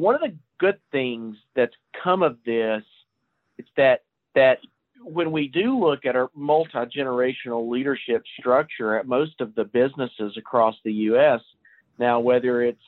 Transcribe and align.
one 0.00 0.14
of 0.14 0.20
the 0.20 0.34
good 0.58 0.78
things 0.90 1.36
that's 1.54 1.74
come 2.02 2.22
of 2.22 2.38
this 2.44 2.82
is 3.58 3.66
that 3.76 4.04
that 4.34 4.58
when 5.02 5.32
we 5.32 5.48
do 5.48 5.78
look 5.78 6.04
at 6.04 6.14
our 6.14 6.30
multi-generational 6.34 7.70
leadership 7.70 8.22
structure 8.38 8.96
at 8.96 9.06
most 9.06 9.40
of 9.40 9.54
the 9.54 9.64
businesses 9.64 10.36
across 10.36 10.74
the 10.84 10.92
U.S. 10.92 11.40
now, 11.98 12.20
whether 12.20 12.62
it's 12.62 12.82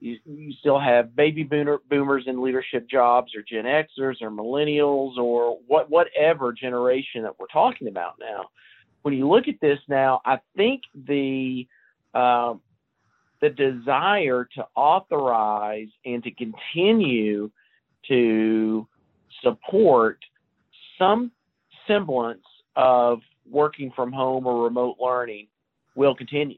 you, 0.00 0.18
you 0.26 0.52
still 0.60 0.78
have 0.78 1.16
baby 1.16 1.44
boomer, 1.44 1.78
boomers 1.88 2.24
in 2.26 2.42
leadership 2.42 2.88
jobs, 2.88 3.32
or 3.34 3.42
Gen 3.42 3.64
Xers, 3.64 4.20
or 4.20 4.30
millennials, 4.30 5.16
or 5.16 5.58
what 5.66 5.90
whatever 5.90 6.52
generation 6.52 7.22
that 7.22 7.38
we're 7.38 7.46
talking 7.46 7.88
about 7.88 8.14
now. 8.20 8.46
When 9.02 9.14
you 9.14 9.28
look 9.28 9.48
at 9.48 9.60
this 9.60 9.78
now, 9.88 10.20
I 10.24 10.38
think 10.56 10.82
the 10.94 11.66
uh, 12.12 12.54
the 13.44 13.50
desire 13.50 14.48
to 14.54 14.66
authorize 14.74 15.88
and 16.06 16.24
to 16.24 16.30
continue 16.30 17.50
to 18.08 18.88
support 19.42 20.18
some 20.98 21.30
semblance 21.86 22.46
of 22.74 23.20
working 23.50 23.92
from 23.94 24.12
home 24.12 24.46
or 24.46 24.64
remote 24.64 24.96
learning 24.98 25.46
will 25.94 26.14
continue. 26.14 26.56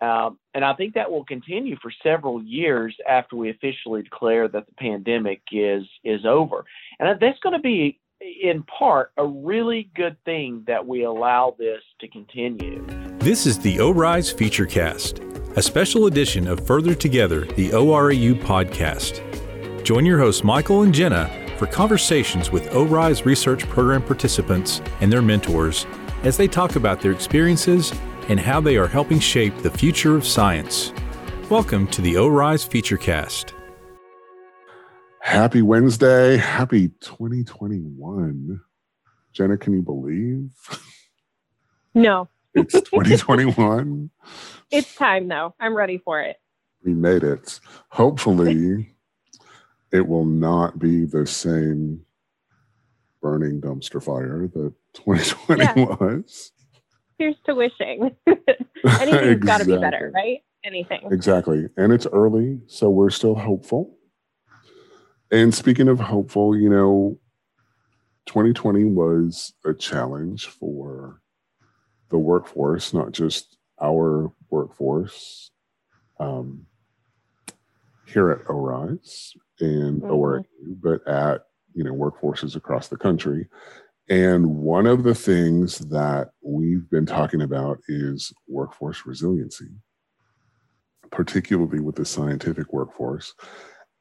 Um, 0.00 0.38
and 0.54 0.64
I 0.64 0.72
think 0.72 0.94
that 0.94 1.10
will 1.10 1.24
continue 1.24 1.76
for 1.82 1.92
several 2.02 2.42
years 2.42 2.96
after 3.06 3.36
we 3.36 3.50
officially 3.50 4.02
declare 4.02 4.48
that 4.48 4.64
the 4.66 4.72
pandemic 4.78 5.42
is 5.52 5.84
is 6.02 6.24
over. 6.24 6.64
And 6.98 7.20
that's 7.20 7.38
going 7.40 7.54
to 7.54 7.62
be, 7.62 7.98
in 8.20 8.62
part, 8.62 9.12
a 9.18 9.26
really 9.26 9.90
good 9.94 10.16
thing 10.24 10.64
that 10.66 10.86
we 10.86 11.04
allow 11.04 11.54
this 11.58 11.82
to 12.00 12.08
continue. 12.08 12.84
This 13.18 13.44
is 13.44 13.58
the 13.58 13.80
ORISE 13.80 14.32
Featurecast, 14.32 15.35
a 15.56 15.62
special 15.62 16.04
edition 16.04 16.46
of 16.46 16.66
Further 16.66 16.94
Together, 16.94 17.46
the 17.56 17.70
ORAU 17.70 18.38
podcast. 18.42 19.22
Join 19.82 20.04
your 20.04 20.18
hosts 20.18 20.44
Michael 20.44 20.82
and 20.82 20.92
Jenna 20.92 21.30
for 21.56 21.66
conversations 21.66 22.52
with 22.52 22.74
ORISE 22.74 23.24
research 23.24 23.66
program 23.70 24.02
participants 24.02 24.82
and 25.00 25.10
their 25.10 25.22
mentors 25.22 25.86
as 26.24 26.36
they 26.36 26.46
talk 26.46 26.76
about 26.76 27.00
their 27.00 27.12
experiences 27.12 27.94
and 28.28 28.38
how 28.38 28.60
they 28.60 28.76
are 28.76 28.86
helping 28.86 29.18
shape 29.18 29.56
the 29.62 29.70
future 29.70 30.14
of 30.14 30.26
science. 30.26 30.92
Welcome 31.48 31.86
to 31.86 32.02
the 32.02 32.18
ORISE 32.18 32.68
Featurecast. 32.68 33.54
Happy 35.20 35.62
Wednesday. 35.62 36.36
Happy 36.36 36.88
2021. 37.00 38.60
Jenna, 39.32 39.56
can 39.56 39.72
you 39.72 39.80
believe? 39.80 40.50
No. 41.94 42.28
It's 42.56 42.72
2021. 42.72 44.10
it's 44.70 44.94
time, 44.94 45.28
though. 45.28 45.54
I'm 45.60 45.76
ready 45.76 45.98
for 45.98 46.20
it. 46.20 46.36
We 46.84 46.94
made 46.94 47.22
it. 47.22 47.60
Hopefully, 47.90 48.94
it 49.92 50.06
will 50.06 50.24
not 50.24 50.78
be 50.78 51.04
the 51.04 51.26
same 51.26 52.04
burning 53.20 53.60
dumpster 53.60 54.02
fire 54.02 54.48
that 54.54 54.72
2020 54.94 55.62
yeah. 55.62 55.84
was. 55.96 56.52
Here's 57.18 57.36
to 57.46 57.54
wishing. 57.54 58.14
Anything's 58.26 58.46
exactly. 58.84 59.36
got 59.36 59.58
to 59.58 59.64
be 59.64 59.76
better, 59.76 60.12
right? 60.14 60.40
Anything. 60.64 61.08
Exactly. 61.10 61.68
And 61.76 61.92
it's 61.92 62.06
early, 62.12 62.60
so 62.66 62.90
we're 62.90 63.10
still 63.10 63.34
hopeful. 63.34 63.96
And 65.30 65.54
speaking 65.54 65.88
of 65.88 65.98
hopeful, 65.98 66.56
you 66.56 66.68
know, 66.68 67.18
2020 68.26 68.84
was 68.84 69.54
a 69.64 69.72
challenge 69.72 70.46
for 70.46 71.20
the 72.10 72.18
workforce, 72.18 72.92
not 72.92 73.12
just 73.12 73.56
our 73.82 74.32
workforce 74.50 75.50
um, 76.18 76.66
here 78.06 78.30
at 78.30 78.48
ORISE 78.48 79.36
and 79.60 80.02
mm-hmm. 80.02 80.10
ORAU, 80.10 80.44
but 80.80 81.06
at 81.06 81.46
you 81.74 81.84
know 81.84 81.92
workforces 81.92 82.56
across 82.56 82.88
the 82.88 82.96
country. 82.96 83.48
And 84.08 84.58
one 84.58 84.86
of 84.86 85.02
the 85.02 85.14
things 85.14 85.78
that 85.78 86.30
we've 86.40 86.88
been 86.90 87.06
talking 87.06 87.42
about 87.42 87.78
is 87.88 88.32
workforce 88.48 89.04
resiliency, 89.04 89.70
particularly 91.10 91.80
with 91.80 91.96
the 91.96 92.04
scientific 92.04 92.72
workforce. 92.72 93.34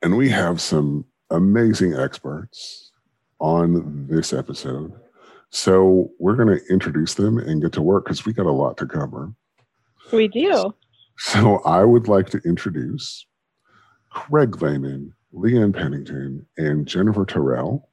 And 0.04 0.16
we 0.16 0.30
have 0.30 0.62
some 0.62 1.06
amazing 1.32 1.96
experts 1.96 2.92
on 3.40 4.06
this 4.08 4.32
episode. 4.32 4.94
So 5.50 6.12
we're 6.20 6.36
going 6.36 6.58
to 6.58 6.66
introduce 6.70 7.14
them 7.14 7.38
and 7.38 7.62
get 7.62 7.72
to 7.74 7.82
work 7.82 8.06
because 8.06 8.26
we 8.26 8.34
got 8.34 8.46
a 8.46 8.52
lot 8.52 8.78
to 8.78 8.86
cover. 8.86 9.34
We 10.12 10.28
do. 10.28 10.74
So 11.18 11.60
I 11.60 11.84
would 11.84 12.08
like 12.08 12.30
to 12.32 12.40
introduce 12.40 13.26
Craig 14.10 14.62
Lehman, 14.62 15.14
Leanne 15.34 15.74
Pennington, 15.74 16.46
and 16.58 16.88
Jennifer 16.88 17.26
Terrell 17.26 17.90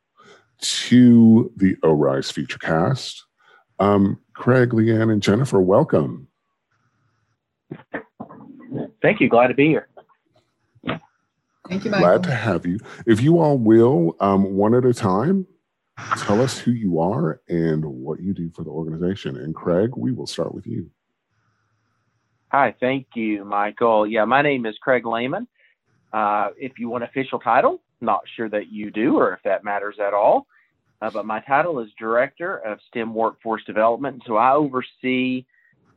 to 0.60 1.52
the 1.56 1.76
ORISE 1.82 2.32
Featurecast. 2.32 3.20
Um, 3.78 4.18
Craig, 4.34 4.70
Leanne, 4.70 5.12
and 5.12 5.22
Jennifer, 5.22 5.60
welcome. 5.60 6.28
Thank 9.02 9.20
you. 9.20 9.28
Glad 9.28 9.48
to 9.48 9.54
be 9.54 9.66
here. 9.66 9.88
Thank 11.68 11.84
you, 11.84 11.90
Michael. 11.90 12.06
Glad 12.06 12.22
to 12.24 12.34
have 12.34 12.66
you. 12.66 12.78
If 13.06 13.20
you 13.20 13.38
all 13.38 13.58
will, 13.58 14.16
um, 14.20 14.56
one 14.56 14.74
at 14.74 14.84
a 14.84 14.94
time, 14.94 15.46
tell 16.18 16.40
us 16.40 16.58
who 16.58 16.72
you 16.72 17.00
are 17.00 17.40
and 17.48 17.84
what 17.84 18.20
you 18.20 18.32
do 18.32 18.50
for 18.50 18.64
the 18.64 18.70
organization. 18.70 19.36
And 19.36 19.54
Craig, 19.54 19.90
we 19.96 20.12
will 20.12 20.26
start 20.26 20.54
with 20.54 20.66
you. 20.66 20.90
Hi, 22.50 22.74
thank 22.80 23.06
you, 23.14 23.44
Michael. 23.44 24.06
Yeah, 24.06 24.24
my 24.24 24.42
name 24.42 24.66
is 24.66 24.76
Craig 24.82 25.06
Lehman. 25.06 25.48
Uh, 26.12 26.48
if 26.58 26.78
you 26.78 26.88
want 26.88 27.04
official 27.04 27.38
title, 27.38 27.80
not 28.00 28.20
sure 28.36 28.48
that 28.50 28.70
you 28.70 28.90
do 28.90 29.16
or 29.16 29.32
if 29.32 29.40
that 29.44 29.64
matters 29.64 29.96
at 29.98 30.12
all. 30.12 30.46
Uh, 31.00 31.10
but 31.10 31.24
my 31.24 31.40
title 31.40 31.80
is 31.80 31.88
Director 31.98 32.58
of 32.58 32.78
STEM 32.88 33.14
Workforce 33.14 33.64
Development. 33.64 34.22
So 34.26 34.36
I 34.36 34.52
oversee 34.52 35.46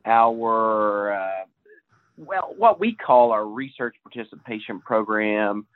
our, 0.04 1.12
uh, 1.12 1.44
well, 2.16 2.54
what 2.56 2.80
we 2.80 2.94
call 2.94 3.32
our 3.32 3.46
research 3.46 3.94
participation 4.02 4.80
program 4.80 5.66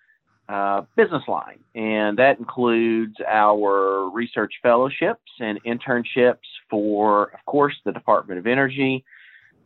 uh, 0.50 0.82
business 0.96 1.22
line. 1.28 1.60
And 1.74 2.18
that 2.18 2.38
includes 2.40 3.14
our 3.26 4.10
research 4.10 4.52
fellowships 4.62 5.30
and 5.38 5.62
internships 5.62 6.48
for, 6.68 7.32
of 7.32 7.44
course, 7.46 7.74
the 7.84 7.92
Department 7.92 8.40
of 8.40 8.46
Energy, 8.48 9.04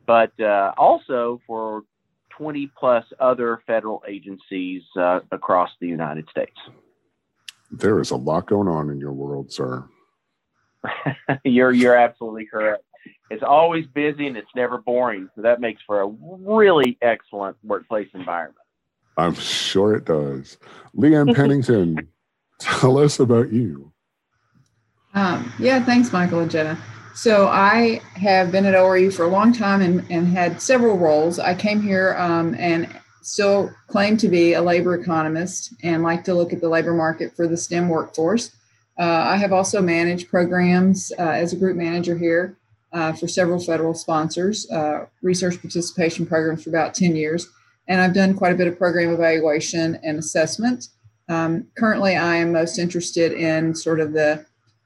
but 0.07 0.39
uh, 0.39 0.73
also 0.77 1.41
for 1.47 1.83
20 2.37 2.71
plus 2.79 3.05
other 3.19 3.63
federal 3.67 4.03
agencies 4.07 4.83
uh, 4.99 5.21
across 5.31 5.71
the 5.81 5.87
United 5.87 6.29
States. 6.29 6.59
There 7.71 8.01
is 8.01 8.11
a 8.11 8.17
lot 8.17 8.47
going 8.47 8.69
on 8.69 8.91
in 8.91 8.99
your 8.99 9.13
world, 9.13 9.53
sir. 9.53 9.85
you're 11.45 11.73
you're 11.73 11.97
absolutely 11.97 12.45
correct. 12.45 12.85
It's 13.31 13.43
always 13.43 13.87
busy 13.87 14.27
and 14.27 14.37
it's 14.37 14.55
never 14.55 14.79
boring. 14.79 15.31
So 15.35 15.43
that 15.43 15.61
makes 15.61 15.81
for 15.87 16.03
a 16.03 16.07
really 16.07 16.99
excellent 17.01 17.57
workplace 17.65 18.09
environment. 18.13 18.59
I'm 19.17 19.35
sure 19.35 19.95
it 19.95 20.05
does. 20.05 20.59
Leanne 20.97 21.35
Pennington, 21.35 22.09
tell 22.59 22.99
us 22.99 23.21
about 23.21 23.53
you. 23.53 23.93
Um, 25.15 25.53
yeah, 25.59 25.85
thanks, 25.85 26.13
Michael 26.13 26.41
and 26.41 26.51
Jenna. 26.51 26.79
So 27.15 27.47
I 27.47 28.01
have 28.17 28.51
been 28.51 28.67
at 28.67 28.75
ORAU 28.75 29.13
for 29.13 29.25
a 29.25 29.29
long 29.29 29.53
time 29.53 29.81
and, 29.81 30.05
and 30.11 30.27
had 30.27 30.61
several 30.61 30.99
roles. 30.99 31.39
I 31.39 31.55
came 31.55 31.81
here 31.81 32.17
um, 32.19 32.57
and 32.59 32.89
still 33.23 33.71
claim 33.87 34.17
to 34.17 34.29
be 34.29 34.55
a 34.55 34.63
labor 34.63 34.95
economist 34.95 35.73
and 35.83 36.03
like 36.03 36.25
to 36.25 36.35
look 36.35 36.53
at 36.53 36.61
the 36.61 36.69
labor 36.69 36.93
market 36.93 37.35
for 37.37 37.47
the 37.47 37.57
STEM 37.57 37.89
workforce. 37.89 38.51
Uh, 38.99 39.03
I 39.05 39.37
have 39.37 39.53
also 39.53 39.81
managed 39.81 40.29
programs 40.29 41.13
uh, 41.19 41.23
as 41.23 41.53
a 41.53 41.57
group 41.57 41.77
manager 41.77 42.19
here 42.19 42.57
uh, 42.93 43.13
for 43.13 43.29
several 43.29 43.61
federal 43.61 43.95
sponsors, 43.95 44.71
uh, 44.71 45.07
research 45.23 45.61
participation 45.61 46.27
programs 46.27 46.65
for 46.65 46.71
about 46.71 46.95
10 46.95 47.17
years. 47.17 47.49
And 47.89 48.01
I've 48.01 48.15
done 48.15 48.35
quite 48.35 48.53
a 48.53 48.57
bit 48.57 48.67
of 48.67 48.79
program 48.79 49.13
evaluation 49.13 49.99
and 50.03 50.19
assessment. 50.19 50.89
Um, 51.29 51.67
currently, 51.77 52.17
I 52.17 52.37
am 52.37 52.53
most 52.53 52.79
interested 52.79 53.33
in 53.33 53.75
sort 53.75 54.01
of 54.01 54.13
the 54.13 54.45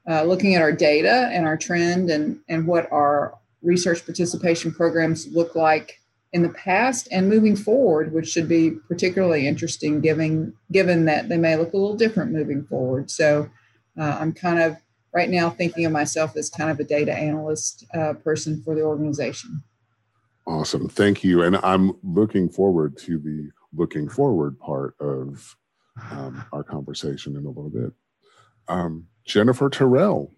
uh, 0.09 0.23
looking 0.23 0.55
at 0.55 0.61
our 0.61 0.71
data 0.71 1.29
and 1.31 1.45
our 1.45 1.57
trend 1.57 2.09
and, 2.09 2.39
and 2.49 2.65
what 2.65 2.91
our 2.91 3.37
research 3.61 4.05
participation 4.05 4.71
programs 4.71 5.27
look 5.27 5.55
like 5.55 5.99
in 6.31 6.43
the 6.43 6.49
past 6.49 7.07
and 7.11 7.27
moving 7.27 7.55
forward, 7.55 8.13
which 8.13 8.27
should 8.27 8.47
be 8.47 8.71
particularly 8.87 9.47
interesting 9.47 9.99
given, 9.99 10.53
given 10.71 11.05
that 11.05 11.29
they 11.29 11.37
may 11.37 11.55
look 11.55 11.73
a 11.73 11.77
little 11.77 11.97
different 11.97 12.31
moving 12.31 12.63
forward. 12.63 13.09
So 13.09 13.49
uh, 13.99 14.17
I'm 14.19 14.33
kind 14.33 14.59
of 14.59 14.77
right 15.13 15.29
now 15.29 15.49
thinking 15.49 15.85
of 15.85 15.91
myself 15.91 16.35
as 16.35 16.49
kind 16.49 16.69
of 16.69 16.79
a 16.79 16.83
data 16.83 17.13
analyst 17.13 17.85
uh, 17.93 18.13
person 18.13 18.61
for 18.63 18.75
the 18.75 18.81
organization. 18.81 19.63
Awesome. 20.49 20.89
Thank 20.89 21.23
you. 21.23 21.43
And 21.43 21.57
I'm 21.57 21.93
looking 22.01 22.49
forward 22.49 22.97
to 22.99 23.19
the 23.19 23.51
looking 23.71 24.09
forward 24.09 24.59
part 24.59 24.95
of 24.99 25.55
um, 26.09 26.43
our 26.51 26.63
conversation 26.63 27.37
in 27.37 27.45
a 27.45 27.49
little 27.49 27.69
bit. 27.69 27.93
Um, 28.67 29.05
Jennifer 29.25 29.69
Terrell. 29.69 30.33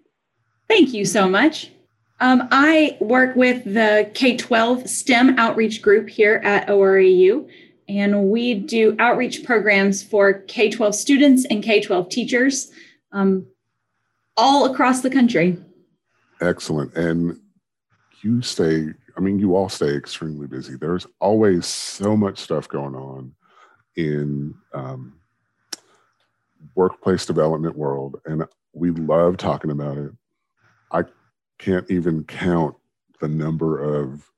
Thank 0.67 0.93
you 0.93 1.05
so 1.05 1.29
much. 1.29 1.71
Um, 2.19 2.47
I 2.51 2.97
work 2.99 3.37
with 3.37 3.63
the 3.63 4.11
K 4.13 4.35
12 4.35 4.89
STEM 4.89 5.39
outreach 5.39 5.81
group 5.81 6.09
here 6.09 6.41
at 6.43 6.67
ORAU, 6.67 7.49
and 7.87 8.25
we 8.25 8.53
do 8.53 8.97
outreach 8.99 9.45
programs 9.45 10.03
for 10.03 10.33
K 10.33 10.69
12 10.69 10.93
students 10.93 11.45
and 11.45 11.63
K 11.63 11.81
12 11.81 12.09
teachers 12.09 12.69
um, 13.13 13.47
all 14.35 14.71
across 14.71 15.01
the 15.01 15.09
country. 15.09 15.57
Excellent. 16.41 16.95
And 16.95 17.39
you 18.23 18.41
stay, 18.41 18.89
I 19.17 19.19
mean, 19.19 19.39
you 19.39 19.55
all 19.55 19.69
stay 19.69 19.95
extremely 19.95 20.47
busy. 20.47 20.75
There's 20.75 21.07
always 21.19 21.65
so 21.65 22.15
much 22.15 22.39
stuff 22.39 22.67
going 22.67 22.95
on 22.95 23.33
in 23.95 24.55
um, 24.73 25.13
workplace 26.75 27.25
development 27.25 27.75
world 27.75 28.19
and 28.25 28.45
we 28.73 28.91
love 28.91 29.37
talking 29.37 29.71
about 29.71 29.97
it 29.97 30.11
i 30.91 31.03
can't 31.57 31.89
even 31.89 32.23
count 32.23 32.75
the 33.19 33.27
number 33.27 33.79
of 33.79 34.29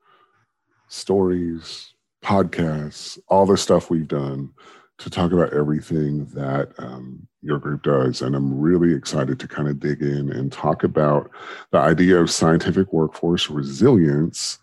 stories 0.87 1.93
podcasts 2.23 3.19
all 3.27 3.45
the 3.45 3.57
stuff 3.57 3.89
we've 3.89 4.07
done 4.07 4.49
to 4.97 5.09
talk 5.09 5.31
about 5.31 5.51
everything 5.53 6.25
that 6.27 6.71
um, 6.77 7.27
your 7.41 7.59
group 7.59 7.83
does 7.83 8.21
and 8.21 8.35
i'm 8.35 8.57
really 8.59 8.93
excited 8.93 9.39
to 9.39 9.47
kind 9.47 9.67
of 9.67 9.79
dig 9.79 10.01
in 10.01 10.31
and 10.31 10.51
talk 10.51 10.83
about 10.83 11.29
the 11.71 11.77
idea 11.77 12.19
of 12.19 12.31
scientific 12.31 12.91
workforce 12.93 13.49
resilience 13.49 14.59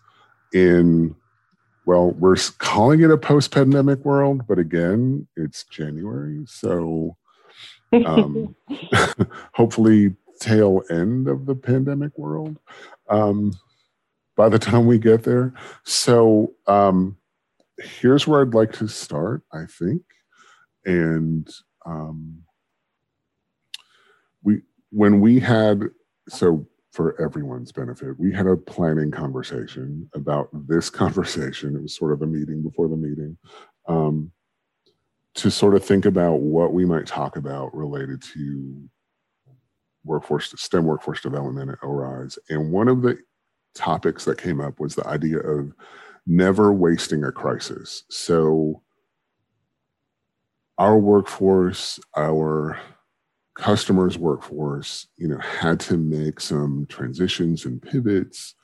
in 0.53 1.15
well, 1.85 2.11
we're 2.11 2.35
calling 2.59 3.01
it 3.01 3.09
a 3.09 3.17
post 3.17 3.51
pandemic 3.51 4.05
world, 4.05 4.45
but 4.47 4.59
again, 4.59 5.27
it's 5.35 5.63
January. 5.63 6.43
So 6.45 7.17
um, 8.05 8.55
hopefully 9.53 10.15
tail 10.39 10.83
end 10.89 11.27
of 11.27 11.45
the 11.45 11.55
pandemic 11.55 12.17
world 12.17 12.57
um, 13.09 13.53
by 14.35 14.49
the 14.49 14.59
time 14.59 14.85
we 14.85 14.97
get 14.97 15.23
there. 15.23 15.53
So 15.83 16.53
um, 16.67 17.17
here's 17.77 18.27
where 18.27 18.41
I'd 18.41 18.53
like 18.53 18.73
to 18.73 18.87
start, 18.87 19.43
I 19.53 19.65
think. 19.65 20.03
And 20.85 21.47
um, 21.85 22.43
we 24.43 24.61
when 24.91 25.21
we 25.21 25.39
had 25.39 25.89
so 26.27 26.65
for 26.91 27.19
everyone's 27.21 27.71
benefit, 27.71 28.19
we 28.19 28.33
had 28.33 28.47
a 28.47 28.57
planning 28.57 29.11
conversation 29.11 30.09
about 30.13 30.49
this 30.67 30.89
conversation. 31.01 31.75
It 31.75 31.81
was 31.81 31.95
sort 31.95 32.11
of 32.11 32.21
a 32.21 32.27
meeting 32.27 32.61
before 32.61 32.87
the 32.87 32.97
meeting. 32.97 33.37
Um, 33.87 34.31
to 35.33 35.49
sort 35.49 35.75
of 35.75 35.85
think 35.85 36.05
about 36.05 36.41
what 36.41 36.73
we 36.73 36.85
might 36.85 37.07
talk 37.07 37.37
about 37.37 37.73
related 37.73 38.21
to 38.21 38.89
workforce 40.03 40.53
STEM 40.57 40.85
workforce 40.85 41.21
development 41.21 41.71
at 41.71 41.83
ORISE. 41.83 42.37
And 42.49 42.71
one 42.71 42.87
of 42.87 43.01
the 43.01 43.17
topics 43.73 44.25
that 44.25 44.37
came 44.37 44.59
up 44.59 44.79
was 44.79 44.95
the 44.95 45.07
idea 45.07 45.37
of 45.39 45.73
never 46.27 46.73
wasting 46.73 47.23
a 47.23 47.31
crisis. 47.31 48.03
So 48.09 48.81
our 50.77 50.97
workforce, 50.97 51.99
our 52.17 52.79
customers' 53.55 54.17
workforce, 54.17 55.07
you 55.17 55.27
know, 55.27 55.39
had 55.39 55.79
to 55.81 55.97
make 55.97 56.39
some 56.39 56.85
transitions 56.89 57.65
and 57.65 57.81
pivots 57.81 58.55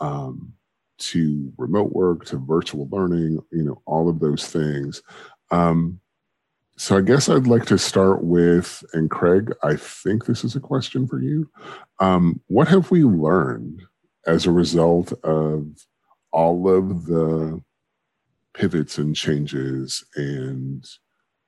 um, 0.00 0.52
to 0.98 1.52
remote 1.56 1.92
work, 1.92 2.24
to 2.26 2.38
virtual 2.38 2.88
learning, 2.90 3.40
you 3.50 3.62
know, 3.62 3.82
all 3.86 4.08
of 4.08 4.20
those 4.20 4.46
things. 4.46 5.02
Um, 5.50 6.00
so 6.78 6.96
I 6.96 7.00
guess 7.00 7.28
I'd 7.28 7.46
like 7.46 7.64
to 7.66 7.78
start 7.78 8.22
with, 8.22 8.84
and 8.92 9.10
Craig, 9.10 9.52
I 9.62 9.76
think 9.76 10.26
this 10.26 10.44
is 10.44 10.56
a 10.56 10.60
question 10.60 11.06
for 11.06 11.20
you. 11.20 11.50
Um, 12.00 12.40
what 12.48 12.68
have 12.68 12.90
we 12.90 13.02
learned 13.02 13.82
as 14.26 14.44
a 14.44 14.50
result 14.50 15.12
of 15.24 15.66
all 16.32 16.68
of 16.68 17.06
the 17.06 17.62
pivots 18.52 18.98
and 18.98 19.16
changes 19.16 20.04
and 20.16 20.84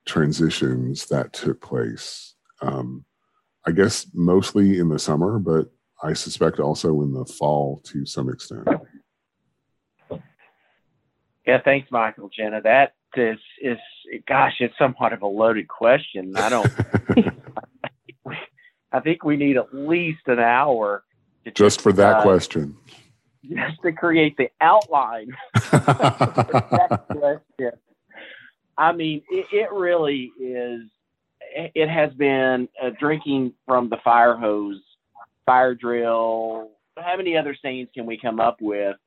transitions 0.05 1.05
that 1.07 1.31
took 1.33 1.61
place? 1.61 2.35
Um, 2.61 3.05
I 3.65 3.71
guess 3.71 4.07
mostly 4.13 4.79
in 4.79 4.89
the 4.89 4.99
summer, 4.99 5.39
but 5.39 5.71
I 6.01 6.13
suspect 6.13 6.59
also 6.59 7.01
in 7.01 7.13
the 7.13 7.25
fall 7.25 7.81
to 7.85 8.05
some 8.05 8.29
extent. 8.29 8.67
Yeah, 11.45 11.59
thanks, 11.63 11.89
Michael, 11.91 12.29
Jenna. 12.29 12.61
That 12.61 12.93
is 13.15 13.39
is 13.61 13.77
gosh, 14.27 14.53
it's 14.59 14.77
somewhat 14.77 15.13
of 15.13 15.21
a 15.21 15.27
loaded 15.27 15.67
question. 15.67 16.33
I 16.37 16.49
don't. 16.49 16.71
I 18.91 18.99
think 19.01 19.23
we 19.23 19.37
need 19.37 19.57
at 19.57 19.73
least 19.73 20.27
an 20.27 20.39
hour 20.39 21.03
just, 21.45 21.55
just 21.55 21.81
for 21.81 21.93
that 21.93 22.17
uh, 22.17 22.21
question. 22.21 22.75
Just 23.43 23.81
to 23.83 23.91
create 23.91 24.35
the 24.37 24.49
outline 24.61 25.29
that 25.53 27.05
question. 27.09 27.79
I 28.77 28.91
mean, 28.93 29.21
it, 29.29 29.45
it, 29.51 29.71
really 29.71 30.31
is. 30.39 30.81
It 31.55 31.89
has 31.89 32.13
been 32.13 32.67
drinking 32.99 33.53
from 33.65 33.89
the 33.89 33.97
fire 34.03 34.35
hose, 34.35 34.81
fire 35.45 35.75
drill. 35.75 36.71
How 36.97 37.17
many 37.17 37.37
other 37.37 37.55
sayings 37.61 37.89
can 37.93 38.05
we 38.05 38.17
come 38.17 38.39
up 38.39 38.57
with? 38.61 38.97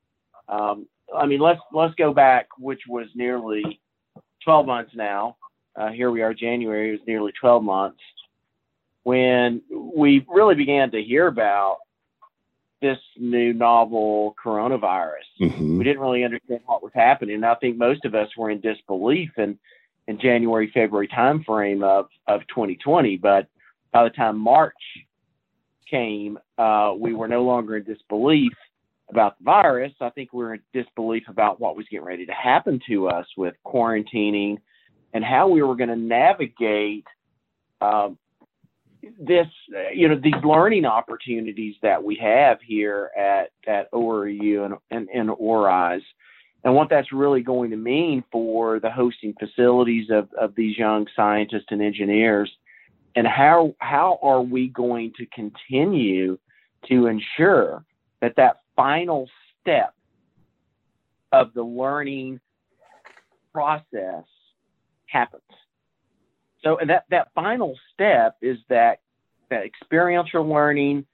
Um, 0.48 0.86
I 1.14 1.26
mean, 1.26 1.40
let's 1.40 1.60
let's 1.72 1.94
go 1.94 2.12
back, 2.12 2.48
which 2.58 2.82
was 2.88 3.06
nearly 3.14 3.80
12 4.44 4.66
months 4.66 4.92
now. 4.94 5.36
Uh, 5.76 5.90
here 5.90 6.10
we 6.10 6.22
are, 6.22 6.34
January, 6.34 6.90
it 6.90 6.92
was 6.92 7.00
nearly 7.06 7.32
12 7.40 7.62
months 7.62 8.00
when 9.04 9.62
we 9.70 10.24
really 10.28 10.54
began 10.54 10.90
to 10.90 11.02
hear 11.02 11.26
about 11.26 11.78
this 12.80 12.98
new 13.16 13.52
novel 13.52 14.34
coronavirus. 14.44 15.26
Mm-hmm. 15.40 15.78
We 15.78 15.84
didn't 15.84 16.00
really 16.00 16.24
understand 16.24 16.60
what 16.66 16.82
was 16.82 16.92
happening. 16.94 17.44
I 17.44 17.54
think 17.56 17.76
most 17.76 18.04
of 18.04 18.14
us 18.14 18.28
were 18.36 18.50
in 18.50 18.60
disbelief 18.60 19.30
in, 19.38 19.58
in 20.08 20.18
January, 20.18 20.70
February 20.72 21.08
timeframe 21.08 21.82
of, 21.82 22.06
of 22.26 22.40
2020. 22.48 23.16
But 23.18 23.46
by 23.92 24.04
the 24.04 24.10
time 24.10 24.38
March 24.38 24.74
came, 25.88 26.38
uh, 26.58 26.94
we 26.98 27.14
were 27.14 27.28
no 27.28 27.44
longer 27.44 27.76
in 27.76 27.84
disbelief 27.84 28.52
about 29.10 29.38
the 29.38 29.44
virus. 29.44 29.92
I 30.00 30.10
think 30.10 30.32
we 30.32 30.44
are 30.44 30.54
in 30.54 30.60
disbelief 30.72 31.24
about 31.28 31.60
what 31.60 31.76
was 31.76 31.86
getting 31.90 32.06
ready 32.06 32.26
to 32.26 32.32
happen 32.32 32.80
to 32.88 33.08
us 33.08 33.26
with 33.36 33.54
quarantining 33.64 34.58
and 35.12 35.24
how 35.24 35.48
we 35.48 35.62
were 35.62 35.76
going 35.76 35.90
to 35.90 35.96
navigate 35.96 37.06
um, 37.80 38.18
this, 39.18 39.46
you 39.92 40.08
know, 40.08 40.18
these 40.22 40.32
learning 40.44 40.84
opportunities 40.84 41.74
that 41.82 42.02
we 42.02 42.16
have 42.16 42.58
here 42.64 43.10
at, 43.18 43.50
at 43.66 43.90
ORAU 43.92 44.64
and, 44.64 44.74
and, 44.90 45.08
and 45.12 45.30
ORISE 45.30 46.02
and 46.64 46.74
what 46.74 46.88
that's 46.88 47.12
really 47.12 47.42
going 47.42 47.70
to 47.70 47.76
mean 47.76 48.22
for 48.30 48.78
the 48.78 48.90
hosting 48.90 49.34
facilities 49.38 50.10
of, 50.10 50.28
of 50.40 50.54
these 50.54 50.78
young 50.78 51.06
scientists 51.16 51.66
and 51.70 51.82
engineers 51.82 52.50
and 53.14 53.26
how 53.26 53.74
how 53.78 54.18
are 54.22 54.42
we 54.42 54.68
going 54.68 55.12
to 55.16 55.26
continue 55.26 56.38
to 56.88 57.06
ensure 57.06 57.84
that 58.20 58.34
that 58.36 58.60
final 58.76 59.28
step 59.60 59.94
of 61.32 61.52
the 61.54 61.62
learning 61.62 62.40
process 63.52 64.24
happens. 65.06 65.42
So 66.62 66.78
and 66.78 66.88
that, 66.90 67.04
that 67.10 67.28
final 67.34 67.76
step 67.92 68.36
is 68.40 68.58
that 68.68 69.00
that 69.50 69.64
experiential 69.64 70.48
learning 70.48 71.04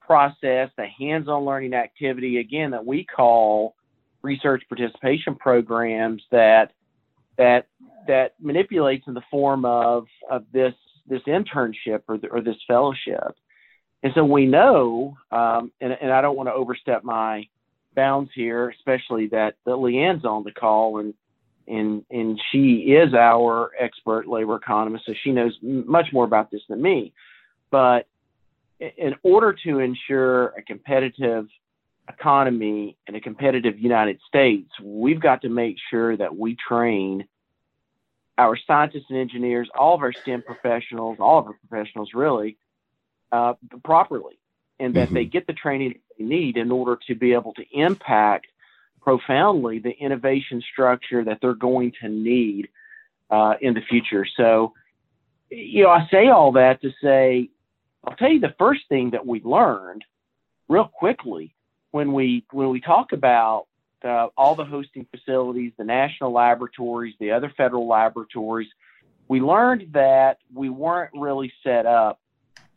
process, 0.00 0.68
the 0.76 0.86
hands-on 0.98 1.44
learning 1.44 1.72
activity, 1.72 2.38
again, 2.38 2.72
that 2.72 2.84
we 2.84 3.04
call 3.04 3.74
research 4.24 4.64
participation 4.68 5.36
programs 5.36 6.22
that 6.32 6.72
that 7.36 7.66
that 8.08 8.34
manipulates 8.40 9.04
in 9.06 9.14
the 9.14 9.22
form 9.30 9.64
of 9.64 10.06
of 10.30 10.44
this 10.52 10.74
this 11.06 11.22
internship 11.28 12.02
or, 12.08 12.16
the, 12.18 12.28
or 12.28 12.40
this 12.40 12.56
fellowship. 12.66 13.36
And 14.02 14.12
so 14.14 14.24
we 14.24 14.46
know, 14.46 15.16
um, 15.30 15.70
and, 15.80 15.92
and, 16.00 16.10
I 16.10 16.22
don't 16.22 16.36
want 16.36 16.48
to 16.48 16.54
overstep 16.54 17.04
my 17.04 17.46
bounds 17.94 18.30
here, 18.34 18.70
especially 18.70 19.28
that, 19.28 19.56
that 19.66 19.72
Leanne's 19.72 20.24
on 20.24 20.44
the 20.44 20.52
call 20.52 20.98
and 20.98 21.14
and 21.66 22.04
and 22.10 22.38
she 22.52 22.94
is 22.94 23.14
our 23.14 23.70
expert 23.80 24.26
labor 24.26 24.56
economist, 24.56 25.06
so 25.06 25.14
she 25.22 25.32
knows 25.32 25.56
much 25.62 26.06
more 26.12 26.24
about 26.24 26.50
this 26.50 26.60
than 26.68 26.82
me. 26.82 27.14
But 27.70 28.06
in 28.80 29.14
order 29.22 29.56
to 29.64 29.78
ensure 29.78 30.48
a 30.48 30.62
competitive 30.62 31.46
economy 32.08 32.96
and 33.06 33.16
a 33.16 33.20
competitive 33.20 33.78
United 33.78 34.20
States, 34.26 34.70
we've 34.82 35.20
got 35.20 35.42
to 35.42 35.48
make 35.48 35.76
sure 35.90 36.16
that 36.16 36.36
we 36.36 36.56
train 36.56 37.26
our 38.36 38.56
scientists 38.66 39.06
and 39.10 39.18
engineers, 39.18 39.68
all 39.78 39.94
of 39.94 40.02
our 40.02 40.12
STEM 40.12 40.42
professionals, 40.42 41.18
all 41.20 41.38
of 41.38 41.46
our 41.46 41.56
professionals 41.68 42.10
really, 42.14 42.56
uh, 43.32 43.54
properly 43.84 44.38
and 44.80 44.94
that 44.94 45.06
mm-hmm. 45.06 45.14
they 45.14 45.24
get 45.24 45.46
the 45.46 45.52
training 45.52 45.94
they 46.18 46.24
need 46.24 46.56
in 46.56 46.70
order 46.70 46.98
to 47.06 47.14
be 47.14 47.32
able 47.32 47.54
to 47.54 47.64
impact 47.72 48.46
profoundly 49.00 49.78
the 49.78 49.90
innovation 49.90 50.62
structure 50.72 51.24
that 51.24 51.38
they're 51.40 51.54
going 51.54 51.92
to 52.00 52.08
need 52.08 52.68
uh, 53.30 53.54
in 53.60 53.74
the 53.74 53.80
future. 53.82 54.26
So, 54.36 54.72
you 55.50 55.84
know, 55.84 55.90
I 55.90 56.08
say 56.10 56.28
all 56.28 56.52
that 56.52 56.80
to 56.82 56.90
say, 57.02 57.50
I'll 58.04 58.16
tell 58.16 58.30
you 58.30 58.40
the 58.40 58.54
first 58.58 58.82
thing 58.88 59.10
that 59.10 59.26
we 59.26 59.40
learned 59.42 60.04
real 60.68 60.86
quickly 60.86 61.54
when 61.94 62.12
we 62.12 62.44
when 62.50 62.70
we 62.70 62.80
talk 62.80 63.12
about 63.12 63.66
uh, 64.04 64.26
all 64.36 64.56
the 64.56 64.64
hosting 64.64 65.06
facilities, 65.12 65.70
the 65.78 65.84
national 65.84 66.32
laboratories, 66.32 67.14
the 67.20 67.30
other 67.30 67.52
federal 67.56 67.86
laboratories, 67.86 68.66
we 69.28 69.40
learned 69.40 69.92
that 69.92 70.38
we 70.52 70.68
weren't 70.68 71.12
really 71.14 71.52
set 71.62 71.86
up 71.86 72.18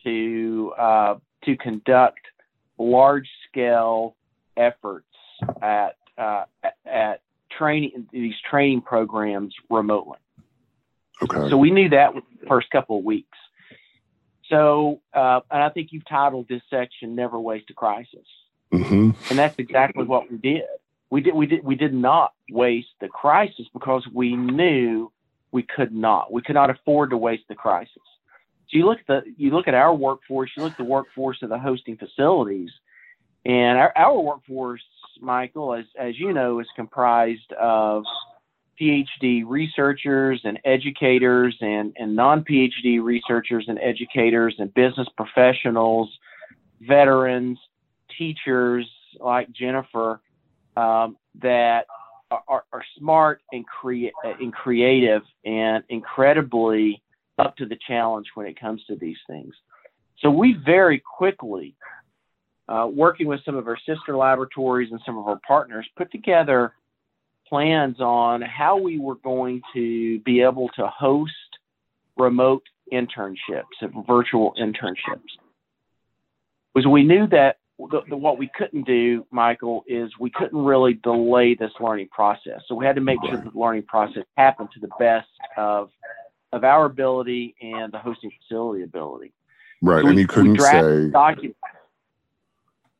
to 0.03 0.71
uh, 0.77 1.15
to 1.45 1.57
conduct 1.57 2.19
large 2.77 3.27
scale 3.49 4.15
efforts 4.55 5.07
at 5.63 5.97
uh, 6.19 6.43
at 6.85 7.21
training 7.57 8.07
these 8.11 8.35
training 8.47 8.81
programs 8.81 9.55
remotely. 9.67 10.19
Okay. 11.23 11.49
So 11.49 11.57
we 11.57 11.71
knew 11.71 11.89
that 11.89 12.13
the 12.13 12.45
first 12.45 12.69
couple 12.69 12.99
of 12.99 13.03
weeks. 13.03 13.35
So, 14.47 15.01
uh, 15.11 15.39
and 15.49 15.63
I 15.63 15.69
think 15.69 15.87
you've 15.91 16.07
titled 16.07 16.47
this 16.47 16.61
section 16.69 17.15
"Never 17.15 17.39
Waste 17.39 17.71
a 17.71 17.73
Crisis," 17.73 18.27
hmm 18.71 19.11
and 19.29 19.39
that's 19.39 19.55
exactly 19.57 20.03
what 20.03 20.29
we 20.29 20.37
did. 20.37 20.63
We 21.09 21.21
did 21.21 21.35
we 21.35 21.45
did 21.45 21.63
we 21.63 21.75
did 21.75 21.93
not 21.93 22.33
waste 22.51 22.89
the 22.99 23.07
crisis 23.07 23.65
because 23.73 24.05
we 24.13 24.35
knew 24.35 25.11
we 25.51 25.63
could 25.63 25.93
not. 25.93 26.31
We 26.31 26.41
could 26.41 26.55
not 26.55 26.69
afford 26.69 27.11
to 27.11 27.17
waste 27.17 27.43
the 27.47 27.55
crisis. 27.55 27.93
So 28.69 28.77
you 28.77 28.85
look 28.85 28.99
at 28.99 29.07
the 29.07 29.21
you 29.37 29.51
look 29.51 29.67
at 29.67 29.73
our 29.73 29.93
workforce, 29.93 30.51
you 30.57 30.63
look 30.63 30.73
at 30.73 30.77
the 30.77 30.83
workforce 30.83 31.37
of 31.41 31.49
the 31.49 31.57
hosting 31.57 31.97
facilities, 31.97 32.69
and 33.45 33.77
our, 33.77 33.93
our 33.95 34.19
workforce, 34.19 34.83
Michael, 35.21 35.73
as 35.73 35.85
as 35.97 36.19
you 36.19 36.33
know, 36.33 36.59
is 36.59 36.67
comprised 36.75 37.53
of 37.53 38.03
PhD 38.79 39.43
researchers 39.45 40.41
and 40.43 40.59
educators 40.65 41.55
and, 41.61 41.95
and 41.97 42.15
non 42.15 42.43
PhD 42.43 43.01
researchers 43.01 43.65
and 43.67 43.79
educators 43.79 44.55
and 44.59 44.73
business 44.73 45.07
professionals, 45.15 46.09
veterans, 46.81 47.57
teachers 48.17 48.89
like 49.19 49.51
Jennifer 49.51 50.21
um, 50.75 51.17
that 51.41 51.85
are, 52.31 52.63
are 52.71 52.83
smart 52.97 53.41
and, 53.51 53.65
crea- 53.65 54.13
and 54.23 54.53
creative 54.53 55.21
and 55.45 55.83
incredibly 55.89 57.01
up 57.39 57.55
to 57.57 57.65
the 57.65 57.77
challenge 57.87 58.27
when 58.35 58.47
it 58.47 58.59
comes 58.59 58.83
to 58.85 58.95
these 58.95 59.17
things. 59.27 59.53
So 60.19 60.29
we 60.29 60.57
very 60.65 60.99
quickly, 61.17 61.75
uh, 62.67 62.89
working 62.91 63.27
with 63.27 63.39
some 63.45 63.55
of 63.55 63.67
our 63.67 63.77
sister 63.85 64.17
laboratories 64.17 64.89
and 64.91 64.99
some 65.05 65.17
of 65.17 65.27
our 65.27 65.39
partners, 65.47 65.87
put 65.95 66.11
together 66.11 66.73
plans 67.47 67.99
on 68.01 68.41
how 68.41 68.77
we 68.77 68.99
were 68.99 69.15
going 69.15 69.61
to 69.73 70.19
be 70.19 70.41
able 70.41 70.69
to 70.75 70.87
host 70.87 71.31
remote 72.17 72.63
internships 72.91 73.77
and 73.81 73.93
virtual 74.05 74.53
internships. 74.59 75.29
Was 76.75 76.85
we 76.85 77.03
knew 77.03 77.27
that 77.27 77.57
the, 77.79 78.01
the, 78.09 78.17
what 78.17 78.37
we 78.39 78.49
couldn't 78.57 78.87
do, 78.87 79.25
Michael, 79.31 79.83
is 79.87 80.11
we 80.19 80.31
couldn't 80.31 80.57
really 80.63 80.95
delay 80.95 81.53
this 81.53 81.71
learning 81.79 82.09
process. 82.09 82.61
So 82.67 82.75
we 82.75 82.85
had 82.85 82.95
to 82.95 83.01
make 83.01 83.19
sure 83.23 83.35
that 83.37 83.53
the 83.53 83.59
learning 83.59 83.83
process 83.83 84.23
happened 84.35 84.69
to 84.73 84.79
the 84.79 84.89
best 84.99 85.29
of 85.57 85.89
of 86.53 86.63
our 86.63 86.85
ability 86.85 87.55
and 87.61 87.91
the 87.91 87.99
hosting 87.99 88.31
facility 88.41 88.83
ability. 88.83 89.33
Right, 89.81 90.01
So 90.01 90.07
and 90.07 90.15
we- 90.15 90.21
you 90.21 90.27
couldn't 90.27 90.59
say 90.59 91.09
documents. 91.11 91.59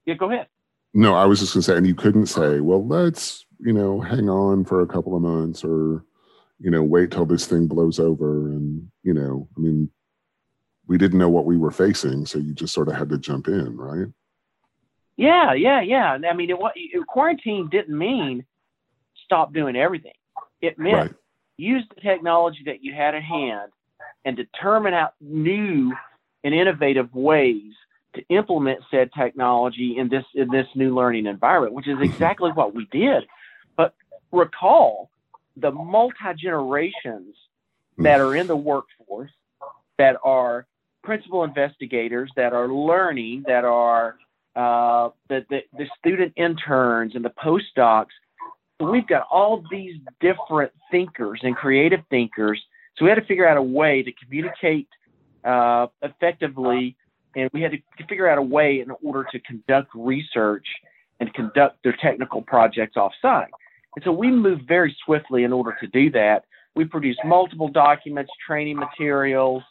Yeah, 0.06 0.14
go 0.16 0.30
ahead. 0.32 0.48
no. 0.94 1.16
I 1.16 1.26
was 1.26 1.40
just 1.40 1.54
going 1.54 1.62
to 1.62 1.66
say, 1.72 1.76
and 1.78 1.88
you 1.88 1.96
couldn't 1.96 2.28
say, 2.28 2.60
well, 2.60 2.86
let's 2.86 3.46
you 3.60 3.74
know 3.74 4.00
hang 4.00 4.30
on 4.30 4.64
for 4.66 4.82
a 4.82 4.88
couple 4.88 5.16
of 5.16 5.22
months, 5.24 5.64
or 5.64 6.06
you 6.60 6.70
know 6.70 6.84
wait 6.84 7.10
till 7.12 7.26
this 7.26 7.48
thing 7.48 7.68
blows 7.68 8.00
over, 8.00 8.48
and 8.50 8.90
you 9.04 9.14
know, 9.14 9.48
I 9.58 9.60
mean, 9.60 9.90
we 10.88 10.98
didn't 10.98 11.20
know 11.20 11.30
what 11.30 11.46
we 11.46 11.58
were 11.58 11.72
facing, 11.72 12.26
so 12.26 12.38
you 12.38 12.54
just 12.54 12.74
sort 12.74 12.90
of 12.90 12.96
had 12.96 13.10
to 13.10 13.18
jump 13.18 13.48
in, 13.48 13.76
right? 13.76 14.08
Yeah, 15.18 15.54
yeah, 15.54 15.82
yeah. 15.82 16.16
And 16.16 16.26
I 16.26 16.34
mean, 16.34 16.52
it, 16.52 16.58
it, 16.76 17.08
quarantine 17.08 17.70
didn't 17.72 17.98
mean 17.98 18.46
stop 19.26 19.54
doing 19.54 19.76
everything. 19.76 20.14
It 20.62 20.80
meant 20.80 20.96
Right. 20.96 21.12
use 21.58 21.84
the 21.96 22.02
technology 22.02 22.60
that 22.66 22.84
you 22.84 22.94
had 22.94 23.16
at 23.16 23.24
hand 23.24 23.72
and 24.26 24.38
determine 24.38 24.94
out 24.94 25.14
new 25.22 25.94
and 26.44 26.54
innovative 26.54 27.14
ways 27.14 27.74
to 28.16 28.24
implement 28.30 28.80
said 28.92 29.10
technology 29.18 29.96
in 29.98 30.10
this 30.10 30.26
in 30.36 30.50
this 30.52 30.68
new 30.76 30.96
learning 30.96 31.26
environment, 31.28 31.74
which 31.74 31.88
is 31.88 31.98
exactly 32.02 32.52
what 32.52 32.76
we 32.76 32.88
did. 32.92 33.24
But 33.76 33.96
recall 34.32 35.12
the 35.58 35.72
multi 35.72 36.16
generations 36.42 37.36
that 38.04 38.20
are 38.22 38.36
in 38.36 38.48
the 38.48 38.56
workforce 38.56 39.32
that 39.98 40.18
are 40.24 40.68
principal 41.04 41.44
investigators 41.44 42.32
that 42.36 42.54
are 42.54 42.70
learning 42.70 43.44
that 43.48 43.66
are 43.66 44.18
uh, 44.58 45.10
the, 45.30 45.46
the 45.50 45.60
the 45.78 45.86
student 46.00 46.34
interns 46.36 47.16
and 47.16 47.24
the 47.24 47.34
postdocs 47.46 48.08
we've 48.80 49.08
got 49.08 49.28
all 49.32 49.64
these 49.72 49.96
different 50.20 50.72
thinkers 50.92 51.40
and 51.44 51.56
creative 51.56 52.02
thinkers. 52.10 52.62
So 52.98 53.06
we 53.06 53.10
had 53.10 53.16
to 53.16 53.26
figure 53.26 53.48
out 53.48 53.58
a 53.58 53.62
way 53.62 54.04
to 54.04 54.12
communicate 54.24 54.88
uh, 55.44 55.88
effectively, 56.02 56.96
and 57.36 57.50
we 57.54 57.62
had 57.62 57.72
to 57.72 57.80
figure 58.08 58.28
out 58.28 58.38
a 58.38 58.42
way 58.42 58.82
in 58.82 58.92
order 59.04 59.28
to 59.32 59.40
conduct 59.40 59.92
research 59.94 60.66
and 61.20 61.34
conduct 61.34 61.82
their 61.84 61.96
technical 62.02 62.42
projects 62.42 62.96
offsite. 62.96 63.48
And 63.96 64.04
so 64.04 64.12
we 64.12 64.30
moved 64.30 64.68
very 64.68 64.96
swiftly 65.06 65.44
in 65.44 65.54
order 65.54 65.76
to 65.80 65.88
do 65.88 66.12
that. 66.12 66.46
We 66.76 66.86
produced 66.86 67.20
multiple 67.26 67.70
documents, 67.70 68.32
training 68.46 68.78
materials. 68.78 69.64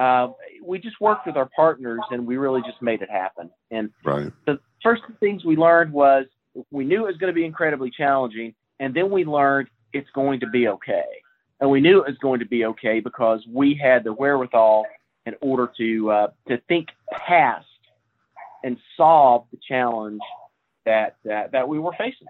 Uh, 0.00 0.32
we 0.64 0.78
just 0.78 0.98
worked 1.00 1.26
with 1.26 1.36
our 1.36 1.50
partners, 1.54 2.00
and 2.10 2.26
we 2.26 2.38
really 2.38 2.62
just 2.62 2.80
made 2.80 3.02
it 3.02 3.10
happen. 3.10 3.50
And 3.70 3.90
Right. 4.02 4.32
the 4.46 4.58
first 4.82 5.02
things 5.20 5.44
we 5.44 5.56
learned 5.56 5.92
was 5.92 6.24
we 6.70 6.84
knew 6.84 7.04
it 7.04 7.08
was 7.08 7.16
going 7.18 7.32
to 7.32 7.34
be 7.34 7.44
incredibly 7.44 7.90
challenging, 7.90 8.54
and 8.78 8.94
then 8.94 9.10
we 9.10 9.24
learned 9.24 9.68
it's 9.92 10.08
going 10.14 10.40
to 10.40 10.46
be 10.46 10.68
okay. 10.68 11.04
And 11.60 11.70
we 11.70 11.82
knew 11.82 11.98
it 11.98 12.06
was 12.08 12.18
going 12.18 12.40
to 12.40 12.46
be 12.46 12.64
okay 12.64 13.00
because 13.00 13.46
we 13.46 13.74
had 13.74 14.02
the 14.02 14.12
wherewithal 14.14 14.86
in 15.26 15.34
order 15.42 15.70
to 15.76 16.10
uh, 16.10 16.28
to 16.48 16.56
think 16.66 16.88
past 17.12 17.66
and 18.64 18.78
solve 18.96 19.46
the 19.52 19.58
challenge 19.68 20.22
that 20.86 21.16
that, 21.24 21.52
that 21.52 21.68
we 21.68 21.78
were 21.78 21.92
facing. 21.98 22.28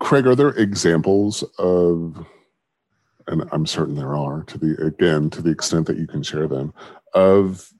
Craig, 0.00 0.26
are 0.26 0.34
there 0.34 0.50
examples 0.50 1.42
of, 1.58 2.26
and 3.26 3.48
I'm 3.52 3.66
certain 3.66 3.94
there 3.94 4.14
are, 4.14 4.44
to 4.44 4.58
the 4.58 4.84
again 4.84 5.30
to 5.30 5.42
the 5.42 5.50
extent 5.50 5.86
that 5.86 5.98
you 5.98 6.06
can 6.06 6.22
share 6.22 6.48
them, 6.48 6.72
of 7.14 7.70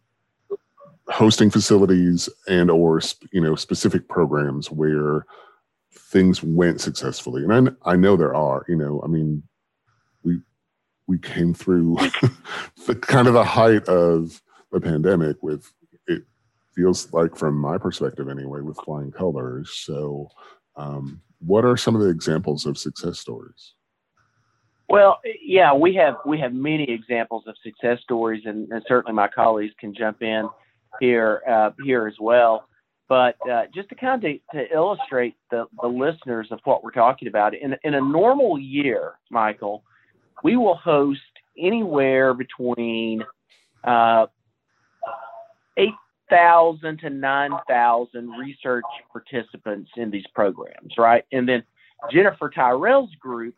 hosting 1.08 1.50
facilities 1.50 2.28
and 2.48 2.70
or 2.70 3.00
you 3.32 3.40
know 3.40 3.54
specific 3.54 4.08
programs 4.08 4.70
where 4.70 5.26
things 5.92 6.42
went 6.42 6.80
successfully? 6.80 7.44
And 7.44 7.76
I, 7.84 7.92
I 7.92 7.96
know 7.96 8.16
there 8.16 8.34
are. 8.34 8.64
You 8.68 8.76
know, 8.76 9.00
I 9.04 9.08
mean, 9.08 9.42
we 10.22 10.40
we 11.06 11.18
came 11.18 11.54
through 11.54 11.96
the 12.86 12.94
kind 12.94 13.28
of 13.28 13.34
the 13.34 13.44
height 13.44 13.84
of 13.88 14.40
the 14.72 14.80
pandemic 14.80 15.42
with 15.42 15.72
it 16.06 16.22
feels 16.74 17.12
like 17.12 17.36
from 17.36 17.56
my 17.56 17.78
perspective 17.78 18.28
anyway 18.28 18.60
with 18.60 18.78
flying 18.78 19.12
colors. 19.12 19.70
So. 19.72 20.28
Um, 20.76 21.20
what 21.46 21.64
are 21.64 21.76
some 21.76 21.94
of 21.94 22.02
the 22.02 22.08
examples 22.08 22.66
of 22.66 22.78
success 22.78 23.18
stories? 23.18 23.74
Well, 24.88 25.20
yeah, 25.42 25.72
we 25.72 25.94
have 25.94 26.16
we 26.26 26.38
have 26.40 26.52
many 26.52 26.84
examples 26.84 27.44
of 27.46 27.54
success 27.62 27.98
stories, 28.02 28.42
and, 28.44 28.70
and 28.70 28.82
certainly 28.86 29.14
my 29.14 29.28
colleagues 29.28 29.72
can 29.80 29.94
jump 29.94 30.22
in 30.22 30.48
here 31.00 31.42
uh, 31.48 31.70
here 31.84 32.06
as 32.06 32.14
well. 32.20 32.68
But 33.08 33.36
uh, 33.50 33.64
just 33.74 33.88
to 33.90 33.94
kind 33.94 34.22
of 34.22 34.30
to 34.52 34.74
illustrate 34.74 35.36
the, 35.50 35.66
the 35.80 35.88
listeners 35.88 36.48
of 36.50 36.60
what 36.64 36.82
we're 36.82 36.90
talking 36.90 37.28
about, 37.28 37.54
in 37.54 37.74
in 37.82 37.94
a 37.94 38.00
normal 38.00 38.58
year, 38.58 39.14
Michael, 39.30 39.84
we 40.42 40.56
will 40.56 40.76
host 40.76 41.20
anywhere 41.58 42.34
between 42.34 43.22
uh, 43.84 44.26
eight 45.78 45.94
thousand 46.30 46.98
to 47.00 47.10
nine 47.10 47.50
thousand 47.68 48.30
research 48.38 48.84
participants 49.12 49.90
in 49.96 50.10
these 50.10 50.26
programs, 50.34 50.94
right? 50.98 51.24
And 51.32 51.48
then 51.48 51.62
Jennifer 52.10 52.50
Terrell's 52.50 53.14
group 53.20 53.54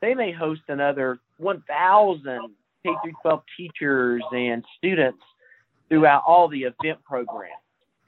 they 0.00 0.14
may 0.14 0.32
host 0.32 0.62
another 0.68 1.18
1,000 1.38 2.40
K 2.84 2.90
through 3.02 3.12
12 3.22 3.42
teachers 3.56 4.22
and 4.32 4.64
students 4.76 5.22
throughout 5.88 6.22
all 6.26 6.48
the 6.48 6.62
event 6.62 7.02
programs 7.04 7.54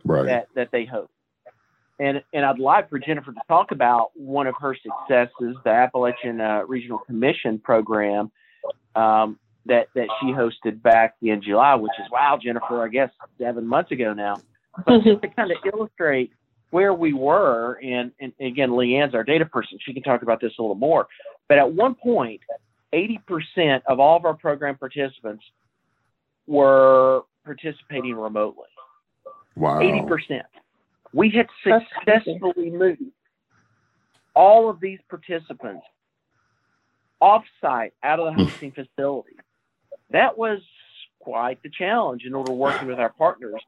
Right. 0.04 0.26
that, 0.26 0.48
that 0.54 0.70
they 0.72 0.84
host. 0.84 1.10
And, 1.98 2.22
and 2.32 2.46
I'd 2.46 2.58
like 2.58 2.88
for 2.88 2.98
Jennifer 2.98 3.32
to 3.32 3.40
talk 3.46 3.72
about 3.72 4.10
one 4.14 4.46
of 4.46 4.54
her 4.60 4.74
successes, 4.74 5.56
the 5.64 5.70
Appalachian 5.70 6.40
uh, 6.40 6.62
Regional 6.66 6.98
Commission 6.98 7.58
program 7.58 8.30
um, 8.96 9.38
that, 9.66 9.88
that 9.94 10.08
she 10.20 10.28
hosted 10.28 10.80
back 10.82 11.16
in 11.20 11.42
July, 11.42 11.74
which 11.74 11.92
is, 12.00 12.10
wow, 12.10 12.38
Jennifer, 12.42 12.82
I 12.82 12.88
guess 12.88 13.10
seven 13.38 13.66
months 13.66 13.90
ago 13.92 14.14
now. 14.14 14.36
But 14.86 15.02
just 15.04 15.20
to 15.20 15.28
kind 15.28 15.50
of 15.50 15.58
illustrate 15.74 16.32
where 16.70 16.94
we 16.94 17.12
were, 17.12 17.78
and, 17.82 18.12
and 18.20 18.32
again, 18.40 18.70
Leanne's 18.70 19.14
our 19.14 19.24
data 19.24 19.44
person. 19.44 19.78
She 19.84 19.92
can 19.92 20.02
talk 20.02 20.22
about 20.22 20.40
this 20.40 20.52
a 20.58 20.62
little 20.62 20.76
more. 20.76 21.08
But 21.48 21.58
at 21.58 21.72
one 21.72 21.94
point, 21.94 22.40
80% 22.94 23.82
of 23.88 24.00
all 24.00 24.16
of 24.16 24.24
our 24.24 24.34
program 24.34 24.76
participants 24.76 25.44
were 26.46 27.22
participating 27.44 28.14
remotely. 28.14 28.68
Wow. 29.56 29.80
80%. 29.80 30.42
We 31.12 31.30
had 31.30 31.46
successfully 31.64 32.70
moved 32.70 33.02
all 34.34 34.70
of 34.70 34.80
these 34.80 34.98
participants 35.08 35.84
offsite 37.20 37.92
out 38.02 38.20
of 38.20 38.26
the 38.26 38.44
hosting 38.44 38.72
facility. 38.96 39.36
That 40.10 40.38
was 40.38 40.60
quite 41.20 41.62
the 41.62 41.70
challenge 41.70 42.22
in 42.24 42.34
order 42.34 42.52
working 42.52 42.88
with 42.88 42.98
our 42.98 43.10
partners 43.10 43.60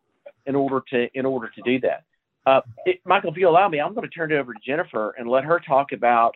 in 0.47 0.55
order 0.55 0.83
to 0.91 1.09
in 1.15 1.27
order 1.27 1.51
to 1.55 1.63
do 1.63 1.81
that. 1.81 2.05
Uh, 2.47 2.61
it, 2.87 3.01
Michael, 3.05 3.31
if 3.31 3.37
you 3.37 3.49
allow 3.49 3.69
me, 3.69 3.81
I'm 3.81 3.95
going 3.95 4.09
to 4.09 4.15
turn 4.15 4.33
it 4.33 4.37
over 4.37 4.53
to 4.53 4.61
Jennifer 4.65 5.15
and 5.19 5.29
let 5.29 5.45
her 5.45 5.61
talk 5.61 5.93
about 5.93 6.35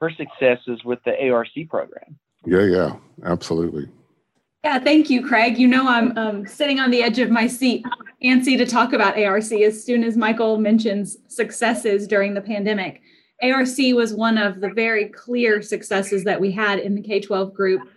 her 0.00 0.10
successes 0.10 0.84
with 0.84 1.00
the 1.04 1.30
ARC 1.30 1.48
program. 1.68 2.16
Yeah, 2.44 2.64
yeah, 2.64 2.96
absolutely. 3.24 3.88
Yeah, 4.64 4.78
thank 4.78 5.10
you, 5.10 5.26
Craig. 5.26 5.58
You 5.58 5.68
know, 5.68 5.88
I'm 5.88 6.16
um, 6.16 6.46
sitting 6.46 6.78
on 6.80 6.90
the 6.90 7.02
edge 7.02 7.18
of 7.18 7.30
my 7.30 7.46
seat, 7.46 7.84
antsy 8.22 8.56
to 8.58 8.66
talk 8.66 8.92
about 8.92 9.18
ARC 9.18 9.52
as 9.52 9.84
soon 9.84 10.04
as 10.04 10.16
Michael 10.16 10.58
mentions 10.58 11.16
successes 11.28 12.06
during 12.06 12.34
the 12.34 12.40
pandemic. 12.40 13.00
ARC 13.42 13.68
was 13.94 14.12
one 14.12 14.36
of 14.36 14.60
the 14.60 14.70
very 14.70 15.06
clear 15.06 15.62
successes 15.62 16.24
that 16.24 16.40
we 16.40 16.50
had 16.50 16.80
in 16.80 16.94
the 16.94 17.02
K 17.02 17.20
12 17.20 17.54
group. 17.54 17.88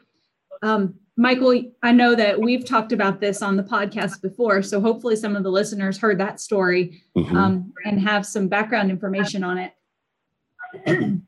Um, 0.62 0.96
Michael, 1.18 1.62
I 1.84 1.91
know 1.91 2.15
that 2.15 2.39
we've 2.39 2.65
talked 2.65 2.91
about 2.91 3.20
this 3.20 3.41
on 3.41 3.58
the 3.58 3.63
podcast 3.63 4.22
before, 4.22 4.62
so 4.62 4.80
hopefully 4.80 5.15
some 5.15 5.36
of 5.36 5.44
the 5.44 5.51
listeners 5.51 5.98
heard 5.98 6.20
that 6.20 6.39
story 6.39 7.03
mm-hmm. 7.18 7.36
um, 7.36 7.74
and 7.86 8.00
have 8.00 8.25
some 8.25 8.48
background 8.48 8.89
information 8.89 9.44
on 9.44 9.58
it. 9.58 9.74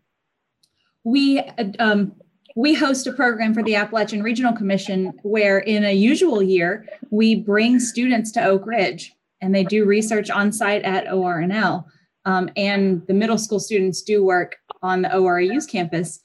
we 1.04 1.40
um, 1.80 2.14
we 2.56 2.74
host 2.74 3.08
a 3.08 3.12
program 3.12 3.54
for 3.54 3.64
the 3.64 3.76
Appalachian 3.76 4.22
Regional 4.22 4.54
Commission 4.54 5.14
where, 5.24 5.60
in 5.60 5.84
a 5.84 5.94
usual 5.94 6.42
year, 6.42 6.86
we 7.10 7.36
bring 7.36 7.80
students 7.80 8.32
to 8.34 8.44
Oak 8.44 8.66
Ridge 8.66 9.14
and 9.42 9.54
they 9.54 9.64
do 9.64 9.86
research 9.86 10.30
on 10.30 10.52
site 10.52 10.84
at 10.84 11.08
ORNL. 11.08 11.84
Um, 12.26 12.50
and 12.56 13.06
the 13.08 13.14
middle 13.14 13.38
school 13.38 13.60
students 13.60 14.02
do 14.02 14.24
work 14.24 14.56
on 14.82 15.02
the 15.02 15.10
ORAU's 15.10 15.66
campus, 15.66 16.22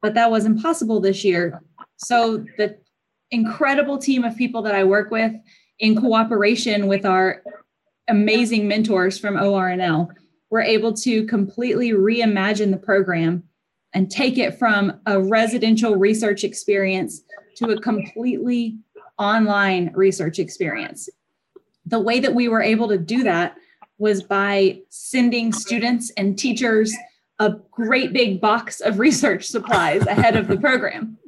but 0.00 0.14
that 0.14 0.30
wasn't 0.30 0.62
possible 0.62 1.00
this 1.00 1.24
year. 1.24 1.60
So 1.96 2.44
the 2.56 2.78
incredible 3.32 3.98
team 3.98 4.22
of 4.24 4.36
people 4.36 4.62
that 4.62 4.74
I 4.74 4.84
work 4.84 5.10
with 5.10 5.32
in 5.80 5.96
cooperation 6.00 6.86
with 6.86 7.04
our 7.04 7.42
amazing 8.08 8.68
mentors 8.68 9.18
from 9.18 9.34
ORNL, 9.34 10.08
We're 10.50 10.60
able 10.60 10.92
to 10.94 11.24
completely 11.26 11.90
reimagine 11.92 12.70
the 12.70 12.76
program 12.76 13.42
and 13.94 14.10
take 14.10 14.38
it 14.38 14.58
from 14.58 15.00
a 15.06 15.20
residential 15.20 15.96
research 15.96 16.44
experience 16.44 17.22
to 17.56 17.70
a 17.70 17.80
completely 17.80 18.78
online 19.18 19.92
research 19.94 20.38
experience. 20.38 21.08
The 21.86 22.00
way 22.00 22.20
that 22.20 22.34
we 22.34 22.48
were 22.48 22.62
able 22.62 22.88
to 22.88 22.98
do 22.98 23.22
that 23.24 23.56
was 23.98 24.22
by 24.22 24.80
sending 24.88 25.52
students 25.52 26.10
and 26.16 26.38
teachers 26.38 26.94
a 27.38 27.54
great 27.70 28.12
big 28.12 28.40
box 28.40 28.80
of 28.80 28.98
research 28.98 29.46
supplies 29.46 30.06
ahead 30.06 30.36
of 30.36 30.48
the 30.48 30.56
program. 30.56 31.18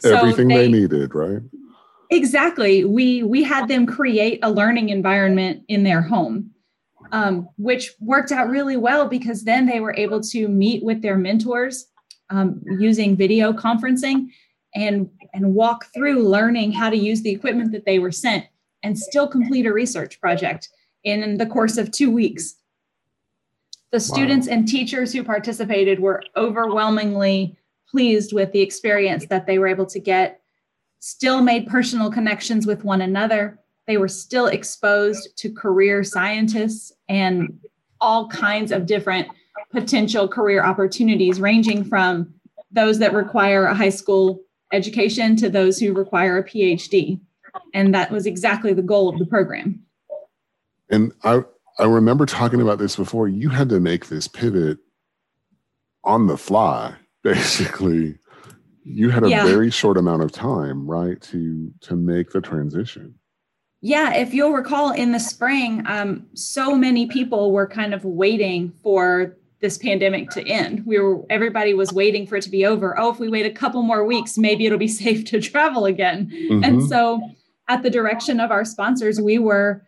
So 0.00 0.16
Everything 0.16 0.48
they, 0.48 0.66
they 0.66 0.68
needed, 0.68 1.14
right? 1.14 1.42
Exactly. 2.10 2.84
We 2.84 3.22
we 3.22 3.42
had 3.42 3.68
them 3.68 3.86
create 3.86 4.38
a 4.42 4.50
learning 4.50 4.90
environment 4.90 5.62
in 5.68 5.82
their 5.82 6.02
home, 6.02 6.50
um, 7.12 7.48
which 7.56 7.92
worked 8.00 8.32
out 8.32 8.48
really 8.48 8.76
well 8.76 9.08
because 9.08 9.44
then 9.44 9.66
they 9.66 9.80
were 9.80 9.94
able 9.94 10.20
to 10.20 10.48
meet 10.48 10.84
with 10.84 11.02
their 11.02 11.16
mentors 11.16 11.86
um, 12.30 12.62
using 12.78 13.16
video 13.16 13.52
conferencing 13.52 14.28
and 14.74 15.08
and 15.32 15.54
walk 15.54 15.86
through 15.94 16.28
learning 16.28 16.72
how 16.72 16.90
to 16.90 16.96
use 16.96 17.22
the 17.22 17.30
equipment 17.30 17.72
that 17.72 17.84
they 17.84 17.98
were 17.98 18.12
sent 18.12 18.46
and 18.82 18.98
still 18.98 19.26
complete 19.26 19.66
a 19.66 19.72
research 19.72 20.20
project 20.20 20.68
in 21.04 21.36
the 21.38 21.46
course 21.46 21.78
of 21.78 21.90
two 21.90 22.10
weeks. 22.10 22.56
The 23.92 24.00
students 24.00 24.48
wow. 24.48 24.54
and 24.54 24.68
teachers 24.68 25.12
who 25.12 25.22
participated 25.22 26.00
were 26.00 26.22
overwhelmingly 26.36 27.56
pleased 27.94 28.32
with 28.32 28.50
the 28.50 28.60
experience 28.60 29.26
that 29.26 29.46
they 29.46 29.56
were 29.56 29.68
able 29.68 29.86
to 29.86 30.00
get, 30.00 30.40
still 30.98 31.40
made 31.40 31.68
personal 31.68 32.10
connections 32.10 32.66
with 32.66 32.82
one 32.82 33.00
another. 33.00 33.56
They 33.86 33.98
were 33.98 34.08
still 34.08 34.48
exposed 34.48 35.36
to 35.36 35.52
career 35.52 36.02
scientists 36.02 36.92
and 37.08 37.56
all 38.00 38.26
kinds 38.26 38.72
of 38.72 38.86
different 38.86 39.28
potential 39.70 40.26
career 40.26 40.64
opportunities, 40.64 41.40
ranging 41.40 41.84
from 41.84 42.34
those 42.72 42.98
that 42.98 43.12
require 43.12 43.66
a 43.66 43.74
high 43.76 43.90
school 43.90 44.40
education 44.72 45.36
to 45.36 45.48
those 45.48 45.78
who 45.78 45.92
require 45.92 46.38
a 46.38 46.44
PhD. 46.44 47.20
And 47.74 47.94
that 47.94 48.10
was 48.10 48.26
exactly 48.26 48.72
the 48.72 48.82
goal 48.82 49.08
of 49.08 49.20
the 49.20 49.26
program. 49.26 49.84
And 50.90 51.12
I, 51.22 51.44
I 51.78 51.84
remember 51.84 52.26
talking 52.26 52.60
about 52.60 52.78
this 52.78 52.96
before. 52.96 53.28
You 53.28 53.50
had 53.50 53.68
to 53.68 53.78
make 53.78 54.08
this 54.08 54.26
pivot 54.26 54.78
on 56.02 56.26
the 56.26 56.36
fly, 56.36 56.96
basically. 57.24 58.16
You 58.84 59.08
had 59.08 59.24
a 59.24 59.30
yeah. 59.30 59.46
very 59.46 59.70
short 59.70 59.96
amount 59.96 60.22
of 60.22 60.30
time, 60.30 60.86
right, 60.86 61.20
to 61.22 61.72
to 61.80 61.96
make 61.96 62.30
the 62.30 62.40
transition. 62.40 63.14
Yeah, 63.80 64.14
if 64.14 64.32
you'll 64.32 64.52
recall 64.52 64.92
in 64.92 65.12
the 65.12 65.20
spring, 65.20 65.82
um, 65.86 66.26
so 66.34 66.76
many 66.76 67.06
people 67.06 67.50
were 67.52 67.66
kind 67.66 67.92
of 67.92 68.04
waiting 68.04 68.72
for 68.82 69.36
this 69.60 69.78
pandemic 69.78 70.28
to 70.30 70.46
end. 70.46 70.84
We 70.84 70.98
were 70.98 71.24
everybody 71.30 71.72
was 71.72 71.92
waiting 71.92 72.26
for 72.26 72.36
it 72.36 72.42
to 72.42 72.50
be 72.50 72.66
over. 72.66 72.98
Oh, 72.98 73.10
if 73.10 73.18
we 73.18 73.30
wait 73.30 73.46
a 73.46 73.50
couple 73.50 73.82
more 73.82 74.04
weeks, 74.04 74.36
maybe 74.36 74.66
it'll 74.66 74.78
be 74.78 74.88
safe 75.04 75.24
to 75.26 75.40
travel 75.40 75.86
again. 75.86 76.30
Mm-hmm. 76.30 76.64
And 76.64 76.88
so 76.88 77.20
at 77.68 77.82
the 77.82 77.90
direction 77.90 78.40
of 78.40 78.50
our 78.50 78.64
sponsors, 78.64 79.20
we 79.20 79.38
were 79.38 79.86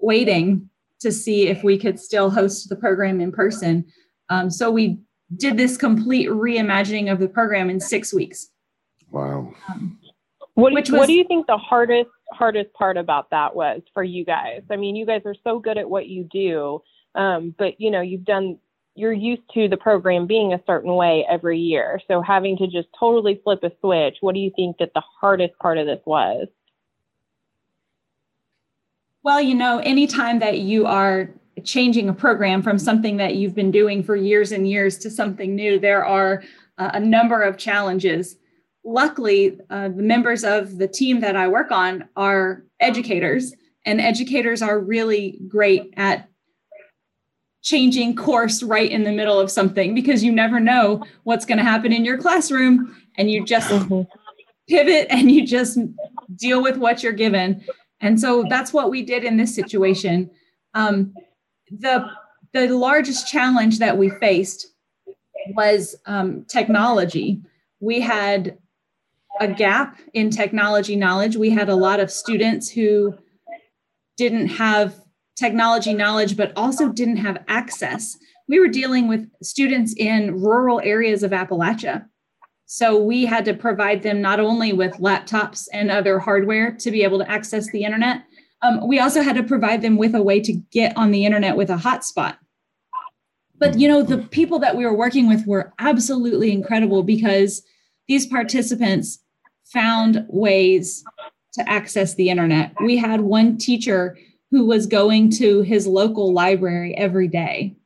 waiting 0.00 0.68
to 1.00 1.12
see 1.12 1.48
if 1.48 1.62
we 1.62 1.78
could 1.78 2.00
still 2.00 2.30
host 2.30 2.68
the 2.68 2.76
program 2.76 3.20
in 3.20 3.32
person. 3.32 3.84
Um, 4.30 4.50
so 4.50 4.70
we 4.70 4.98
did 5.36 5.56
this 5.56 5.76
complete 5.76 6.28
reimagining 6.28 7.10
of 7.10 7.18
the 7.18 7.28
program 7.28 7.70
in 7.70 7.80
six 7.80 8.12
weeks. 8.12 8.48
Wow. 9.10 9.54
Um, 9.68 9.98
what, 10.54 10.72
was, 10.72 10.90
what 10.90 11.06
do 11.06 11.12
you 11.12 11.24
think 11.24 11.46
the 11.46 11.56
hardest 11.56 12.10
hardest 12.32 12.72
part 12.74 12.96
about 12.96 13.30
that 13.30 13.54
was 13.54 13.82
for 13.92 14.02
you 14.02 14.24
guys? 14.24 14.62
I 14.70 14.76
mean, 14.76 14.96
you 14.96 15.06
guys 15.06 15.22
are 15.24 15.34
so 15.42 15.58
good 15.58 15.78
at 15.78 15.88
what 15.88 16.08
you 16.08 16.28
do, 16.30 16.82
um, 17.14 17.54
but 17.58 17.80
you 17.80 17.90
know, 17.90 18.00
you've 18.00 18.24
done 18.24 18.58
you're 18.94 19.12
used 19.12 19.42
to 19.54 19.68
the 19.68 19.76
program 19.76 20.26
being 20.26 20.52
a 20.52 20.62
certain 20.66 20.94
way 20.94 21.24
every 21.28 21.58
year. 21.58 22.00
So 22.08 22.20
having 22.20 22.56
to 22.58 22.66
just 22.66 22.88
totally 22.98 23.40
flip 23.42 23.60
a 23.62 23.70
switch, 23.80 24.16
what 24.20 24.34
do 24.34 24.40
you 24.40 24.50
think 24.54 24.76
that 24.78 24.92
the 24.94 25.02
hardest 25.20 25.56
part 25.58 25.78
of 25.78 25.86
this 25.86 26.00
was? 26.04 26.48
Well, 29.22 29.40
you 29.40 29.54
know, 29.54 29.78
anytime 29.78 30.40
that 30.40 30.58
you 30.58 30.86
are 30.86 31.30
changing 31.64 32.08
a 32.08 32.14
program 32.14 32.62
from 32.62 32.78
something 32.78 33.16
that 33.18 33.36
you've 33.36 33.54
been 33.54 33.70
doing 33.70 34.02
for 34.02 34.16
years 34.16 34.52
and 34.52 34.68
years 34.68 34.98
to 34.98 35.10
something 35.10 35.54
new, 35.54 35.78
there 35.78 36.04
are 36.04 36.42
uh, 36.78 36.90
a 36.94 37.00
number 37.00 37.42
of 37.42 37.58
challenges. 37.58 38.36
Luckily, 38.84 39.58
uh, 39.68 39.88
the 39.88 40.02
members 40.02 40.44
of 40.44 40.78
the 40.78 40.88
team 40.88 41.20
that 41.20 41.36
I 41.36 41.48
work 41.48 41.70
on 41.70 42.08
are 42.16 42.64
educators, 42.80 43.52
and 43.84 44.00
educators 44.00 44.62
are 44.62 44.78
really 44.78 45.40
great 45.48 45.92
at 45.96 46.28
changing 47.62 48.16
course 48.16 48.62
right 48.62 48.90
in 48.90 49.02
the 49.02 49.12
middle 49.12 49.38
of 49.38 49.50
something 49.50 49.94
because 49.94 50.24
you 50.24 50.32
never 50.32 50.58
know 50.60 51.04
what's 51.24 51.44
going 51.44 51.58
to 51.58 51.64
happen 51.64 51.92
in 51.92 52.04
your 52.04 52.16
classroom 52.16 52.96
and 53.18 53.30
you 53.30 53.44
just 53.44 53.70
pivot 54.68 55.06
and 55.10 55.30
you 55.30 55.46
just 55.46 55.78
deal 56.36 56.62
with 56.62 56.78
what 56.78 57.02
you're 57.02 57.12
given. 57.12 57.62
And 58.00 58.18
so 58.18 58.44
that's 58.48 58.72
what 58.72 58.90
we 58.90 59.02
did 59.02 59.24
in 59.24 59.36
this 59.36 59.54
situation. 59.54 60.30
Um, 60.72 61.12
the 61.70 62.08
the 62.52 62.68
largest 62.68 63.28
challenge 63.28 63.78
that 63.78 63.96
we 63.96 64.10
faced 64.10 64.66
was 65.54 65.96
um, 66.06 66.44
technology 66.48 67.40
we 67.80 68.00
had 68.00 68.58
a 69.40 69.48
gap 69.48 69.98
in 70.12 70.30
technology 70.30 70.96
knowledge 70.96 71.36
we 71.36 71.50
had 71.50 71.68
a 71.68 71.74
lot 71.74 72.00
of 72.00 72.10
students 72.10 72.68
who 72.68 73.14
didn't 74.16 74.48
have 74.48 75.00
technology 75.40 75.94
knowledge, 75.94 76.36
but 76.36 76.52
also 76.54 76.90
didn't 76.90 77.16
have 77.16 77.42
access. 77.48 78.18
We 78.48 78.60
were 78.60 78.68
dealing 78.68 79.08
with 79.08 79.26
students 79.42 79.94
in 79.96 80.40
rural 80.40 80.80
areas 80.84 81.22
of 81.22 81.30
Appalachia. 81.30 82.04
So 82.66 83.02
we 83.02 83.24
had 83.24 83.46
to 83.46 83.54
provide 83.54 84.02
them 84.02 84.20
not 84.20 84.38
only 84.38 84.74
with 84.74 84.92
laptops 84.98 85.66
and 85.72 85.90
other 85.90 86.18
hardware 86.18 86.72
to 86.76 86.90
be 86.90 87.02
able 87.02 87.18
to 87.18 87.30
access 87.30 87.70
the 87.70 87.82
internet, 87.82 88.22
um, 88.62 88.86
we 88.86 88.98
also 88.98 89.22
had 89.22 89.36
to 89.36 89.42
provide 89.42 89.82
them 89.82 89.96
with 89.96 90.14
a 90.14 90.22
way 90.22 90.40
to 90.40 90.52
get 90.70 90.96
on 90.96 91.10
the 91.10 91.24
internet 91.24 91.56
with 91.56 91.70
a 91.70 91.76
hotspot. 91.76 92.36
But 93.58 93.78
you 93.78 93.88
know, 93.88 94.02
the 94.02 94.18
people 94.18 94.58
that 94.60 94.76
we 94.76 94.84
were 94.84 94.96
working 94.96 95.28
with 95.28 95.46
were 95.46 95.72
absolutely 95.78 96.50
incredible 96.50 97.02
because 97.02 97.62
these 98.08 98.26
participants 98.26 99.18
found 99.64 100.24
ways 100.28 101.04
to 101.52 101.68
access 101.68 102.14
the 102.14 102.30
internet. 102.30 102.72
We 102.82 102.96
had 102.96 103.20
one 103.20 103.58
teacher 103.58 104.16
who 104.50 104.66
was 104.66 104.86
going 104.86 105.30
to 105.30 105.62
his 105.62 105.86
local 105.86 106.32
library 106.32 106.96
every 106.96 107.28
day 107.28 107.76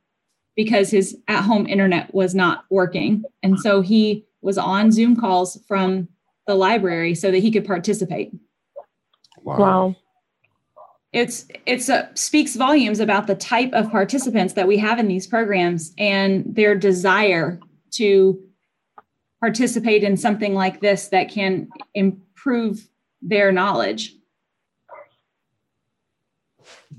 because 0.57 0.91
his 0.91 1.17
at 1.29 1.43
home 1.43 1.67
internet 1.67 2.15
was 2.15 2.35
not 2.35 2.65
working. 2.71 3.25
And 3.43 3.59
so 3.59 3.81
he 3.81 4.25
was 4.41 4.57
on 4.57 4.93
Zoom 4.93 5.17
calls 5.17 5.59
from 5.67 6.09
the 6.47 6.55
library 6.55 7.15
so 7.15 7.31
that 7.31 7.39
he 7.39 7.51
could 7.51 7.65
participate. 7.65 8.33
Wow. 9.43 9.59
wow. 9.59 9.97
It's 11.15 11.47
it's 11.65 11.89
a, 11.89 12.11
speaks 12.15 12.57
volumes 12.57 12.99
about 12.99 13.29
the 13.29 13.37
type 13.37 13.73
of 13.73 13.89
participants 13.89 14.55
that 14.55 14.67
we 14.67 14.77
have 14.79 14.99
in 14.99 15.07
these 15.07 15.29
programs 15.29 15.95
and 15.97 16.45
their 16.53 16.75
desire 16.75 17.61
to 17.93 18.43
participate 19.39 20.03
in 20.03 20.17
something 20.17 20.55
like 20.55 20.81
this 20.81 21.07
that 21.09 21.31
can 21.31 21.69
improve 21.95 22.89
their 23.23 23.53
knowledge. 23.53 24.17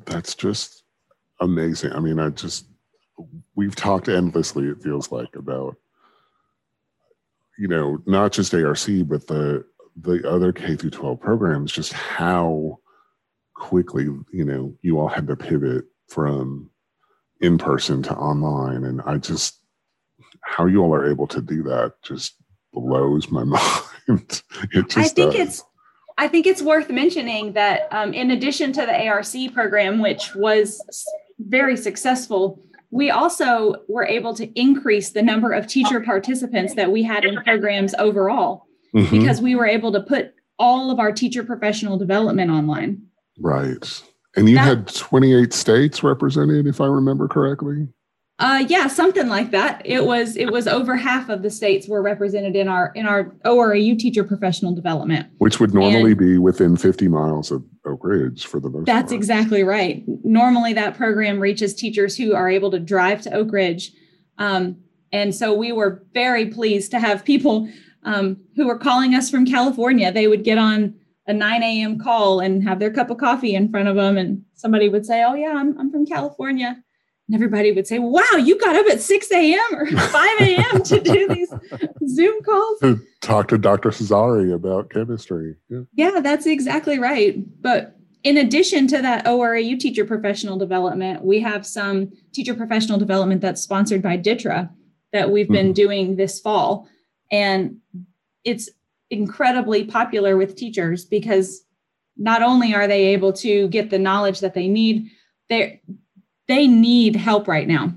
That's 0.06 0.34
just 0.34 0.84
amazing. 1.42 1.92
I 1.92 2.00
mean, 2.00 2.18
I 2.18 2.30
just, 2.30 2.68
we've 3.56 3.76
talked 3.76 4.08
endlessly, 4.08 4.68
it 4.68 4.82
feels 4.82 5.12
like, 5.12 5.36
about, 5.36 5.76
you 7.58 7.68
know, 7.68 8.02
not 8.06 8.32
just 8.32 8.54
ARC, 8.54 8.88
but 9.08 9.28
the, 9.28 9.66
the 9.98 10.30
other 10.30 10.54
K 10.54 10.78
through 10.78 10.92
12 10.92 11.20
programs, 11.20 11.72
just 11.72 11.92
how 11.92 12.80
quickly, 13.56 14.04
you 14.32 14.46
know, 14.46 14.74
you 14.82 15.00
all 15.00 15.08
had 15.08 15.28
to 15.28 15.36
pivot 15.36 15.86
from 16.08 16.70
in 17.42 17.58
person 17.58 18.04
to 18.04 18.16
online. 18.16 18.84
And 18.84 19.02
I 19.02 19.18
just, 19.18 19.60
how 20.42 20.68
you 20.68 20.84
all 20.84 20.94
are 20.94 21.10
able 21.10 21.28
to 21.28 21.42
do 21.42 21.64
that 21.64 21.94
just 22.04 22.36
blows 22.72 23.32
my 23.32 23.44
mind. 24.08 24.44
it 24.72 24.90
just 24.90 24.98
I 24.98 25.08
think 25.08 25.34
does. 25.34 25.48
it's 25.48 25.64
I 26.18 26.28
think 26.28 26.48
it's 26.48 26.62
worth 26.62 26.90
mentioning 26.90 27.54
that 27.54 27.90
um, 27.92 28.14
in 28.14 28.32
addition 28.32 28.72
to 28.74 28.82
the 28.82 29.08
ARC 29.08 29.54
program, 29.54 30.00
which 30.00 30.34
was 30.34 30.82
very 31.40 31.76
successful, 31.76 32.64
we 32.90 33.12
also 33.12 33.76
were 33.90 34.06
able 34.06 34.34
to 34.36 34.48
increase 34.58 35.10
the 35.10 35.22
number 35.22 35.52
of 35.52 35.68
teacher 35.68 36.00
participants 36.00 36.76
that 36.76 36.92
we 36.92 37.04
had 37.04 37.26
in 37.26 37.36
programs 37.44 37.94
overall 37.96 38.66
mm-hmm. 38.96 39.20
because 39.20 39.42
we 39.42 39.56
were 39.56 39.66
able 39.66 39.92
to 39.92 40.00
put 40.00 40.34
all 40.58 40.90
of 40.90 41.00
our 41.00 41.12
teacher 41.12 41.44
professional 41.44 41.98
development 41.98 42.50
online. 42.50 43.02
Right. 43.40 44.02
And 44.36 44.50
you 44.50 44.56
that, 44.56 44.66
had 44.66 44.88
28 44.94 45.54
states 45.54 46.04
represented, 46.04 46.68
if 46.68 46.82
I 46.82 46.86
remember 46.86 47.28
correctly. 47.28 47.88
Uh, 48.38 48.66
yeah, 48.68 48.88
something 48.88 49.30
like 49.30 49.52
that. 49.52 49.82
It 49.86 50.04
was 50.06 50.36
it 50.36 50.52
was 50.52 50.68
over 50.68 50.98
half 50.98 51.30
of 51.30 51.42
the 51.42 51.50
states 51.50 51.88
were 51.88 52.02
represented 52.02 52.54
in 52.58 52.68
our 52.68 52.92
in 52.94 53.06
our 53.06 53.34
ORAU 53.46 53.98
teacher 53.98 54.26
professional 54.26 54.76
development, 54.76 55.28
which 55.38 55.62
would 55.62 55.74
normally 55.74 56.12
and 56.12 56.20
be 56.20 56.38
within 56.38 56.76
50 56.76 57.08
miles 57.08 57.50
of 57.50 57.64
Oak 57.86 58.04
Ridge 58.04 58.46
for 58.46 58.60
the 58.60 58.70
most. 58.70 58.88
That's 58.88 59.14
part. 59.14 59.18
exactly 59.18 59.64
right. 59.64 60.04
Normally, 60.26 60.74
that 60.74 60.98
program 60.98 61.40
reaches 61.40 61.74
teachers 61.74 62.18
who 62.18 62.36
are 62.36 62.50
able 62.50 62.72
to 62.72 62.80
drive 62.80 63.22
to 63.22 63.34
Oak 63.34 63.54
Ridge, 63.54 63.94
um, 64.38 64.80
and 65.14 65.34
so 65.34 65.54
we 65.54 65.72
were 65.72 66.04
very 66.14 66.48
pleased 66.48 66.92
to 66.92 67.00
have 67.00 67.24
people 67.24 67.70
um, 68.04 68.36
who 68.58 68.68
were 68.68 68.78
calling 68.78 69.16
us 69.16 69.30
from 69.30 69.46
California. 69.46 70.12
They 70.12 70.28
would 70.28 70.44
get 70.44 70.58
on 70.58 70.94
a 71.28 71.34
9 71.34 71.64
a.m. 71.64 72.00
call 72.00 72.40
and 72.40 72.64
have 72.64 72.80
their 72.80 72.92
cup 72.92 73.10
of 73.10 73.18
coffee 73.18 73.56
in 73.56 73.70
front 73.70 73.88
of 73.88 73.96
them, 73.96 74.18
and 74.18 74.44
somebody 74.54 74.90
would 74.90 75.06
say, 75.06 75.24
"Oh 75.24 75.34
yeah, 75.34 75.54
I'm 75.56 75.78
I'm 75.80 75.92
from 75.92 76.06
California." 76.06 76.82
And 77.28 77.34
everybody 77.34 77.72
would 77.72 77.88
say, 77.88 77.98
Wow, 77.98 78.24
you 78.38 78.60
got 78.60 78.76
up 78.76 78.86
at 78.88 79.02
6 79.02 79.32
a.m. 79.32 79.60
or 79.74 79.88
5 79.92 80.42
a.m. 80.42 80.84
to 80.84 81.00
do 81.00 81.28
these 81.28 81.52
Zoom 82.08 82.42
calls. 82.44 82.80
To 82.82 83.02
talk 83.22 83.48
to 83.48 83.58
Dr. 83.58 83.90
Cesari 83.90 84.54
about 84.54 84.92
chemistry. 84.92 85.56
Yeah. 85.70 85.82
yeah, 85.94 86.20
that's 86.22 86.46
exactly 86.46 87.00
right. 87.00 87.36
But 87.62 87.98
in 88.24 88.38
addition 88.38 88.88
to 88.88 89.02
that 89.02 89.26
ORAU 89.26 89.80
teacher 89.80 90.06
professional 90.06 90.58
development, 90.58 91.24
we 91.24 91.40
have 91.40 91.66
some 91.66 92.12
teacher 92.32 92.54
professional 92.54 92.98
development 92.98 93.42
that's 93.42 93.62
sponsored 93.62 94.02
by 94.02 94.18
DTRA 94.18 94.70
that 95.12 95.32
we've 95.32 95.50
been 95.50 95.68
mm-hmm. 95.68 95.74
doing 95.74 96.16
this 96.16 96.40
fall. 96.40 96.88
And 97.32 97.78
it's 98.44 98.70
incredibly 99.10 99.84
popular 99.84 100.38
with 100.38 100.56
teachers 100.56 101.06
because 101.06 101.64
not 102.18 102.42
only 102.42 102.74
are 102.74 102.88
they 102.88 103.08
able 103.08 103.34
to 103.34 103.68
get 103.70 103.90
the 103.90 104.00
knowledge 104.00 104.40
that 104.40 104.54
they 104.54 104.68
need, 104.68 105.10
they 105.50 105.82
they 106.48 106.68
need 106.68 107.16
help 107.16 107.48
right 107.48 107.68
now. 107.68 107.94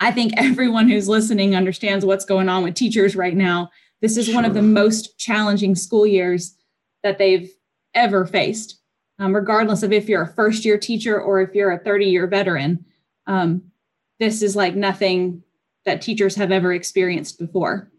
I 0.00 0.10
think 0.10 0.32
everyone 0.36 0.88
who's 0.88 1.08
listening 1.08 1.54
understands 1.54 2.04
what's 2.04 2.24
going 2.24 2.48
on 2.48 2.62
with 2.62 2.74
teachers 2.74 3.14
right 3.14 3.36
now. 3.36 3.70
This 4.00 4.16
is 4.16 4.26
sure. 4.26 4.34
one 4.34 4.44
of 4.44 4.54
the 4.54 4.62
most 4.62 5.18
challenging 5.18 5.74
school 5.74 6.06
years 6.06 6.56
that 7.02 7.18
they've 7.18 7.50
ever 7.94 8.24
faced, 8.24 8.80
um, 9.18 9.34
regardless 9.34 9.82
of 9.82 9.92
if 9.92 10.08
you're 10.08 10.22
a 10.22 10.34
first 10.34 10.64
year 10.64 10.78
teacher 10.78 11.20
or 11.20 11.40
if 11.40 11.54
you're 11.54 11.72
a 11.72 11.78
30 11.78 12.06
year 12.06 12.26
veteran. 12.26 12.84
Um, 13.26 13.70
this 14.18 14.42
is 14.42 14.56
like 14.56 14.74
nothing 14.74 15.42
that 15.84 16.02
teachers 16.02 16.34
have 16.36 16.52
ever 16.52 16.72
experienced 16.72 17.38
before. 17.38 17.90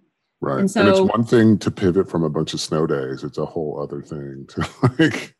Right. 0.41 0.59
And 0.59 0.71
so 0.71 0.81
and 0.81 0.89
it's 0.89 0.99
one 0.99 1.23
thing 1.23 1.59
to 1.59 1.71
pivot 1.71 2.09
from 2.09 2.23
a 2.23 2.29
bunch 2.29 2.53
of 2.53 2.59
snow 2.59 2.87
days, 2.87 3.23
it's 3.23 3.37
a 3.37 3.45
whole 3.45 3.79
other 3.81 4.01
thing 4.01 4.47
to 4.49 4.67
like. 4.99 5.35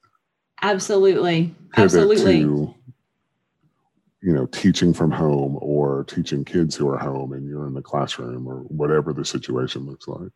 Absolutely. 0.62 1.56
Absolutely. 1.76 2.42
To 2.42 2.76
you 4.22 4.34
know 4.34 4.46
teaching 4.48 4.94
from 4.94 5.12
home 5.12 5.58
or 5.62 6.04
teaching 6.06 6.46
kids 6.46 6.76
who 6.76 6.88
are 6.88 6.98
home 6.98 7.34
and 7.34 7.48
you're 7.48 7.68
in 7.68 7.74
the 7.74 7.82
classroom 7.82 8.48
or 8.48 8.60
whatever 8.64 9.14
the 9.14 9.26
situation 9.26 9.86
looks 9.86 10.08
like 10.08 10.32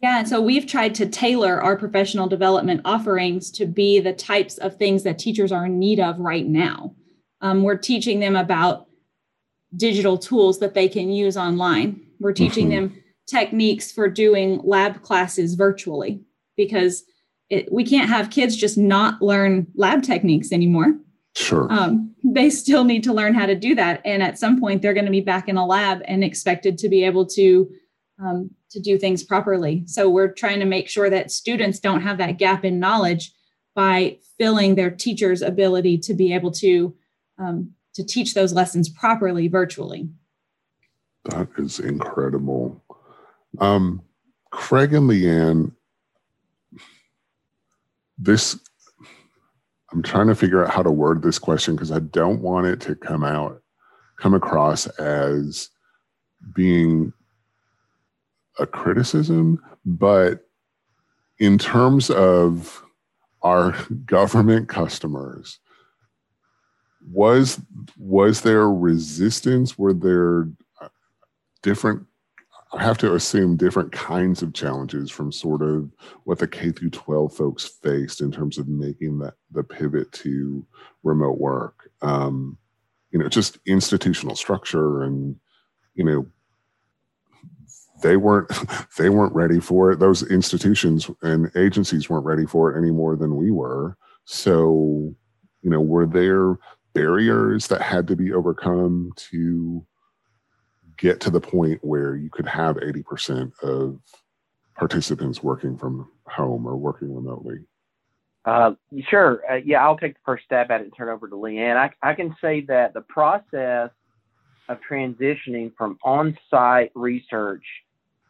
yeah 0.00 0.18
and 0.18 0.28
so 0.28 0.40
we've 0.40 0.66
tried 0.66 0.94
to 0.94 1.08
tailor 1.08 1.60
our 1.60 1.76
professional 1.76 2.26
development 2.26 2.80
offerings 2.84 3.50
to 3.50 3.66
be 3.66 4.00
the 4.00 4.12
types 4.12 4.58
of 4.58 4.76
things 4.76 5.02
that 5.02 5.18
teachers 5.18 5.50
are 5.50 5.66
in 5.66 5.78
need 5.78 5.98
of 5.98 6.18
right 6.20 6.46
now 6.46 6.94
um, 7.40 7.62
we're 7.62 7.76
teaching 7.76 8.20
them 8.20 8.36
about 8.36 8.86
digital 9.76 10.16
tools 10.16 10.58
that 10.58 10.74
they 10.74 10.88
can 10.88 11.10
use 11.10 11.36
online 11.36 12.00
we're 12.20 12.32
teaching 12.32 12.68
mm-hmm. 12.68 12.88
them 12.88 13.02
techniques 13.26 13.90
for 13.90 14.08
doing 14.08 14.60
lab 14.64 15.02
classes 15.02 15.54
virtually 15.54 16.20
because 16.56 17.04
it, 17.50 17.72
we 17.72 17.84
can't 17.84 18.08
have 18.08 18.30
kids 18.30 18.56
just 18.56 18.78
not 18.78 19.20
learn 19.22 19.66
lab 19.74 20.02
techniques 20.02 20.52
anymore 20.52 20.94
Sure. 21.36 21.70
Um, 21.70 22.14
they 22.24 22.48
still 22.48 22.84
need 22.84 23.04
to 23.04 23.12
learn 23.12 23.34
how 23.34 23.44
to 23.44 23.54
do 23.54 23.74
that, 23.74 24.00
and 24.06 24.22
at 24.22 24.38
some 24.38 24.58
point, 24.58 24.80
they're 24.80 24.94
going 24.94 25.04
to 25.04 25.10
be 25.12 25.20
back 25.20 25.50
in 25.50 25.58
a 25.58 25.66
lab 25.66 26.00
and 26.06 26.24
expected 26.24 26.78
to 26.78 26.88
be 26.88 27.04
able 27.04 27.26
to 27.26 27.70
um, 28.18 28.50
to 28.70 28.80
do 28.80 28.96
things 28.96 29.22
properly. 29.22 29.82
So 29.86 30.08
we're 30.08 30.32
trying 30.32 30.60
to 30.60 30.64
make 30.64 30.88
sure 30.88 31.10
that 31.10 31.30
students 31.30 31.78
don't 31.78 32.00
have 32.00 32.16
that 32.18 32.38
gap 32.38 32.64
in 32.64 32.80
knowledge 32.80 33.32
by 33.74 34.16
filling 34.38 34.74
their 34.74 34.90
teacher's 34.90 35.42
ability 35.42 35.98
to 35.98 36.14
be 36.14 36.32
able 36.32 36.52
to 36.52 36.96
um, 37.38 37.72
to 37.92 38.02
teach 38.02 38.32
those 38.32 38.54
lessons 38.54 38.88
properly 38.88 39.46
virtually. 39.46 40.08
That 41.26 41.48
is 41.58 41.80
incredible. 41.80 42.82
Um, 43.58 44.02
Craig 44.50 44.92
and 44.92 45.08
Leanne, 45.08 45.72
this 48.18 48.58
I'm 49.92 50.02
trying 50.02 50.26
to 50.26 50.34
figure 50.34 50.64
out 50.64 50.72
how 50.72 50.82
to 50.82 50.90
word 50.90 51.22
this 51.22 51.38
question 51.38 51.74
because 51.74 51.92
I 51.92 52.00
don't 52.00 52.42
want 52.42 52.66
it 52.66 52.80
to 52.82 52.94
come 52.94 53.24
out, 53.24 53.62
come 54.18 54.34
across 54.34 54.86
as 54.98 55.70
being 56.54 57.12
a 58.58 58.66
criticism, 58.66 59.62
but 59.84 60.46
in 61.38 61.58
terms 61.58 62.10
of 62.10 62.82
our 63.42 63.72
government 64.06 64.68
customers, 64.68 65.60
was 67.08 67.60
was 67.96 68.40
there 68.40 68.68
resistance? 68.68 69.78
Were 69.78 69.92
there 69.92 70.48
uh, 70.80 70.88
different 71.62 72.04
I 72.72 72.82
have 72.82 72.98
to 72.98 73.14
assume 73.14 73.56
different 73.56 73.92
kinds 73.92 74.42
of 74.42 74.52
challenges 74.52 75.10
from 75.10 75.30
sort 75.30 75.62
of 75.62 75.90
what 76.24 76.38
the 76.38 76.48
K 76.48 76.72
through 76.72 76.90
12 76.90 77.34
folks 77.34 77.64
faced 77.64 78.20
in 78.20 78.32
terms 78.32 78.58
of 78.58 78.68
making 78.68 79.18
that 79.20 79.34
the 79.52 79.62
pivot 79.62 80.10
to 80.12 80.66
remote 81.04 81.38
work. 81.38 81.90
Um, 82.02 82.58
you 83.10 83.18
know, 83.18 83.28
just 83.28 83.58
institutional 83.66 84.34
structure 84.34 85.04
and, 85.04 85.36
you 85.94 86.04
know, 86.04 86.26
they 88.02 88.16
weren't 88.16 88.50
they 88.98 89.10
weren't 89.10 89.34
ready 89.34 89.60
for 89.60 89.92
it. 89.92 90.00
Those 90.00 90.22
institutions 90.24 91.08
and 91.22 91.50
agencies 91.56 92.10
weren't 92.10 92.26
ready 92.26 92.46
for 92.46 92.72
it 92.74 92.78
any 92.78 92.90
more 92.90 93.16
than 93.16 93.36
we 93.36 93.50
were. 93.50 93.96
So, 94.24 95.14
you 95.62 95.70
know, 95.70 95.80
were 95.80 96.06
there 96.06 96.58
barriers 96.94 97.68
that 97.68 97.82
had 97.82 98.08
to 98.08 98.16
be 98.16 98.32
overcome 98.32 99.12
to 99.16 99.86
get 100.96 101.20
to 101.20 101.30
the 101.30 101.40
point 101.40 101.84
where 101.84 102.16
you 102.16 102.30
could 102.30 102.46
have 102.46 102.76
80% 102.76 103.52
of 103.62 103.98
participants 104.76 105.42
working 105.42 105.76
from 105.76 106.10
home 106.26 106.66
or 106.66 106.76
working 106.76 107.14
remotely? 107.14 107.58
Uh, 108.44 108.72
sure. 109.08 109.42
Uh, 109.50 109.56
yeah, 109.56 109.84
I'll 109.84 109.98
take 109.98 110.14
the 110.14 110.20
first 110.24 110.44
stab 110.44 110.70
at 110.70 110.80
it 110.80 110.84
and 110.84 110.96
turn 110.96 111.08
over 111.08 111.28
to 111.28 111.34
Leanne. 111.34 111.76
I, 111.76 111.90
I 112.08 112.14
can 112.14 112.36
say 112.40 112.60
that 112.62 112.94
the 112.94 113.00
process 113.00 113.90
of 114.68 114.78
transitioning 114.88 115.72
from 115.76 115.98
on 116.04 116.36
site 116.50 116.92
research 116.94 117.64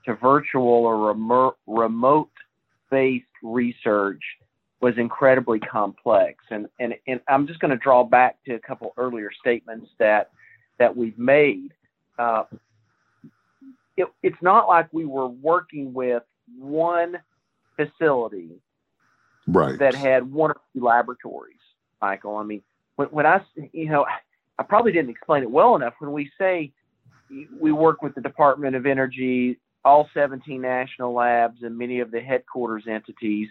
to 0.07 0.15
virtual 0.15 0.67
or 0.67 1.09
remote, 1.09 1.59
remote 1.67 2.31
based 2.91 3.27
research 3.43 4.23
was 4.81 4.95
incredibly 4.97 5.59
complex. 5.59 6.45
And, 6.51 6.67
and, 6.79 6.95
and 7.07 7.21
I'm 7.29 7.47
just 7.47 7.61
going 7.61 7.71
to 7.71 7.77
draw 7.77 8.05
back 8.05 8.37
to 8.45 8.55
a 8.55 8.59
couple 8.59 8.93
earlier 8.97 9.31
statements 9.39 9.89
that, 9.99 10.31
that 10.79 10.97
we've 10.97 11.19
made 11.19 11.73
uh, 12.19 12.45
it, 13.97 14.09
it's 14.23 14.41
not 14.43 14.69
like 14.69 14.89
we 14.93 15.05
were 15.05 15.29
working 15.29 15.93
with 15.93 16.23
one 16.59 17.17
facility 17.77 18.51
right. 19.47 19.79
that 19.79 19.95
had 19.95 20.31
one 20.31 20.51
or 20.51 20.61
two 20.75 20.85
laboratories, 20.85 21.57
Michael. 22.01 22.37
I 22.37 22.45
mean, 22.45 22.63
when, 22.97 23.09
when 23.09 23.27
I, 23.27 23.41
you 23.73 23.89
know, 23.89 24.07
I 24.59 24.63
probably 24.63 24.93
didn't 24.93 25.11
explain 25.11 25.43
it 25.43 25.51
well 25.51 25.77
enough. 25.77 25.95
When 25.99 26.13
we 26.13 26.31
say 26.39 26.73
we 27.61 27.73
work 27.73 28.03
with 28.03 28.15
the 28.15 28.21
Department 28.21 28.77
of 28.77 28.87
Energy, 28.87 29.59
all 29.85 30.09
17 30.15 30.61
national 30.61 31.15
labs, 31.15 31.63
and 31.63 31.77
many 31.77 32.01
of 32.01 32.11
the 32.11 32.21
headquarters 32.21 32.85
entities, 32.89 33.49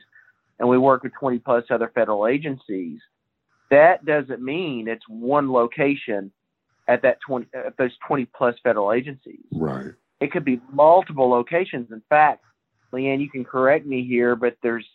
and 0.60 0.68
we 0.68 0.78
work 0.78 1.04
with 1.04 1.14
20 1.20 1.40
plus 1.40 1.66
other 1.70 1.92
federal 1.94 2.28
agencies. 2.28 3.00
That 3.72 4.06
doesn't 4.06 4.42
mean 4.42 4.88
it's 4.88 5.08
one 5.08 5.52
location 5.52 6.32
at 6.88 7.02
that 7.02 7.18
20 7.26 7.48
at 7.54 7.78
those 7.78 7.92
20 8.08 8.26
plus 8.36 8.56
federal 8.64 8.92
agencies. 8.92 9.46
Right. 9.52 9.94
It 10.20 10.32
could 10.32 10.46
be 10.46 10.62
multiple 10.72 11.30
locations. 11.30 11.92
In 11.92 12.02
fact, 12.10 12.44
Leanne, 12.94 13.20
you 13.20 13.30
can 13.30 13.44
correct 13.44 13.86
me 13.86 14.06
here, 14.06 14.36
but 14.36 14.58
there's 14.64 14.88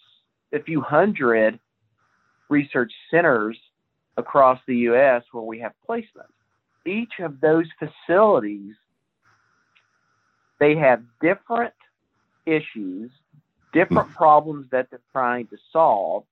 a 0.52 0.62
few 0.62 0.80
hundred 0.80 1.58
research 2.48 2.92
centers 3.10 3.58
across 4.16 4.58
the 4.66 4.76
U.S. 4.76 5.22
where 5.32 5.44
we 5.44 5.58
have 5.60 5.72
placements. 5.88 6.34
Each 6.86 7.12
of 7.20 7.40
those 7.40 7.66
facilities, 7.78 8.74
they 10.58 10.76
have 10.76 11.02
different 11.20 11.74
issues, 12.46 13.10
different 13.72 14.08
mm. 14.08 14.14
problems 14.14 14.66
that 14.72 14.88
they're 14.90 15.00
trying 15.12 15.46
to 15.48 15.56
solve 15.72 16.24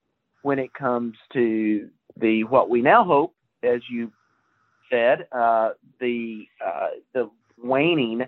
when 0.42 0.58
it 0.58 0.72
comes 0.72 1.16
to 1.34 1.88
the 2.16 2.44
what 2.44 2.70
we 2.70 2.80
now 2.80 3.04
hope, 3.04 3.34
as 3.62 3.80
you 3.90 4.10
said, 4.90 5.26
uh, 5.32 5.70
the 6.00 6.46
uh, 6.64 6.88
the 7.12 7.30
waning 7.56 8.26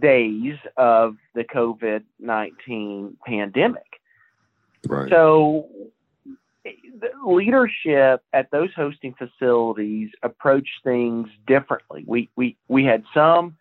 days 0.00 0.56
of 0.76 1.16
the 1.34 1.44
COVID 1.44 2.04
nineteen 2.18 3.16
pandemic. 3.24 4.00
Right. 4.86 5.10
So, 5.10 5.68
the 6.64 7.10
leadership 7.24 8.22
at 8.32 8.50
those 8.50 8.70
hosting 8.74 9.14
facilities 9.14 10.10
approach 10.22 10.68
things 10.84 11.28
differently. 11.46 12.04
We 12.06 12.30
we 12.36 12.56
we 12.68 12.84
had 12.84 13.04
some 13.14 13.56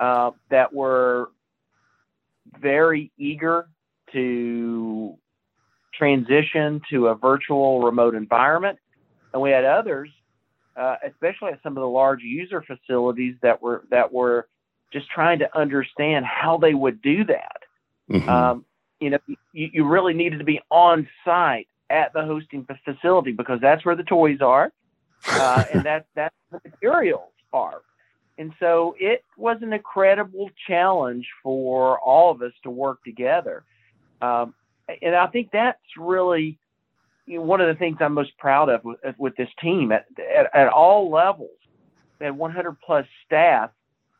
uh, 0.00 0.30
that 0.50 0.72
were 0.72 1.30
very 2.60 3.12
eager 3.18 3.68
to 4.12 5.16
transition 5.94 6.80
to 6.90 7.08
a 7.08 7.14
virtual 7.14 7.82
remote 7.82 8.14
environment. 8.14 8.78
And 9.32 9.42
we 9.42 9.50
had 9.50 9.64
others, 9.64 10.08
uh, 10.76 10.96
especially 11.06 11.52
at 11.52 11.62
some 11.62 11.76
of 11.76 11.80
the 11.80 11.88
large 11.88 12.22
user 12.22 12.62
facilities 12.62 13.34
that 13.42 13.60
were 13.62 13.84
that 13.90 14.12
were 14.12 14.48
just 14.92 15.08
trying 15.08 15.38
to 15.38 15.58
understand 15.58 16.24
how 16.26 16.58
they 16.58 16.74
would 16.74 17.00
do 17.02 17.24
that. 17.24 17.56
Mm-hmm. 18.10 18.28
Um, 18.28 18.64
you 19.00 19.10
know, 19.10 19.18
you, 19.52 19.70
you 19.72 19.84
really 19.86 20.14
needed 20.14 20.38
to 20.38 20.44
be 20.44 20.60
on 20.70 21.08
site 21.24 21.68
at 21.88 22.12
the 22.12 22.24
hosting 22.24 22.66
facility 22.84 23.32
because 23.32 23.60
that's 23.60 23.84
where 23.84 23.96
the 23.96 24.02
toys 24.02 24.40
are, 24.40 24.72
uh, 25.28 25.64
and 25.72 25.84
that 25.84 26.06
that's 26.14 26.34
the 26.50 26.60
materials 26.64 27.32
are. 27.52 27.82
And 28.38 28.54
so 28.58 28.96
it 28.98 29.22
was 29.36 29.58
an 29.60 29.72
incredible 29.72 30.50
challenge 30.66 31.28
for 31.42 31.98
all 31.98 32.30
of 32.30 32.40
us 32.40 32.52
to 32.62 32.70
work 32.70 33.04
together. 33.04 33.64
Um, 34.22 34.54
and 35.02 35.14
I 35.14 35.26
think 35.26 35.50
that's 35.52 35.78
really 35.98 36.58
you 37.30 37.36
know, 37.36 37.44
one 37.44 37.60
of 37.60 37.68
the 37.68 37.78
things 37.78 37.98
I'm 38.00 38.14
most 38.14 38.36
proud 38.38 38.68
of 38.68 38.84
with, 38.84 38.98
with 39.16 39.36
this 39.36 39.48
team 39.62 39.92
at, 39.92 40.06
at, 40.36 40.50
at 40.52 40.68
all 40.68 41.10
levels. 41.10 41.50
Had 42.20 42.36
100 42.36 42.76
plus 42.84 43.06
staff 43.24 43.70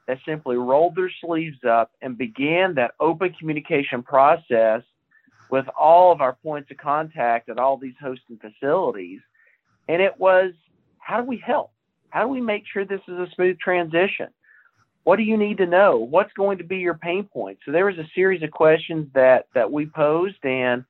that 0.06 0.18
simply 0.24 0.56
rolled 0.56 0.94
their 0.94 1.10
sleeves 1.20 1.58
up 1.68 1.90
and 2.00 2.16
began 2.16 2.74
that 2.76 2.92
open 3.00 3.34
communication 3.38 4.02
process 4.02 4.82
with 5.50 5.66
all 5.78 6.12
of 6.12 6.20
our 6.20 6.34
points 6.34 6.70
of 6.70 6.76
contact 6.76 7.48
at 7.48 7.58
all 7.58 7.76
these 7.76 7.94
hosting 8.00 8.38
facilities. 8.38 9.20
And 9.88 10.00
it 10.00 10.18
was, 10.18 10.52
how 10.98 11.20
do 11.20 11.26
we 11.26 11.42
help? 11.44 11.72
How 12.10 12.22
do 12.22 12.28
we 12.28 12.40
make 12.40 12.62
sure 12.72 12.84
this 12.84 13.00
is 13.08 13.14
a 13.14 13.26
smooth 13.34 13.58
transition? 13.58 14.28
What 15.02 15.16
do 15.16 15.24
you 15.24 15.36
need 15.36 15.58
to 15.58 15.66
know? 15.66 15.98
What's 15.98 16.32
going 16.34 16.58
to 16.58 16.64
be 16.64 16.78
your 16.78 16.94
pain 16.94 17.24
point? 17.24 17.58
So 17.66 17.72
there 17.72 17.86
was 17.86 17.98
a 17.98 18.08
series 18.14 18.42
of 18.44 18.52
questions 18.52 19.08
that 19.14 19.46
that 19.54 19.72
we 19.72 19.86
posed, 19.86 20.44
and 20.44 20.84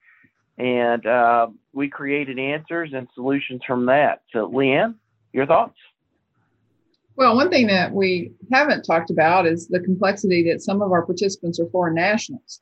and 0.59 1.07
uh, 1.07 1.47
we 1.73 1.89
created 1.89 2.39
answers 2.39 2.93
and 2.95 3.09
solutions 3.15 3.63
from 3.67 3.87
that. 3.87 4.23
So, 4.33 4.49
Leanne, 4.49 4.95
your 5.33 5.47
thoughts? 5.47 5.77
Well, 7.17 7.37
one 7.37 7.51
thing 7.51 7.67
that 7.67 7.93
we 7.93 8.33
haven't 8.51 8.85
talked 8.85 9.11
about 9.11 9.47
is 9.47 9.69
the 9.69 9.81
complexity 9.81 10.51
that 10.51 10.63
some 10.63 10.81
of 10.81 10.91
our 10.91 11.05
participants 11.05 11.61
are 11.61 11.69
foreign 11.71 11.95
nationals. 11.95 12.61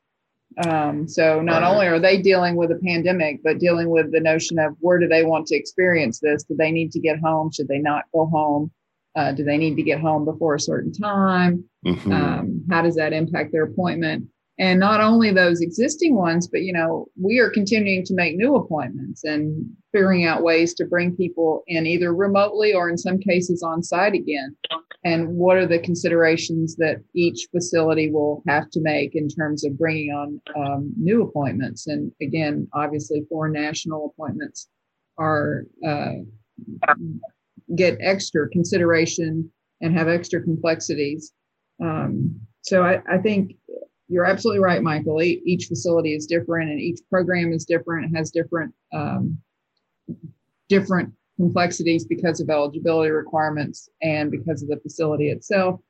Um, 0.66 1.06
so 1.06 1.40
not 1.40 1.62
only 1.62 1.86
are 1.86 2.00
they 2.00 2.20
dealing 2.20 2.56
with 2.56 2.72
a 2.72 2.80
pandemic, 2.84 3.40
but 3.44 3.58
dealing 3.58 3.90
with 3.90 4.10
the 4.10 4.20
notion 4.20 4.58
of 4.58 4.74
where 4.80 4.98
do 4.98 5.06
they 5.06 5.22
want 5.22 5.46
to 5.48 5.56
experience 5.56 6.18
this? 6.18 6.42
Do 6.42 6.56
they 6.56 6.72
need 6.72 6.90
to 6.92 7.00
get 7.00 7.20
home? 7.20 7.52
Should 7.52 7.68
they 7.68 7.78
not 7.78 8.04
go 8.12 8.26
home? 8.26 8.72
Uh, 9.14 9.32
do 9.32 9.44
they 9.44 9.58
need 9.58 9.76
to 9.76 9.82
get 9.82 10.00
home 10.00 10.24
before 10.24 10.54
a 10.54 10.60
certain 10.60 10.92
time? 10.92 11.64
Mm-hmm. 11.86 12.12
Um, 12.12 12.64
how 12.70 12.82
does 12.82 12.96
that 12.96 13.12
impact 13.12 13.52
their 13.52 13.64
appointment? 13.64 14.28
And 14.58 14.80
not 14.80 15.00
only 15.00 15.30
those 15.30 15.60
existing 15.60 16.16
ones, 16.16 16.48
but 16.48 16.62
you 16.62 16.72
know, 16.72 17.06
we 17.20 17.38
are 17.38 17.50
continuing 17.50 18.04
to 18.06 18.14
make 18.14 18.36
new 18.36 18.56
appointments 18.56 19.22
and 19.22 19.64
figuring 19.92 20.24
out 20.24 20.42
ways 20.42 20.74
to 20.74 20.84
bring 20.84 21.14
people 21.14 21.62
in 21.68 21.86
either 21.86 22.12
remotely 22.12 22.74
or 22.74 22.90
in 22.90 22.98
some 22.98 23.18
cases 23.18 23.62
on 23.62 23.82
site 23.82 24.14
again. 24.14 24.56
And 25.04 25.28
what 25.28 25.56
are 25.56 25.66
the 25.66 25.78
considerations 25.78 26.74
that 26.76 26.96
each 27.14 27.46
facility 27.52 28.10
will 28.10 28.42
have 28.48 28.68
to 28.70 28.80
make 28.80 29.14
in 29.14 29.28
terms 29.28 29.64
of 29.64 29.78
bringing 29.78 30.10
on 30.10 30.40
um, 30.56 30.92
new 30.96 31.22
appointments? 31.22 31.86
And 31.86 32.10
again, 32.20 32.66
obviously, 32.72 33.24
foreign 33.28 33.52
national 33.52 34.06
appointments 34.06 34.68
are 35.18 35.66
uh, 35.86 36.14
get 37.76 37.96
extra 38.00 38.48
consideration 38.48 39.50
and 39.80 39.96
have 39.96 40.08
extra 40.08 40.42
complexities. 40.42 41.32
Um, 41.80 42.40
so 42.62 42.82
I, 42.82 43.00
I, 43.08 43.18
think 43.18 43.54
you're 44.08 44.24
absolutely 44.24 44.60
right, 44.60 44.82
Michael. 44.82 45.22
Each 45.22 45.66
facility 45.66 46.14
is 46.14 46.26
different, 46.26 46.70
and 46.70 46.80
each 46.80 47.00
program 47.10 47.52
is 47.52 47.64
different. 47.64 48.10
It 48.10 48.16
has 48.16 48.30
different 48.30 48.74
um, 48.92 49.38
different 50.68 51.12
complexities 51.36 52.04
because 52.04 52.40
of 52.40 52.50
eligibility 52.50 53.10
requirements 53.10 53.88
and 54.02 54.30
because 54.30 54.62
of 54.62 54.68
the 54.68 54.80
facility 54.80 55.30
itself. 55.30 55.80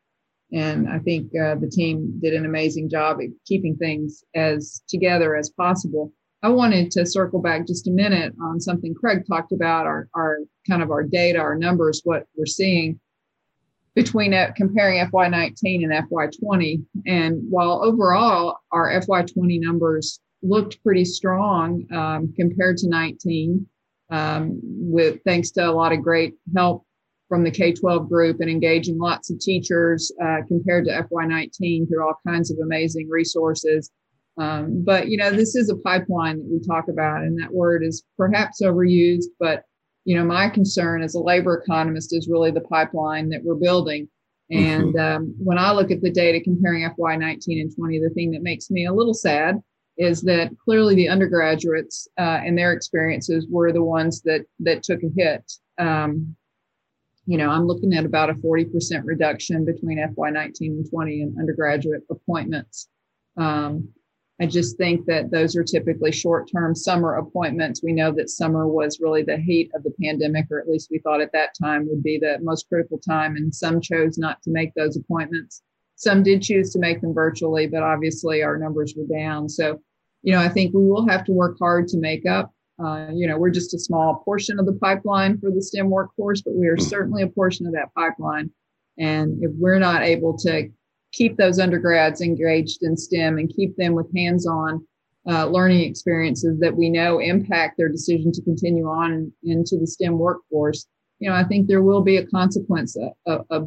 And 0.52 0.88
I 0.88 0.98
think 0.98 1.31
uh, 1.37 1.57
the 1.57 1.70
team 1.70 2.18
did 2.20 2.35
an 2.35 2.44
amazing 2.44 2.88
job 2.88 3.18
at 3.22 3.28
keeping 3.46 3.76
things 3.76 4.24
as 4.35 4.83
together 4.88 5.37
as 5.37 5.50
possible. 5.50 6.12
I 6.42 6.48
wanted 6.48 6.90
to 6.92 7.07
circle 7.07 7.40
back 7.40 7.66
just 7.66 7.88
a 7.88 7.90
minute 7.90 8.33
on 8.40 8.61
something 8.61 8.94
Craig 8.94 9.24
talked 9.26 9.52
about 9.52 9.87
our, 9.87 10.09
our 10.14 10.38
kind 10.68 10.83
of 10.83 10.90
our 10.90 11.02
data, 11.02 11.38
our 11.38 11.57
numbers, 11.57 12.00
what 12.04 12.26
we're 12.37 12.46
seeing 12.46 13.00
between 13.98 14.32
uh, 14.32 14.52
comparing 14.54 15.04
FY19 15.08 15.82
and 15.82 16.08
FY20. 16.08 16.84
And 17.08 17.42
while 17.50 17.82
overall 17.84 18.58
our 18.70 18.92
FY20 18.92 19.61
numbers 19.61 20.20
looked 20.40 20.80
pretty 20.84 21.04
strong 21.04 21.84
um, 21.92 22.32
compared 22.37 22.76
to 22.76 22.88
19, 22.88 23.66
um, 24.11 24.61
with 24.62 25.18
thanks 25.24 25.50
to 25.50 25.68
a 25.68 25.72
lot 25.72 25.90
of 25.90 26.00
great 26.00 26.34
help 26.54 26.84
from 27.28 27.42
the 27.42 27.50
K-12 27.50 28.08
group 28.08 28.38
and 28.38 28.48
engaging 28.48 28.98
lots 28.98 29.30
of 29.30 29.40
teachers 29.40 30.12
uh, 30.22 30.42
compared 30.46 30.84
to 30.84 31.08
FY19 31.12 31.88
through 31.88 32.06
all 32.06 32.20
kinds 32.24 32.52
of 32.52 32.58
amazing 32.61 33.08
resources. 33.11 33.90
Um, 34.38 34.84
but 34.84 35.08
you 35.08 35.16
know, 35.16 35.32
this 35.32 35.56
is 35.56 35.70
a 35.70 35.76
pipeline 35.76 36.38
that 36.38 36.48
we 36.48 36.61
talk 36.61 36.87
about, 36.87 37.22
and 37.22 37.37
that 37.42 37.52
word 37.52 37.82
is 37.82 38.04
perhaps 38.16 38.62
overused. 38.62 39.24
But 39.40 39.64
you 40.08 40.14
know, 40.14 40.24
my 40.24 40.48
concern 40.48 41.02
as 41.02 41.16
a 41.16 41.20
labor 41.20 41.58
economist 41.58 42.14
is 42.14 42.30
really 42.30 42.50
the 42.50 42.62
pipeline 42.62 43.28
that 43.28 43.44
we're 43.44 43.54
building. 43.54 44.08
Mm-hmm. 44.50 44.64
And 44.64 44.98
um, 44.98 45.34
when 45.36 45.58
I 45.58 45.70
look 45.72 45.90
at 45.90 46.00
the 46.00 46.10
data 46.10 46.40
comparing 46.42 46.88
FY19 46.98 47.60
and 47.60 47.76
20, 47.76 47.98
the 47.98 48.08
thing 48.14 48.30
that 48.30 48.42
makes 48.42 48.70
me 48.70 48.86
a 48.86 48.92
little 48.92 49.12
sad 49.12 49.56
is 49.98 50.22
that 50.22 50.56
clearly 50.64 50.94
the 50.94 51.10
undergraduates 51.10 52.08
uh, 52.18 52.40
and 52.42 52.56
their 52.56 52.72
experiences 52.72 53.46
were 53.50 53.70
the 53.70 53.82
ones 53.82 54.22
that 54.22 54.46
that 54.60 54.82
took 54.82 55.02
a 55.02 55.10
hit. 55.14 55.52
Um, 55.76 56.34
you 57.26 57.36
know, 57.36 57.50
I'm 57.50 57.66
looking 57.66 57.92
at 57.92 58.06
about 58.06 58.30
a 58.30 58.34
40% 58.34 59.02
reduction 59.04 59.66
between 59.66 59.98
FY19 59.98 60.60
and 60.60 60.90
20 60.90 61.20
in 61.20 61.36
undergraduate 61.38 62.04
appointments. 62.10 62.88
Um, 63.36 63.90
I 64.40 64.46
just 64.46 64.77
think 64.77 65.05
that 65.07 65.33
those 65.33 65.57
are 65.57 65.64
typically 65.64 66.12
short 66.12 66.48
term 66.51 66.74
summer 66.74 67.16
appointments. 67.16 67.83
We 67.83 67.92
know 67.92 68.12
that 68.12 68.31
summer 68.31 68.68
was 68.68 69.01
really 69.01 69.22
the 69.22 69.37
heat 69.37 69.70
of 69.74 69.83
the 69.83 69.92
pandemic, 70.01 70.46
or 70.51 70.61
at 70.61 70.68
least 70.68 70.90
we 70.90 71.01
thought 71.01 71.20
at 71.20 71.33
that 71.33 71.51
time 71.61 71.88
would 71.88 72.05
be 72.05 72.18
the 72.18 72.38
most 72.40 72.68
critical 72.68 72.98
time. 72.98 73.35
And 73.35 73.53
some 73.53 73.81
chose 73.81 74.16
not 74.16 74.40
to 74.42 74.51
make 74.51 74.72
those 74.74 74.96
appointments. 74.96 75.62
Some 75.96 76.22
did 76.22 76.42
choose 76.42 76.72
to 76.72 76.79
make 76.79 77.01
them 77.01 77.12
virtually, 77.12 77.66
but 77.66 77.83
obviously 77.83 78.42
our 78.44 78.57
numbers 78.57 78.94
were 78.96 79.12
down. 79.12 79.48
So, 79.48 79.81
you 80.22 80.33
know, 80.33 80.40
I 80.40 80.48
think 80.48 80.72
we 80.72 80.85
will 80.85 81.09
have 81.09 81.24
to 81.24 81.33
work 81.33 81.57
hard 81.59 81.88
to 81.88 81.98
make 81.98 82.24
up. 82.24 82.53
Uh, 82.79 83.09
you 83.12 83.27
know, 83.27 83.37
we're 83.37 83.51
just 83.51 83.74
a 83.74 83.79
small 83.81 84.22
portion 84.24 84.61
of 84.61 84.66
the 84.66 84.74
pipeline 84.74 85.40
for 85.40 85.51
the 85.51 85.61
STEM 85.61 85.90
workforce, 85.90 86.42
but 86.42 86.55
we 86.55 86.68
are 86.68 86.77
certainly 86.77 87.24
a 87.24 87.29
portion 87.29 87.66
of 87.66 87.72
that 87.72 87.92
pipeline. 87.96 88.53
And 88.98 89.42
if 89.42 89.51
we're 89.55 89.81
not 89.81 90.03
able 90.03 90.38
to 90.38 90.70
keep 91.12 91.36
those 91.36 91.58
undergrads 91.58 92.20
engaged 92.20 92.82
in 92.82 92.96
STEM 92.96 93.38
and 93.38 93.52
keep 93.54 93.76
them 93.76 93.94
with 93.94 94.14
hands 94.14 94.46
on 94.46 94.86
uh, 95.28 95.46
learning 95.46 95.82
experiences 95.82 96.58
that 96.58 96.74
we 96.74 96.88
know 96.88 97.18
impact 97.18 97.76
their 97.76 97.88
decision 97.88 98.32
to 98.32 98.42
continue 98.42 98.86
on 98.86 99.30
into 99.44 99.76
the 99.78 99.86
STEM 99.86 100.18
workforce, 100.18 100.86
you 101.18 101.28
know, 101.28 101.36
I 101.36 101.44
think 101.44 101.66
there 101.66 101.82
will 101.82 102.00
be 102.00 102.16
a 102.16 102.26
consequence, 102.26 102.96
a, 103.26 103.38
a, 103.50 103.62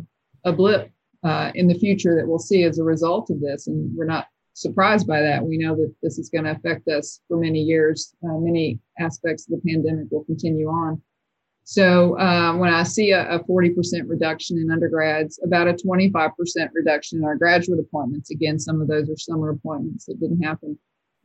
a 0.46 0.54
blip 0.54 0.92
uh, 1.24 1.52
in 1.54 1.68
the 1.68 1.78
future 1.78 2.16
that 2.16 2.28
we'll 2.28 2.40
see 2.40 2.64
as 2.64 2.80
a 2.80 2.84
result 2.84 3.30
of 3.30 3.42
this. 3.42 3.68
And 3.68 3.96
we're 3.96 4.06
not 4.06 4.28
surprised 4.54 5.06
by 5.06 5.22
that. 5.22 5.44
We 5.44 5.58
know 5.58 5.76
that 5.76 5.94
this 6.02 6.18
is 6.18 6.30
going 6.30 6.46
to 6.46 6.52
affect 6.52 6.88
us 6.88 7.22
for 7.28 7.38
many 7.38 7.60
years. 7.60 8.16
Uh, 8.24 8.38
many 8.38 8.80
aspects 9.00 9.48
of 9.48 9.62
the 9.62 9.72
pandemic 9.72 10.08
will 10.10 10.24
continue 10.24 10.68
on. 10.68 11.02
So 11.64 12.18
uh, 12.20 12.56
when 12.56 12.74
I 12.74 12.84
see 12.84 13.12
a, 13.12 13.36
a, 13.36 13.40
40% 13.44 13.76
reduction 14.08 14.58
in 14.58 14.72
undergrads, 14.72 15.40
about 15.44 15.68
a 15.68 15.74
25% 15.74 16.32
reduction 16.74 17.20
in 17.20 17.26
our 17.26 17.36
graduate 17.36 17.80
appointments, 17.80 18.32
again, 18.32 18.60
some 18.60 18.82
of 18.82 18.88
those 18.88 19.10
are 19.10 19.18
summer 19.18 19.52
appointments 19.52 20.06
that 20.06 20.20
didn't 20.20 20.42
happen. 20.42 20.78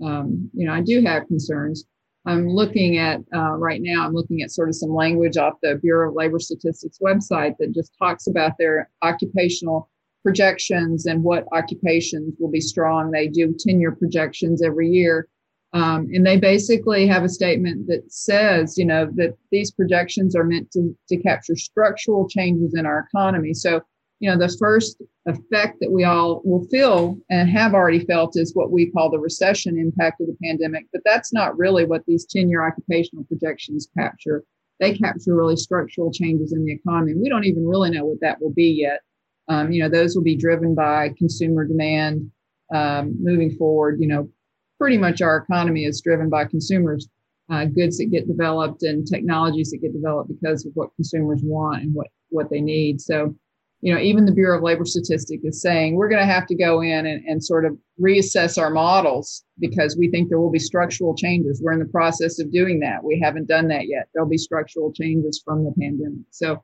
Um, 0.05 0.51
you 0.53 0.67
know, 0.67 0.75
I 0.75 0.83
do 0.83 1.03
have 1.03 1.27
concerns. 1.27 1.87
I'm 2.27 2.49
looking 2.49 2.99
at 2.99 3.21
uh, 3.35 3.53
right 3.53 3.81
now, 3.81 4.05
I'm 4.05 4.13
looking 4.13 4.43
at 4.43 4.51
sort 4.51 4.69
of 4.69 4.75
some 4.75 4.93
language 4.93 5.37
off 5.37 5.55
the 5.63 5.77
Bureau 5.77 6.11
of 6.11 6.17
Labor 6.17 6.41
Statistics 6.41 6.99
website 6.99 7.57
that 7.59 7.73
just 7.73 7.93
talks 7.99 8.27
about 8.27 8.53
their 8.59 8.91
occupational 9.03 9.89
projections 10.25 11.07
and 11.07 11.23
what 11.23 11.47
occupations 11.53 12.35
will 12.41 12.51
be 12.51 12.61
strong. 12.61 13.13
They 13.13 13.29
do 13.29 13.55
tenure 13.57 13.93
projections 13.93 14.61
every 14.61 14.89
year. 14.89 15.29
Um, 15.77 16.09
and 16.13 16.25
they 16.25 16.39
basically 16.39 17.07
have 17.07 17.25
a 17.25 17.29
statement 17.29 17.87
that 17.89 18.11
says, 18.11 18.79
you 18.79 18.85
know, 18.85 19.11
that 19.17 19.37
these 19.51 19.71
projections 19.71 20.35
are 20.35 20.45
meant 20.45 20.71
to, 20.73 20.97
to 21.09 21.17
capture 21.17 21.57
structural 21.57 22.29
changes 22.29 22.75
in 22.75 22.87
our 22.87 23.09
economy. 23.11 23.53
So 23.53 23.83
you 24.19 24.31
know, 24.31 24.39
the 24.39 24.55
first 24.59 25.03
effect 25.27 25.79
that 25.81 25.91
we 25.91 26.05
all 26.05 26.41
will 26.45 26.65
feel 26.69 27.19
and 27.29 27.51
have 27.51 27.75
already 27.75 28.05
felt 28.05 28.33
is 28.37 28.55
what 28.55 28.71
we 28.71 28.91
call 28.91 29.11
the 29.11 29.19
recession 29.19 29.79
impact 29.79 30.21
of 30.21 30.29
the 30.29 30.37
pandemic. 30.43 30.87
But 30.93 31.03
that's 31.05 31.33
not 31.33 31.59
really 31.59 31.85
what 31.85 32.03
these 32.07 32.25
10 32.25 32.49
year 32.49 32.67
occupational 32.67 33.25
projections 33.25 33.89
capture. 33.97 34.45
They 34.81 34.97
capture 34.97 35.35
really 35.35 35.57
structural 35.57 36.13
changes 36.13 36.53
in 36.53 36.65
the 36.65 36.73
economy. 36.73 37.15
We 37.15 37.29
don't 37.29 37.45
even 37.45 37.67
really 37.67 37.91
know 37.91 38.05
what 38.05 38.21
that 38.21 38.41
will 38.41 38.53
be 38.53 38.71
yet. 38.81 39.01
Um, 39.49 39.71
you 39.71 39.83
know, 39.83 39.89
those 39.89 40.17
will 40.17 40.25
be 40.25 40.37
driven 40.37 40.75
by 40.75 41.15
consumer 41.19 41.67
demand 41.67 42.31
um, 42.75 43.17
moving 43.23 43.55
forward. 43.57 43.99
You 44.01 44.09
know, 44.09 44.31
pretty 44.79 44.99
much 44.99 45.23
our 45.23 45.39
economy 45.39 45.85
is 45.85 46.01
driven 46.01 46.29
by 46.29 46.45
consumers, 46.45 47.09
uh, 47.51 47.65
goods 47.65 47.99
that 47.99 48.11
get 48.11 48.27
developed 48.27 48.83
and 48.83 49.07
technologies 49.07 49.71
that 49.71 49.79
get 49.79 49.93
developed 49.93 50.29
because 50.29 50.67
of 50.67 50.73
what 50.75 50.95
consumers 50.97 51.41
want 51.43 51.83
and 51.83 51.95
what, 51.95 52.09
what 52.31 52.51
they 52.51 52.61
need. 52.61 53.01
So, 53.01 53.35
you 53.81 53.95
know, 53.95 54.01
even 54.01 54.25
the 54.25 54.33
Bureau 54.33 54.57
of 54.57 54.65
Labor 54.65 54.85
Statistic 54.85 55.41
is 55.45 55.61
saying 55.61 55.95
we're 55.95 56.09
going 56.09 56.27
to 56.27 56.33
have 56.33 56.47
to 56.47 56.57
go 56.57 56.81
in 56.81 57.07
and, 57.07 57.25
and 57.25 57.45
sort 57.45 57.65
of 57.65 57.77
reassess 58.01 58.61
our 58.61 58.71
models 58.71 59.45
because 59.61 59.97
we 59.97 60.11
think 60.11 60.29
there 60.29 60.41
will 60.41 60.51
be 60.51 60.59
structural 60.59 61.15
changes. 61.15 61.61
We're 61.63 61.73
in 61.73 61.79
the 61.79 61.85
process 61.87 62.41
of 62.41 62.53
doing 62.53 62.81
that. 62.81 63.05
We 63.05 63.21
haven't 63.23 63.49
done 63.49 63.69
that 63.69 63.87
yet. 63.87 64.09
There'll 64.13 64.29
be 64.29 64.39
structural 64.39 64.93
changes 64.93 65.41
from 65.45 65.65
the 65.65 65.73
pandemic. 65.79 66.25
So 66.31 66.63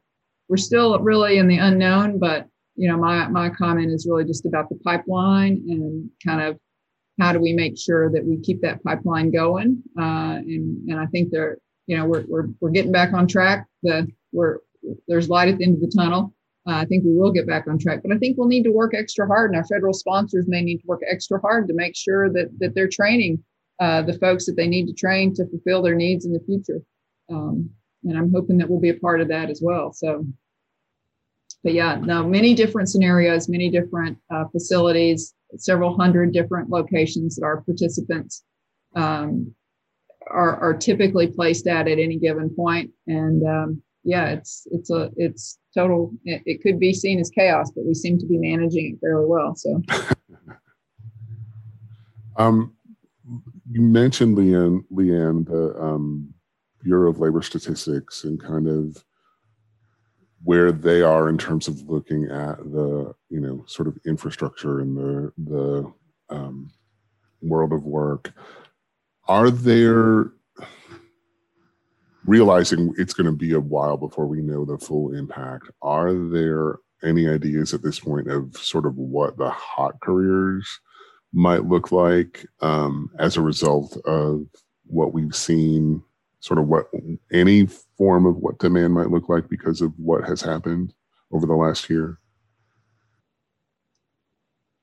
we're 0.49 0.57
still 0.57 0.99
really 0.99 1.39
in 1.39 1.49
the 1.49 1.59
unknown, 1.59 2.19
but 2.19 2.49
you 2.77 2.89
know, 2.89 2.97
my 2.97 3.29
my 3.29 3.51
comment 3.51 3.93
is 3.93 4.07
really 4.09 4.25
just 4.25 4.47
about 4.47 4.69
the 4.69 4.77
pipeline 4.77 5.63
and 5.69 6.11
kind 6.25 6.41
of 6.41 6.59
how 7.21 7.33
do 7.33 7.41
we 7.41 7.53
make 7.53 7.79
sure 7.79 8.11
that 8.11 8.25
we 8.25 8.39
keep 8.39 8.61
that 8.63 8.83
pipeline 8.83 9.31
going. 9.31 9.83
Uh, 9.99 10.41
and 10.41 10.89
and 10.91 10.99
I 10.99 11.07
think 11.07 11.31
there, 11.31 11.59
you 11.87 11.97
know, 11.97 12.07
we're 12.07 12.25
we're 12.29 12.49
we're 12.61 12.71
getting 12.71 12.93
back 12.93 13.13
on 13.13 13.27
track. 13.27 13.67
The 13.83 14.09
we're 14.33 14.59
there's 15.09 15.29
light 15.29 15.49
at 15.49 15.59
the 15.59 15.65
end 15.65 15.75
of 15.75 15.81
the 15.81 15.93
tunnel 15.97 16.35
uh, 16.67 16.75
I 16.75 16.85
think 16.85 17.05
we 17.05 17.17
will 17.17 17.33
get 17.33 17.47
back 17.47 17.67
on 17.67 17.79
track, 17.79 18.03
but 18.03 18.13
I 18.13 18.19
think 18.19 18.39
we'll 18.39 18.47
need 18.47 18.63
to 18.65 18.71
work 18.71 18.95
extra 18.95 19.27
hard, 19.27 19.51
and 19.51 19.57
our 19.57 19.67
federal 19.67 19.93
sponsors 19.93 20.47
may 20.47 20.63
need 20.63 20.79
to 20.79 20.87
work 20.87 21.01
extra 21.09 21.41
hard 21.41 21.67
to 21.69 21.75
make 21.75 21.97
sure 21.97 22.31
that 22.31 22.57
that 22.61 22.75
they're 22.75 22.89
training 22.89 23.43
uh, 23.81 24.03
the 24.03 24.13
folks 24.19 24.47
that 24.47 24.57
they 24.57 24.69
need 24.69 24.87
to 24.87 24.93
train 24.93 25.35
to 25.35 25.47
fulfill 25.49 25.83
their 25.83 25.97
needs 25.97 26.25
in 26.25 26.33
the 26.33 26.41
future. 26.41 26.81
Um, 27.29 27.71
and 28.05 28.17
I'm 28.17 28.33
hoping 28.33 28.59
that 28.59 28.71
we'll 28.71 28.81
be 28.81 28.91
a 28.91 28.95
part 28.95 29.21
of 29.21 29.29
that 29.29 29.51
as 29.51 29.61
well. 29.61 29.93
So, 29.93 30.25
but 31.65 31.73
yeah, 31.73 31.97
now 31.97 32.25
many 32.25 32.55
different 32.55 32.89
scenarios, 32.89 33.49
many 33.49 33.69
different 33.69 34.19
uh, 34.33 34.45
facilities, 34.53 35.35
several 35.57 35.97
hundred 35.97 36.33
different 36.33 36.71
locations 36.71 37.37
that 37.37 37.45
our 37.45 37.63
participants 37.63 38.45
um, 38.97 39.55
are, 40.31 40.57
are 40.57 40.75
typically 40.75 41.27
placed 41.27 41.67
at 41.67 41.89
at 41.89 41.99
any 41.99 42.19
given 42.19 42.51
point, 42.51 42.91
and 43.07 43.47
um, 43.47 43.83
yeah, 44.05 44.31
it's 44.31 44.67
it's 44.71 44.91
a 44.91 45.11
it's 45.17 45.59
total. 45.75 46.13
It, 46.25 46.43
it, 46.45 46.63
could 46.63 46.79
be 46.79 46.93
seen 46.93 47.21
as 47.21 47.31
chaos, 47.31 47.71
but 47.71 47.85
we 47.85 47.95
seem 47.95 48.19
to 48.19 48.27
be 48.27 48.39
managing 48.39 48.95
it 48.95 49.01
fairly 49.01 49.27
well. 49.27 49.55
So, 49.55 49.81
um, 52.37 52.75
you 53.71 53.81
mentioned 53.81 54.37
Leanne, 54.37 54.85
Leanne, 54.93 55.47
the 55.47 55.81
um, 55.81 56.35
Bureau 56.83 57.11
of 57.11 57.21
Labor 57.21 57.43
Statistics, 57.43 58.25
and 58.25 58.43
kind 58.43 58.69
of 58.69 59.05
where 60.45 60.73
they 60.73 61.03
are 61.03 61.29
in 61.29 61.39
terms 61.39 61.69
of 61.69 61.81
looking 61.89 62.25
at 62.25 62.59
the 62.59 63.15
you 63.29 63.41
know 63.41 63.65
sort 63.67 63.89
of 63.89 63.99
infrastructure 64.07 64.81
in 64.81 64.95
the 64.95 65.33
the 65.39 65.93
um, 66.35 66.71
world 67.41 67.73
of 67.73 67.85
work. 67.85 68.33
Are 69.29 69.51
there 69.51 70.33
realizing 72.25 72.95
it's 72.97 73.15
going 73.15 73.27
to 73.27 73.37
be 73.37 73.53
a 73.53 73.61
while 73.61 73.97
before 73.97 74.27
we 74.27 74.41
know 74.41 74.65
the 74.65 74.79
full 74.79 75.15
impact, 75.15 75.71
are 75.83 76.15
there 76.15 76.77
any 77.03 77.29
ideas 77.29 77.75
at 77.75 77.83
this 77.83 77.99
point 77.99 78.31
of 78.31 78.57
sort 78.57 78.87
of 78.87 78.97
what 78.97 79.37
the 79.37 79.51
hot 79.51 79.99
careers 80.01 80.81
might 81.33 81.65
look 81.65 81.91
like 81.91 82.47
um, 82.61 83.11
as 83.19 83.37
a 83.37 83.41
result 83.41 83.97
of 84.05 84.47
what 84.87 85.13
we've 85.13 85.35
seen, 85.35 86.03
sort 86.43 86.59
of 86.59 86.67
what 86.67 86.91
any 87.33 87.67
form 87.97 88.27
of 88.27 88.37
what 88.37 88.59
demand 88.59 88.93
might 88.93 89.11
look 89.11 89.29
like 89.29 89.49
because 89.49 89.81
of 89.81 89.93
what 89.97 90.25
has 90.25 90.43
happened 90.43 90.93
over 91.31 91.47
the 91.47 91.55
last 91.55 91.89
year? 91.89 92.19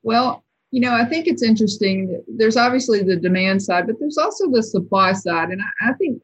Well, 0.01 0.45
you 0.71 0.79
know, 0.79 0.93
I 0.93 1.03
think 1.03 1.27
it's 1.27 1.43
interesting. 1.43 2.23
There's 2.27 2.55
obviously 2.55 3.03
the 3.03 3.17
demand 3.17 3.61
side, 3.61 3.87
but 3.87 3.97
there's 3.99 4.17
also 4.17 4.49
the 4.49 4.63
supply 4.63 5.11
side. 5.11 5.49
And 5.49 5.61
I, 5.61 5.89
I 5.89 5.93
think 5.93 6.21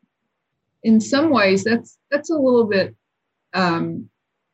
in 0.83 1.01
some 1.01 1.29
ways 1.31 1.65
that's 1.65 1.97
that's 2.09 2.29
a 2.29 2.37
little 2.37 2.63
bit 2.63 2.95
um, 3.53 4.09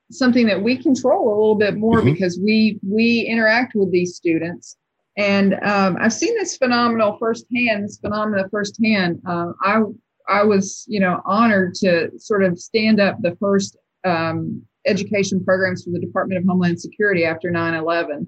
something 0.10 0.48
that 0.48 0.64
we 0.64 0.78
control 0.78 1.28
a 1.28 1.38
little 1.38 1.56
bit 1.56 1.78
more 1.78 1.98
mm-hmm. 1.98 2.12
because 2.12 2.40
we 2.40 2.80
we 2.82 3.22
interact 3.22 3.76
with 3.76 3.92
these 3.92 4.16
students 4.16 4.78
and 5.18 5.54
um, 5.64 5.98
i've 6.02 6.14
seen 6.14 6.34
this 6.36 6.58
phenomenal 6.58 7.18
firsthand 7.18 7.84
this 7.84 7.98
phenomena 7.98 8.48
firsthand 8.50 9.22
uh, 9.26 9.52
i 9.64 9.82
i 10.28 10.44
was 10.44 10.86
you 10.88 11.00
know 11.00 11.22
honored 11.26 11.74
to 11.74 12.10
sort 12.18 12.44
of 12.44 12.60
stand 12.60 13.00
up 13.00 13.18
the 13.22 13.36
first 13.40 13.78
um, 14.04 14.62
education 14.86 15.44
programs 15.44 15.84
for 15.84 15.92
the 15.92 16.00
department 16.00 16.40
of 16.40 16.46
homeland 16.48 16.80
security 16.80 17.26
after 17.26 17.50
9-11 17.50 18.28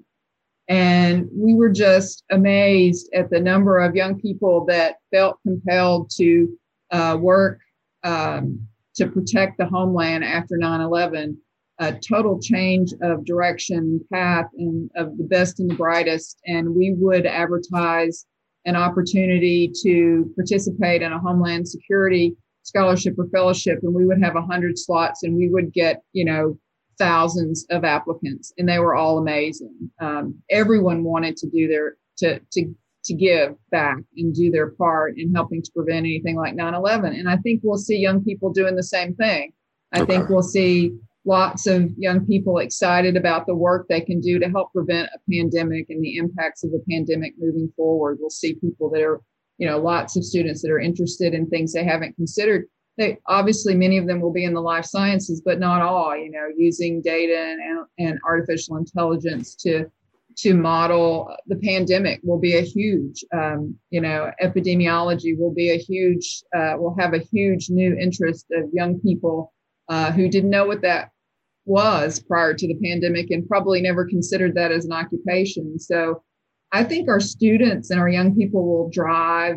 and 0.68 1.28
we 1.32 1.54
were 1.54 1.68
just 1.68 2.24
amazed 2.30 3.10
at 3.12 3.28
the 3.30 3.40
number 3.40 3.78
of 3.78 3.94
young 3.94 4.18
people 4.18 4.64
that 4.66 4.96
felt 5.12 5.38
compelled 5.42 6.10
to 6.16 6.58
uh, 6.90 7.16
work 7.20 7.60
um, 8.02 8.66
to 8.94 9.08
protect 9.08 9.58
the 9.58 9.66
homeland 9.66 10.24
after 10.24 10.56
9 10.56 10.80
11, 10.80 11.36
a 11.80 11.92
total 11.92 12.40
change 12.40 12.92
of 13.02 13.24
direction, 13.24 14.00
path, 14.12 14.46
and 14.56 14.90
of 14.96 15.18
the 15.18 15.24
best 15.24 15.58
and 15.58 15.70
the 15.70 15.74
brightest. 15.74 16.38
And 16.46 16.74
we 16.74 16.92
would 16.92 17.26
advertise 17.26 18.26
an 18.64 18.76
opportunity 18.76 19.70
to 19.82 20.32
participate 20.36 21.02
in 21.02 21.12
a 21.12 21.18
Homeland 21.18 21.68
Security 21.68 22.36
scholarship 22.62 23.14
or 23.18 23.28
fellowship, 23.28 23.80
and 23.82 23.94
we 23.94 24.06
would 24.06 24.22
have 24.22 24.34
100 24.34 24.78
slots 24.78 25.22
and 25.22 25.36
we 25.36 25.48
would 25.48 25.72
get, 25.72 26.02
you 26.12 26.24
know, 26.24 26.58
thousands 26.98 27.66
of 27.70 27.84
applicants, 27.84 28.52
and 28.56 28.68
they 28.68 28.78
were 28.78 28.94
all 28.94 29.18
amazing. 29.18 29.90
Um, 30.00 30.36
everyone 30.50 31.04
wanted 31.04 31.36
to 31.38 31.48
do 31.48 31.68
their 31.68 31.96
to 32.18 32.40
to 32.52 32.74
to 33.04 33.14
give 33.14 33.54
back 33.70 33.98
and 34.16 34.34
do 34.34 34.50
their 34.50 34.70
part 34.70 35.18
in 35.18 35.34
helping 35.34 35.62
to 35.62 35.70
prevent 35.72 36.06
anything 36.06 36.36
like 36.36 36.54
9-11 36.54 37.18
and 37.18 37.28
i 37.28 37.36
think 37.38 37.60
we'll 37.62 37.76
see 37.76 37.98
young 37.98 38.24
people 38.24 38.50
doing 38.50 38.74
the 38.74 38.82
same 38.82 39.14
thing 39.14 39.52
i 39.92 40.00
okay. 40.00 40.16
think 40.16 40.30
we'll 40.30 40.42
see 40.42 40.96
lots 41.24 41.66
of 41.66 41.90
young 41.96 42.26
people 42.26 42.58
excited 42.58 43.16
about 43.16 43.46
the 43.46 43.54
work 43.54 43.86
they 43.88 44.00
can 44.00 44.20
do 44.20 44.38
to 44.38 44.48
help 44.48 44.72
prevent 44.72 45.08
a 45.14 45.30
pandemic 45.30 45.86
and 45.88 46.02
the 46.02 46.16
impacts 46.16 46.64
of 46.64 46.70
the 46.70 46.84
pandemic 46.90 47.34
moving 47.38 47.72
forward. 47.76 48.18
We'll 48.20 48.30
see 48.30 48.54
people 48.54 48.90
that 48.90 49.02
are 49.02 49.20
you 49.58 49.68
know 49.68 49.78
lots 49.78 50.16
of 50.16 50.24
students 50.24 50.62
that 50.62 50.70
are 50.70 50.80
interested 50.80 51.34
in 51.34 51.48
things 51.48 51.72
they 51.72 51.84
haven't 51.84 52.16
considered. 52.16 52.66
They 52.96 53.18
obviously 53.26 53.74
many 53.74 53.98
of 53.98 54.06
them 54.06 54.20
will 54.20 54.32
be 54.32 54.44
in 54.44 54.54
the 54.54 54.60
life 54.60 54.84
sciences 54.84 55.42
but 55.44 55.58
not 55.58 55.82
all 55.82 56.16
you 56.16 56.30
know 56.30 56.48
using 56.56 57.02
data 57.02 57.56
and, 57.60 57.86
and 57.98 58.18
artificial 58.24 58.76
intelligence 58.76 59.54
to 59.56 59.90
to 60.36 60.54
model 60.54 61.34
the 61.46 61.56
pandemic 61.56 62.20
will 62.22 62.40
be 62.40 62.56
a 62.56 62.60
huge, 62.60 63.24
um, 63.32 63.76
you 63.90 64.00
know, 64.00 64.30
epidemiology 64.42 65.38
will 65.38 65.54
be 65.54 65.70
a 65.70 65.78
huge, 65.78 66.42
uh, 66.56 66.74
will 66.76 66.96
have 66.98 67.14
a 67.14 67.18
huge 67.18 67.70
new 67.70 67.96
interest 67.96 68.46
of 68.52 68.68
young 68.72 68.98
people 69.00 69.52
uh, 69.88 70.10
who 70.12 70.28
didn't 70.28 70.50
know 70.50 70.66
what 70.66 70.82
that 70.82 71.10
was 71.66 72.20
prior 72.20 72.54
to 72.54 72.66
the 72.66 72.78
pandemic 72.82 73.30
and 73.30 73.48
probably 73.48 73.80
never 73.80 74.04
considered 74.04 74.54
that 74.54 74.72
as 74.72 74.84
an 74.84 74.92
occupation. 74.92 75.78
So 75.78 76.22
I 76.72 76.84
think 76.84 77.08
our 77.08 77.20
students 77.20 77.90
and 77.90 78.00
our 78.00 78.08
young 78.08 78.34
people 78.34 78.66
will 78.66 78.90
drive 78.90 79.56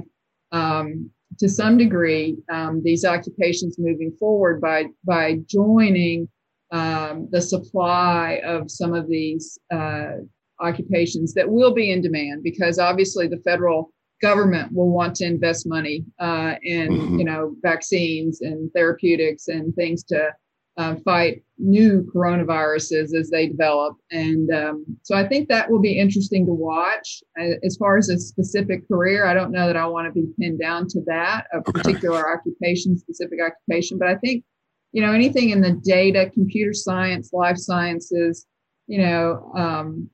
um, 0.51 1.09
to 1.39 1.49
some 1.49 1.77
degree 1.77 2.37
um, 2.51 2.81
these 2.83 3.05
occupations 3.05 3.77
moving 3.77 4.11
forward 4.19 4.61
by 4.61 4.85
by 5.03 5.39
joining 5.47 6.29
um, 6.71 7.27
the 7.31 7.41
supply 7.41 8.41
of 8.45 8.69
some 8.69 8.93
of 8.93 9.07
these 9.07 9.59
uh, 9.73 10.13
occupations 10.59 11.33
that 11.33 11.49
will 11.49 11.73
be 11.73 11.91
in 11.91 12.01
demand 12.01 12.43
because 12.43 12.79
obviously 12.79 13.27
the 13.27 13.41
federal 13.45 13.91
government 14.21 14.71
will 14.73 14.89
want 14.89 15.15
to 15.15 15.25
invest 15.25 15.67
money 15.67 16.03
uh, 16.19 16.55
in 16.63 16.89
mm-hmm. 16.89 17.19
you 17.19 17.25
know 17.25 17.55
vaccines 17.61 18.41
and 18.41 18.71
therapeutics 18.73 19.47
and 19.47 19.75
things 19.75 20.03
to 20.03 20.29
uh, 20.77 20.95
fight 21.03 21.43
new 21.57 22.07
coronaviruses 22.13 23.15
as 23.15 23.29
they 23.31 23.47
develop. 23.47 23.97
And 24.11 24.53
um, 24.53 24.85
so 25.01 25.15
i 25.15 25.27
think 25.27 25.49
that 25.49 25.69
will 25.69 25.79
be 25.79 25.99
interesting 25.99 26.45
to 26.45 26.53
watch. 26.53 27.23
As 27.63 27.77
far 27.77 27.97
as 27.97 28.09
a 28.09 28.19
specific 28.19 28.87
career 28.87 29.25
i 29.25 29.33
don't 29.33 29.51
know 29.51 29.67
that 29.67 29.77
i 29.77 29.85
want 29.85 30.07
to 30.07 30.11
be 30.13 30.27
pinned 30.39 30.59
down 30.59 30.87
to 30.89 31.01
that 31.07 31.47
a 31.53 31.61
particular 31.61 32.31
occupation 32.31 32.97
specific 32.97 33.39
occupation. 33.41 33.97
But 33.97 34.09
i 34.09 34.15
think 34.15 34.43
you 34.91 35.01
know 35.01 35.13
anything 35.13 35.49
in 35.49 35.61
the 35.61 35.73
data 35.83 36.29
computer 36.33 36.73
science 36.73 37.33
life 37.33 37.57
sciences 37.57 38.45
you 38.87 38.99
know 38.99 39.51
um, 39.55 40.09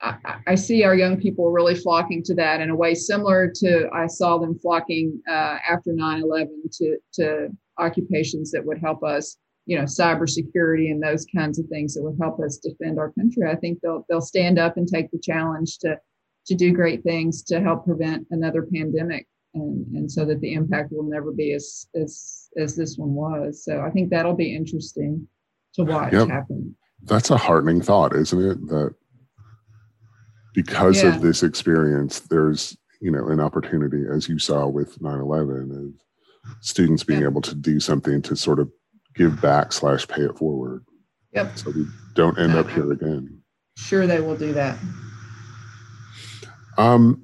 I, 0.00 0.38
I, 0.48 0.54
see 0.56 0.82
our 0.82 0.96
young 0.96 1.20
people 1.20 1.52
really 1.52 1.76
flocking 1.76 2.24
to 2.24 2.34
that 2.34 2.60
in 2.60 2.70
a 2.70 2.74
way 2.74 2.94
similar 2.94 3.52
to 3.56 3.88
I 3.92 4.08
saw 4.08 4.38
them 4.38 4.58
flocking 4.58 5.22
uh, 5.28 5.58
after 5.68 5.92
9/11 5.92 6.48
to 6.78 6.96
to 7.14 7.48
occupations 7.78 8.50
that 8.50 8.64
would 8.64 8.78
help 8.78 9.02
us, 9.02 9.36
you 9.66 9.78
know, 9.78 9.84
cybersecurity 9.84 10.90
and 10.90 11.02
those 11.02 11.24
kinds 11.34 11.58
of 11.58 11.66
things 11.66 11.94
that 11.94 12.02
would 12.02 12.18
help 12.20 12.40
us 12.40 12.58
defend 12.58 12.98
our 12.98 13.12
country. 13.12 13.48
I 13.48 13.56
think 13.56 13.80
they'll 13.80 14.04
they'll 14.08 14.20
stand 14.20 14.58
up 14.58 14.76
and 14.76 14.88
take 14.88 15.10
the 15.10 15.18
challenge 15.18 15.78
to 15.78 15.98
to 16.46 16.54
do 16.54 16.72
great 16.72 17.04
things 17.04 17.42
to 17.44 17.60
help 17.60 17.84
prevent 17.84 18.26
another 18.30 18.66
pandemic, 18.74 19.26
and 19.54 19.86
and 19.94 20.10
so 20.10 20.24
that 20.24 20.40
the 20.40 20.54
impact 20.54 20.92
will 20.92 21.08
never 21.08 21.32
be 21.32 21.52
as 21.52 21.86
as 21.94 22.48
as 22.58 22.76
this 22.76 22.96
one 22.96 23.14
was. 23.14 23.64
So 23.64 23.80
I 23.80 23.90
think 23.90 24.10
that'll 24.10 24.34
be 24.34 24.54
interesting 24.54 25.26
to 25.74 25.84
watch 25.84 26.12
yep. 26.12 26.28
happen. 26.28 26.76
That's 27.04 27.30
a 27.30 27.36
heartening 27.36 27.82
thought, 27.82 28.14
isn't 28.14 28.44
it? 28.44 28.66
That 28.68 28.94
because 30.54 31.02
yeah. 31.02 31.14
of 31.14 31.22
this 31.22 31.42
experience, 31.42 32.20
there's 32.20 32.76
you 33.00 33.12
know 33.12 33.28
an 33.28 33.38
opportunity, 33.38 34.04
as 34.12 34.28
you 34.28 34.38
saw 34.40 34.66
with 34.66 34.98
9/11, 34.98 35.70
of 35.70 35.94
students 36.60 37.04
being 37.04 37.20
yeah. 37.20 37.28
able 37.28 37.42
to 37.42 37.54
do 37.54 37.78
something 37.78 38.20
to 38.22 38.34
sort 38.34 38.58
of 38.58 38.70
give 39.14 39.40
back 39.40 39.72
slash 39.72 40.06
pay 40.08 40.22
it 40.22 40.36
forward. 40.38 40.84
Yep. 41.32 41.58
So 41.58 41.70
we 41.70 41.86
don't 42.14 42.38
end 42.38 42.54
up 42.54 42.68
here 42.70 42.92
again. 42.92 43.42
Sure, 43.76 44.06
they 44.06 44.20
will 44.20 44.36
do 44.36 44.52
that. 44.52 44.78
Um, 46.78 47.22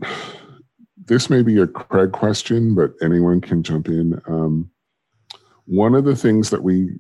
this 0.97 1.31
may 1.31 1.43
be 1.43 1.59
a 1.59 1.67
Craig 1.67 2.13
question, 2.13 2.75
but 2.75 2.93
anyone 3.03 3.41
can 3.41 3.63
jump 3.63 3.89
in. 3.89 4.21
Um, 4.27 4.71
one 5.67 5.95
of 5.95 6.05
the 6.05 6.17
things 6.17 6.51
that 6.51 6.63
we 6.63 6.99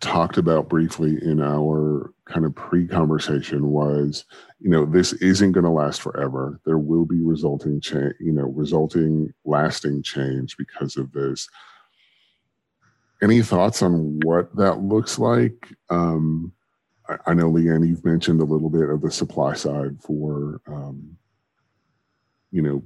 talked 0.00 0.38
about 0.38 0.68
briefly 0.68 1.18
in 1.22 1.40
our 1.42 2.12
kind 2.24 2.46
of 2.46 2.54
pre-conversation 2.54 3.68
was 3.68 4.24
you 4.58 4.70
know 4.70 4.86
this 4.86 5.12
isn't 5.14 5.52
going 5.52 5.64
to 5.64 5.70
last 5.70 6.00
forever 6.00 6.58
there 6.64 6.78
will 6.78 7.04
be 7.04 7.20
resulting 7.20 7.80
change 7.82 8.14
you 8.18 8.32
know 8.32 8.44
resulting 8.44 9.30
lasting 9.44 10.02
change 10.02 10.56
because 10.56 10.96
of 10.96 11.12
this 11.12 11.46
any 13.22 13.42
thoughts 13.42 13.82
on 13.82 14.20
what 14.20 14.54
that 14.56 14.80
looks 14.80 15.18
like 15.18 15.68
um, 15.90 16.52
I, 17.08 17.16
I, 17.26 17.34
know 17.34 17.50
leanne 17.50 17.86
you've 17.86 18.04
mentioned 18.04 18.40
a 18.40 18.44
little 18.44 18.70
bit 18.70 18.88
of 18.88 19.00
the 19.00 19.10
supply 19.10 19.54
side 19.54 20.00
for 20.02 20.60
um, 20.66 21.16
you 22.50 22.62
know 22.62 22.82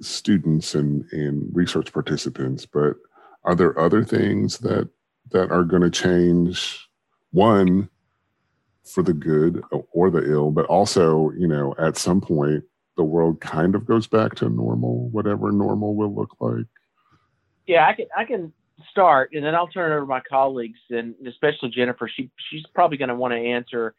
students 0.00 0.74
and 0.74 1.10
and 1.12 1.48
research 1.54 1.92
participants 1.92 2.66
but 2.66 2.96
are 3.44 3.54
there 3.54 3.78
other 3.78 4.04
things 4.04 4.58
that 4.58 4.88
that 5.30 5.50
are 5.50 5.64
going 5.64 5.82
to 5.82 5.90
change 5.90 6.88
one 7.30 7.88
for 8.88 9.02
the 9.02 9.12
good 9.12 9.62
or 9.92 10.10
the 10.10 10.30
ill, 10.30 10.50
but 10.50 10.64
also, 10.66 11.30
you 11.32 11.46
know, 11.46 11.74
at 11.78 11.96
some 11.96 12.20
point, 12.20 12.64
the 12.96 13.04
world 13.04 13.40
kind 13.40 13.74
of 13.74 13.86
goes 13.86 14.06
back 14.06 14.34
to 14.36 14.48
normal, 14.48 15.08
whatever 15.10 15.52
normal 15.52 15.94
will 15.94 16.14
look 16.14 16.34
like. 16.40 16.66
Yeah, 17.66 17.86
I 17.86 17.92
can 17.92 18.06
I 18.16 18.24
can 18.24 18.52
start, 18.90 19.30
and 19.32 19.44
then 19.44 19.54
I'll 19.54 19.68
turn 19.68 19.90
it 19.90 19.94
over 19.94 20.04
to 20.04 20.06
my 20.06 20.20
colleagues, 20.28 20.78
and 20.90 21.14
especially 21.26 21.70
Jennifer. 21.70 22.10
She 22.14 22.30
she's 22.50 22.64
probably 22.74 22.96
going 22.96 23.08
to 23.08 23.14
want 23.14 23.32
to 23.32 23.38
answer 23.38 23.94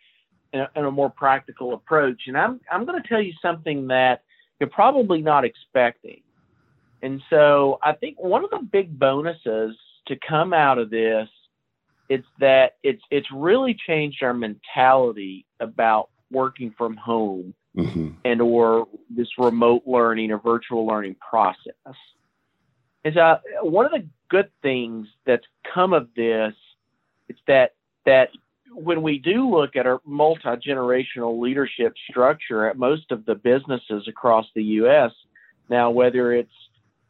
in 0.54 0.62
a, 0.62 0.70
in 0.76 0.86
a, 0.86 0.92
more 0.92 1.10
practical 1.10 1.74
approach. 1.74 2.24
And 2.28 2.38
I'm 2.38 2.60
I'm 2.72 2.86
going 2.86 3.02
to 3.02 3.08
tell 3.08 3.22
you 3.22 3.34
something 3.42 3.88
that 3.88 4.24
you're 4.60 4.70
probably 4.70 5.22
not 5.22 5.46
expecting. 5.46 6.22
And 7.02 7.22
so 7.30 7.80
I 7.82 7.94
think 7.94 8.20
one 8.20 8.44
of 8.44 8.50
the 8.50 8.60
big 8.60 8.98
bonuses 8.98 9.76
to 10.08 10.18
come 10.28 10.54
out 10.54 10.78
of 10.78 10.90
this 10.90 11.30
it's 12.10 12.28
that 12.40 12.78
it's 12.84 13.02
it's 13.12 13.28
really 13.32 13.78
changed 13.88 14.24
our 14.24 14.34
mentality 14.34 15.46
about 15.60 16.10
working 16.32 16.74
from 16.78 16.98
home 16.98 17.54
mm-hmm. 17.78 18.10
and 18.26 18.42
or 18.42 18.88
this 19.10 19.28
remote 19.38 19.84
learning 19.86 20.32
or 20.32 20.40
virtual 20.40 20.86
learning 20.86 21.16
process. 21.16 21.96
Is 23.06 23.16
uh, 23.16 23.38
one 23.62 23.86
of 23.86 23.92
the 23.92 24.06
good 24.30 24.50
things 24.62 25.08
that's 25.26 25.46
come 25.74 25.94
of 25.94 26.10
this 26.16 26.54
it's 27.28 27.40
that 27.48 27.76
that 28.06 28.30
when 28.72 29.02
we 29.02 29.18
do 29.18 29.50
look 29.50 29.76
at 29.76 29.88
our 29.88 30.00
multi-generational 30.06 31.42
leadership 31.42 31.94
structure 32.10 32.68
at 32.68 32.78
most 32.78 33.12
of 33.12 33.26
the 33.26 33.36
businesses 33.36 34.08
across 34.08 34.46
the 34.56 34.64
US 34.64 35.12
now 35.70 35.90
whether 35.90 36.34
it's 36.34 36.52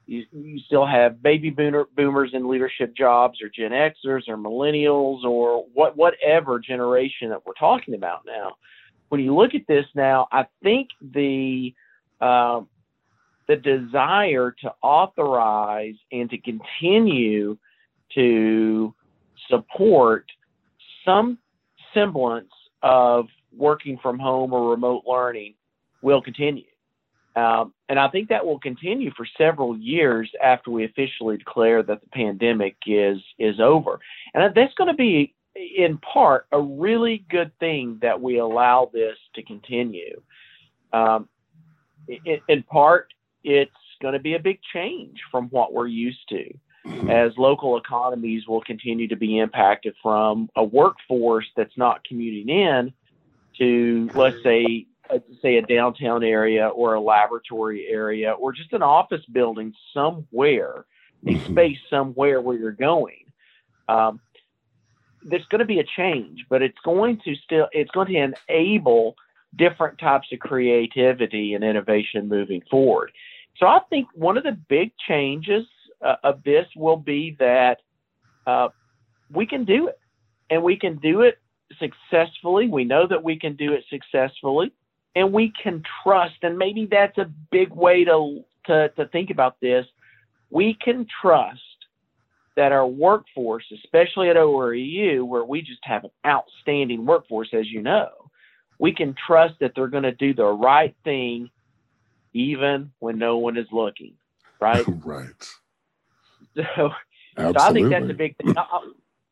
you, 0.09 0.25
you 0.31 0.59
still 0.65 0.87
have 0.87 1.21
baby 1.21 1.51
boomer, 1.51 1.85
boomers 1.95 2.31
in 2.33 2.49
leadership 2.49 2.95
jobs 2.95 3.39
or 3.41 3.49
Gen 3.49 3.71
Xers 3.71 4.27
or 4.27 4.37
millennials 4.37 5.23
or 5.23 5.65
what 5.73 5.95
whatever 5.95 6.59
generation 6.59 7.29
that 7.29 7.45
we're 7.45 7.53
talking 7.53 7.93
about 7.93 8.21
now. 8.25 8.55
When 9.09 9.21
you 9.21 9.35
look 9.35 9.53
at 9.53 9.67
this 9.67 9.85
now, 9.93 10.27
I 10.31 10.47
think 10.63 10.89
the 10.99 11.73
uh, 12.19 12.61
the 13.49 13.55
desire 13.55 14.55
to 14.61 14.71
authorize 14.83 15.95
and 16.11 16.29
to 16.29 16.37
continue 16.37 17.57
to 18.13 18.93
support 19.49 20.25
some 21.03 21.39
semblance 21.91 22.51
of 22.83 23.25
working 23.57 23.97
from 24.03 24.19
home 24.19 24.53
or 24.53 24.69
remote 24.69 25.01
learning 25.07 25.55
will 26.03 26.21
continue. 26.21 26.63
Um, 27.35 27.73
and 27.89 27.97
I 27.97 28.07
think 28.09 28.29
that 28.29 28.45
will 28.45 28.59
continue 28.59 29.09
for 29.17 29.25
several 29.35 29.75
years 29.75 30.29
after 30.43 30.69
we 30.69 30.85
officially 30.85 31.37
declare 31.37 31.81
that 31.81 32.01
the 32.01 32.09
pandemic 32.09 32.75
is 32.85 33.17
is 33.39 33.59
over. 33.59 33.99
And 34.35 34.55
that's 34.55 34.73
going 34.75 34.91
to 34.91 34.95
be, 34.95 35.33
in 35.55 35.97
part, 35.97 36.45
a 36.51 36.61
really 36.61 37.25
good 37.31 37.51
thing 37.59 37.97
that 38.03 38.21
we 38.21 38.37
allow 38.37 38.91
this 38.93 39.17
to 39.33 39.43
continue. 39.43 40.21
Um, 40.93 41.27
in, 42.07 42.41
in 42.47 42.63
part, 42.63 43.07
it's 43.43 43.71
going 44.01 44.13
to 44.13 44.19
be 44.19 44.35
a 44.35 44.39
big 44.39 44.59
change 44.73 45.19
from 45.31 45.47
what 45.49 45.73
we're 45.73 45.87
used 45.87 46.27
to 46.29 46.53
as 47.09 47.31
local 47.37 47.77
economies 47.77 48.47
will 48.47 48.61
continue 48.61 49.07
to 49.07 49.15
be 49.15 49.37
impacted 49.39 49.95
from 50.01 50.49
a 50.55 50.63
workforce 50.63 51.45
that's 51.55 51.77
not 51.77 52.03
commuting 52.03 52.49
in 52.49 52.93
to, 53.57 54.09
let's 54.15 54.41
say, 54.43 54.85
say 55.41 55.57
a 55.57 55.61
downtown 55.61 56.23
area 56.23 56.67
or 56.67 56.93
a 56.93 57.01
laboratory 57.01 57.87
area 57.87 58.31
or 58.31 58.53
just 58.53 58.73
an 58.73 58.81
office 58.81 59.23
building 59.31 59.73
somewhere, 59.93 60.85
a 61.25 61.29
mm-hmm. 61.29 61.51
space 61.51 61.77
somewhere 61.89 62.41
where 62.41 62.57
you're 62.57 62.71
going. 62.71 63.25
Um, 63.87 64.19
there's 65.23 65.45
going 65.47 65.59
to 65.59 65.65
be 65.65 65.79
a 65.79 65.85
change, 65.97 66.45
but 66.49 66.61
it's 66.61 66.77
going 66.85 67.19
to 67.25 67.35
still 67.35 67.67
it's 67.73 67.91
going 67.91 68.07
to 68.07 68.33
enable 68.47 69.15
different 69.55 69.97
types 69.99 70.27
of 70.31 70.39
creativity 70.39 71.53
and 71.53 71.63
innovation 71.63 72.27
moving 72.27 72.61
forward. 72.69 73.11
So 73.57 73.65
I 73.65 73.79
think 73.89 74.07
one 74.13 74.37
of 74.37 74.43
the 74.43 74.57
big 74.69 74.91
changes 75.07 75.65
uh, 76.05 76.15
of 76.23 76.43
this 76.43 76.65
will 76.75 76.97
be 76.97 77.35
that 77.39 77.77
uh, 78.47 78.69
we 79.33 79.45
can 79.45 79.65
do 79.65 79.87
it, 79.87 79.99
and 80.49 80.63
we 80.63 80.77
can 80.77 80.97
do 80.97 81.21
it 81.21 81.39
successfully. 81.77 82.67
We 82.67 82.83
know 82.83 83.07
that 83.07 83.23
we 83.23 83.37
can 83.37 83.55
do 83.55 83.73
it 83.73 83.83
successfully 83.89 84.71
and 85.15 85.33
we 85.33 85.51
can 85.61 85.83
trust, 86.03 86.35
and 86.43 86.57
maybe 86.57 86.87
that's 86.89 87.17
a 87.17 87.29
big 87.51 87.71
way 87.71 88.03
to, 88.05 88.43
to, 88.67 88.89
to 88.89 89.05
think 89.07 89.29
about 89.29 89.59
this. 89.59 89.85
We 90.49 90.77
can 90.83 91.07
trust 91.21 91.59
that 92.55 92.71
our 92.71 92.87
workforce, 92.87 93.65
especially 93.83 94.29
at 94.29 94.35
ORAU, 94.35 95.23
where 95.23 95.43
we 95.43 95.61
just 95.61 95.79
have 95.83 96.03
an 96.03 96.11
outstanding 96.25 97.05
workforce, 97.05 97.49
as 97.53 97.67
you 97.67 97.81
know, 97.81 98.28
we 98.79 98.93
can 98.93 99.13
trust 99.27 99.55
that 99.59 99.73
they're 99.75 99.87
going 99.87 100.03
to 100.03 100.13
do 100.13 100.33
the 100.33 100.45
right 100.45 100.95
thing 101.03 101.49
even 102.33 102.91
when 102.99 103.19
no 103.19 103.37
one 103.37 103.57
is 103.57 103.67
looking, 103.71 104.13
right? 104.59 104.85
right. 105.03 105.27
So, 106.55 106.63
so, 107.37 107.53
I 107.57 107.73
think 107.73 107.89
that's 107.89 108.09
a 108.09 108.13
big 108.13 108.35
thing. 108.37 108.55
I'll, 108.57 108.83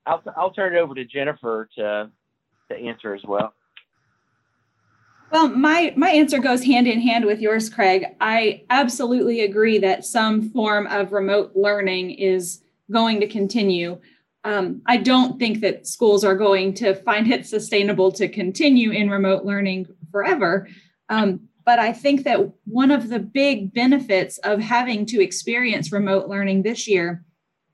I'll, 0.05 0.23
I'll 0.35 0.51
turn 0.51 0.75
it 0.75 0.79
over 0.79 0.93
to 0.93 1.05
Jennifer 1.05 1.67
to, 1.75 2.11
to 2.69 2.75
answer 2.77 3.15
as 3.15 3.23
well. 3.23 3.53
Well, 5.31 5.49
my 5.49 5.93
my 5.97 6.09
answer 6.09 6.39
goes 6.39 6.63
hand 6.63 6.87
in 6.87 7.01
hand 7.01 7.25
with 7.25 7.41
yours, 7.41 7.69
Craig. 7.69 8.05
I 8.21 8.63
absolutely 8.69 9.41
agree 9.41 9.77
that 9.79 10.05
some 10.05 10.49
form 10.51 10.87
of 10.87 11.11
remote 11.11 11.51
learning 11.53 12.11
is 12.11 12.61
going 12.89 13.19
to 13.19 13.27
continue. 13.27 13.99
Um, 14.43 14.81
I 14.85 14.97
don't 14.97 15.39
think 15.39 15.61
that 15.61 15.87
schools 15.87 16.23
are 16.23 16.35
going 16.35 16.73
to 16.75 16.95
find 16.95 17.31
it 17.31 17.45
sustainable 17.45 18.11
to 18.13 18.29
continue 18.29 18.91
in 18.91 19.09
remote 19.09 19.43
learning 19.43 19.87
forever. 20.11 20.67
Um, 21.09 21.47
but 21.65 21.79
I 21.79 21.91
think 21.91 22.23
that 22.23 22.49
one 22.65 22.91
of 22.91 23.09
the 23.09 23.19
big 23.19 23.73
benefits 23.73 24.37
of 24.39 24.61
having 24.61 25.05
to 25.07 25.21
experience 25.21 25.91
remote 25.91 26.29
learning 26.29 26.63
this 26.63 26.87
year 26.87 27.25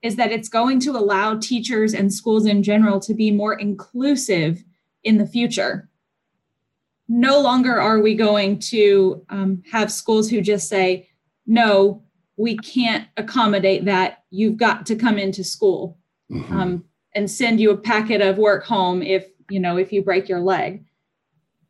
is 0.02 0.16
that 0.16 0.32
it's 0.32 0.48
going 0.48 0.80
to 0.80 0.90
allow 0.90 1.38
teachers 1.38 1.94
and 1.94 2.12
schools 2.12 2.44
in 2.44 2.62
general 2.62 2.98
to 3.00 3.14
be 3.14 3.30
more 3.30 3.54
inclusive 3.54 4.64
in 5.04 5.16
the 5.16 5.26
future. 5.26 5.88
No 7.08 7.40
longer 7.40 7.80
are 7.80 8.00
we 8.00 8.14
going 8.14 8.58
to 8.70 9.24
um, 9.28 9.62
have 9.70 9.92
schools 9.92 10.28
who 10.28 10.40
just 10.40 10.68
say, 10.68 11.08
no, 11.46 12.02
we 12.36 12.56
can't 12.56 13.06
accommodate 13.16 13.84
that. 13.84 14.24
You've 14.30 14.56
got 14.56 14.86
to 14.86 14.96
come 14.96 15.18
into 15.18 15.44
school 15.44 15.98
mm-hmm. 16.30 16.56
um, 16.56 16.84
and 17.14 17.30
send 17.30 17.60
you 17.60 17.70
a 17.70 17.76
packet 17.76 18.20
of 18.20 18.38
work 18.38 18.64
home 18.64 19.02
if 19.02 19.26
you 19.50 19.60
know 19.60 19.76
if 19.76 19.92
you 19.92 20.02
break 20.02 20.28
your 20.28 20.40
leg 20.40 20.84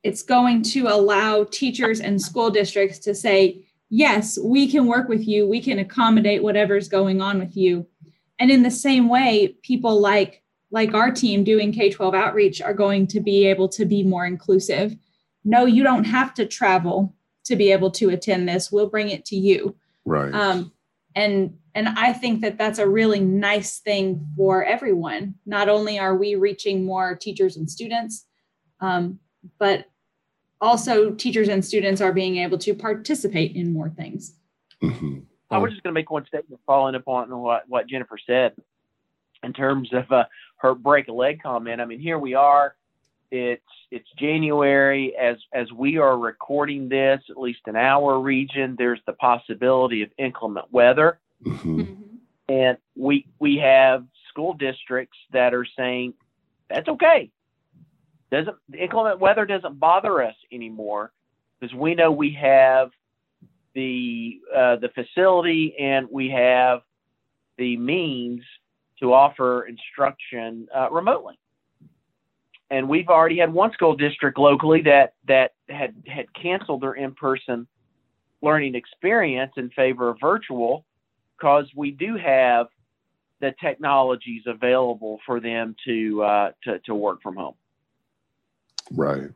it's 0.04 0.22
going 0.22 0.62
to 0.62 0.86
allow 0.86 1.44
teachers 1.44 1.98
and 1.98 2.20
school 2.20 2.50
districts 2.50 2.98
to 3.00 3.14
say, 3.14 3.64
yes, 3.88 4.38
we 4.38 4.70
can 4.70 4.86
work 4.86 5.08
with 5.08 5.26
you, 5.26 5.48
we 5.48 5.62
can 5.62 5.78
accommodate 5.78 6.42
whatever's 6.42 6.88
going 6.88 7.22
on 7.22 7.38
with 7.38 7.56
you. 7.56 7.86
And 8.38 8.50
in 8.50 8.62
the 8.62 8.70
same 8.70 9.08
way, 9.08 9.56
people 9.62 9.98
like 10.00 10.42
like 10.70 10.92
our 10.92 11.10
team 11.10 11.44
doing 11.44 11.70
K-12 11.70 12.16
outreach 12.16 12.60
are 12.60 12.74
going 12.74 13.06
to 13.06 13.20
be 13.20 13.46
able 13.46 13.68
to 13.68 13.84
be 13.84 14.02
more 14.02 14.26
inclusive. 14.26 14.96
No, 15.44 15.66
you 15.66 15.84
don't 15.84 16.02
have 16.02 16.34
to 16.34 16.46
travel 16.46 17.14
to 17.44 17.54
be 17.54 17.70
able 17.70 17.92
to 17.92 18.10
attend 18.10 18.48
this. 18.48 18.72
We'll 18.72 18.88
bring 18.88 19.10
it 19.10 19.24
to 19.26 19.36
you. 19.36 19.76
Right. 20.04 20.34
Um, 20.34 20.72
and 21.14 21.56
and 21.74 21.88
I 21.88 22.12
think 22.12 22.40
that 22.42 22.56
that's 22.56 22.78
a 22.78 22.88
really 22.88 23.20
nice 23.20 23.78
thing 23.78 24.26
for 24.36 24.64
everyone. 24.64 25.34
Not 25.44 25.68
only 25.68 25.98
are 25.98 26.16
we 26.16 26.36
reaching 26.36 26.84
more 26.84 27.16
teachers 27.16 27.56
and 27.56 27.68
students, 27.68 28.26
um, 28.80 29.18
but 29.58 29.86
also 30.60 31.10
teachers 31.10 31.48
and 31.48 31.64
students 31.64 32.00
are 32.00 32.12
being 32.12 32.36
able 32.36 32.58
to 32.58 32.74
participate 32.74 33.56
in 33.56 33.72
more 33.72 33.90
things. 33.90 34.36
Mm-hmm. 34.82 35.20
I 35.50 35.58
was 35.58 35.72
just 35.72 35.82
going 35.82 35.92
to 35.92 35.98
make 35.98 36.10
one 36.10 36.26
statement 36.26 36.60
following 36.66 36.94
up 36.94 37.06
on 37.06 37.28
what, 37.40 37.64
what 37.68 37.88
Jennifer 37.88 38.18
said 38.24 38.54
in 39.42 39.52
terms 39.52 39.90
of 39.92 40.10
uh, 40.10 40.24
her 40.56 40.74
break 40.74 41.08
a 41.08 41.12
leg 41.12 41.42
comment. 41.42 41.80
I 41.80 41.84
mean, 41.84 42.00
here 42.00 42.18
we 42.18 42.34
are. 42.34 42.76
It's 43.30 43.62
it's 43.90 44.08
January 44.18 45.16
as 45.16 45.36
as 45.52 45.70
we 45.72 45.98
are 45.98 46.16
recording 46.18 46.88
this. 46.88 47.20
At 47.30 47.38
least 47.38 47.60
in 47.66 47.76
our 47.76 48.20
region, 48.20 48.76
there's 48.78 49.00
the 49.06 49.14
possibility 49.14 50.02
of 50.02 50.10
inclement 50.18 50.72
weather, 50.72 51.18
mm-hmm. 51.44 51.80
mm-hmm. 51.80 52.16
and 52.48 52.78
we 52.96 53.26
we 53.38 53.56
have 53.56 54.04
school 54.28 54.54
districts 54.54 55.18
that 55.32 55.54
are 55.54 55.66
saying 55.76 56.14
that's 56.68 56.88
okay 56.88 57.30
doesn't 58.34 58.56
inclement 58.76 59.20
weather 59.20 59.46
doesn't 59.46 59.78
bother 59.78 60.22
us 60.22 60.34
anymore 60.52 61.12
because 61.60 61.74
we 61.74 61.94
know 61.94 62.10
we 62.10 62.36
have 62.40 62.90
the 63.74 64.40
uh, 64.54 64.76
the 64.76 64.88
facility 64.88 65.74
and 65.78 66.08
we 66.10 66.30
have 66.30 66.80
the 67.58 67.76
means 67.76 68.42
to 69.00 69.12
offer 69.12 69.66
instruction 69.66 70.66
uh, 70.74 70.90
remotely. 70.90 71.38
And 72.74 72.88
we've 72.88 73.08
already 73.08 73.38
had 73.38 73.52
one 73.52 73.72
school 73.72 73.94
district 73.94 74.36
locally 74.36 74.82
that 74.82 75.14
that 75.28 75.52
had 75.68 75.94
had 76.08 76.26
canceled 76.34 76.82
their 76.82 76.94
in-person 76.94 77.68
learning 78.42 78.74
experience 78.74 79.52
in 79.56 79.70
favor 79.70 80.08
of 80.08 80.16
virtual 80.20 80.84
because 81.38 81.66
we 81.76 81.92
do 81.92 82.16
have 82.16 82.66
the 83.40 83.54
technologies 83.60 84.42
available 84.46 85.20
for 85.24 85.38
them 85.38 85.76
to 85.84 86.20
uh, 86.24 86.50
to, 86.64 86.80
to 86.80 86.96
work 86.96 87.22
from 87.22 87.36
home. 87.36 87.54
Right. 88.90 89.30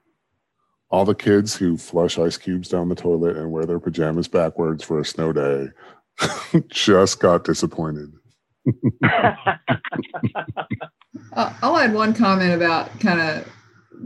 All 0.91 1.05
the 1.05 1.15
kids 1.15 1.55
who 1.55 1.77
flush 1.77 2.19
ice 2.19 2.39
cubes 2.39 2.69
down 2.69 2.89
the 2.89 2.97
toilet 2.97 3.37
and 3.37 3.53
wear 3.53 3.67
their 3.67 3.79
pajamas 3.79 4.27
backwards 4.27 4.83
for 4.83 4.99
a 4.99 5.05
snow 5.05 5.33
day 5.33 5.69
just 6.67 7.21
got 7.21 7.45
disappointed. 7.45 8.13
I'll 11.33 11.77
add 11.77 11.95
one 11.95 12.15
comment 12.15 12.55
about 12.55 12.99
kind 13.01 13.21
of 13.21 13.49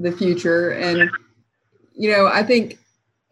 the 0.00 0.12
future. 0.12 0.70
And, 0.70 1.10
you 1.94 2.10
know, 2.10 2.26
I 2.26 2.42
think 2.42 2.78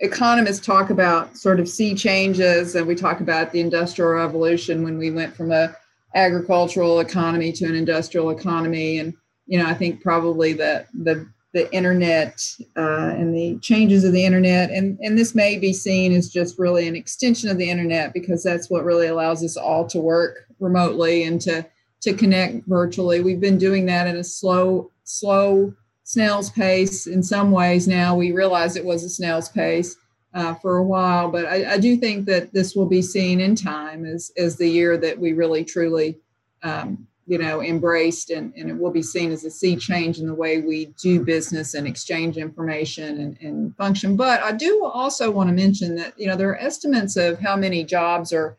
economists 0.01 0.65
talk 0.65 0.91
about 0.91 1.37
sort 1.37 1.61
of 1.61 1.69
sea 1.69 1.95
changes 1.95 2.75
and 2.75 2.87
we 2.87 2.95
talk 2.95 3.21
about 3.21 3.53
the 3.53 3.61
industrial 3.61 4.13
revolution 4.13 4.83
when 4.83 4.99
we 4.99 5.11
went 5.11 5.37
from 5.37 5.53
a 5.53 5.75
agricultural 6.15 7.01
economy 7.01 7.53
to 7.53 7.67
an 7.67 7.75
industrial 7.75 8.31
economy 8.31 8.99
and 8.99 9.15
you 9.47 9.57
know 9.57 9.67
i 9.67 9.75
think 9.75 10.03
probably 10.03 10.53
the 10.53 10.85
the 11.03 11.25
the 11.53 11.73
internet 11.75 12.41
uh, 12.77 13.11
and 13.11 13.35
the 13.35 13.59
changes 13.59 14.05
of 14.05 14.13
the 14.13 14.25
internet. 14.25 14.71
And, 14.71 14.99
and 15.01 15.19
this 15.19 15.35
may 15.35 15.59
be 15.59 15.73
seen 15.73 16.13
as 16.13 16.29
just 16.29 16.59
really 16.59 16.87
an 16.87 16.95
extension 16.95 17.51
of 17.51 17.59
the 17.59 17.69
internet 17.69 18.15
because 18.15 18.43
that's 18.43 18.71
what 18.71 18.85
really 18.85 19.09
allows 19.09 19.43
us 19.43 19.57
all 19.57 19.87
to 19.89 19.99
work 19.99 20.47
remotely 20.61 21.25
and 21.25 21.41
to, 21.43 21.67
to 22.03 22.15
connect 22.15 22.67
virtually. 22.67 23.21
We've 23.21 23.41
been 23.41 23.59
doing 23.59 23.87
that 23.87 24.07
at 24.07 24.17
a 24.17 24.25
slow, 24.25 24.91
slow 25.05 25.75
snail's 26.05 26.51
pace 26.51 27.07
in 27.07 27.23
some 27.23 27.51
ways 27.51 27.87
now. 27.87 28.17
We 28.17 28.33
realize 28.33 28.77
it 28.77 28.85
was 28.85 29.05
a 29.05 29.11
snail's 29.11 29.49
pace. 29.49 29.97
Uh, 30.33 30.55
for 30.55 30.77
a 30.77 30.85
while, 30.85 31.29
but 31.29 31.45
I, 31.45 31.73
I, 31.73 31.77
do 31.77 31.97
think 31.97 32.25
that 32.27 32.53
this 32.53 32.77
will 32.77 32.87
be 32.87 33.03
seen 33.03 33.41
in 33.41 33.57
time 33.57 34.07
as 34.07 34.31
as 34.37 34.57
the 34.57 34.69
year 34.69 34.97
that 34.97 35.19
we 35.19 35.33
really 35.33 35.65
truly 35.65 36.21
um, 36.63 37.09
you 37.31 37.39
know, 37.39 37.63
embraced 37.63 38.31
and, 38.31 38.53
and 38.57 38.69
it 38.69 38.77
will 38.77 38.91
be 38.91 39.03
seen 39.03 39.31
as 39.31 39.45
a 39.45 39.51
sea 39.51 39.77
change 39.77 40.19
in 40.19 40.27
the 40.27 40.35
way 40.35 40.61
we 40.61 40.87
do 41.01 41.25
business 41.25 41.75
and 41.75 41.87
exchange 41.87 42.37
information 42.37 43.21
and, 43.21 43.39
and 43.41 43.77
function. 43.77 44.17
But 44.17 44.43
I 44.43 44.51
do 44.51 44.85
also 44.85 45.31
want 45.31 45.49
to 45.49 45.55
mention 45.55 45.95
that, 45.95 46.13
you 46.19 46.27
know, 46.27 46.35
there 46.35 46.49
are 46.49 46.59
estimates 46.59 47.17
of 47.17 47.39
how 47.39 47.55
many 47.55 47.85
jobs 47.85 48.33
are 48.33 48.57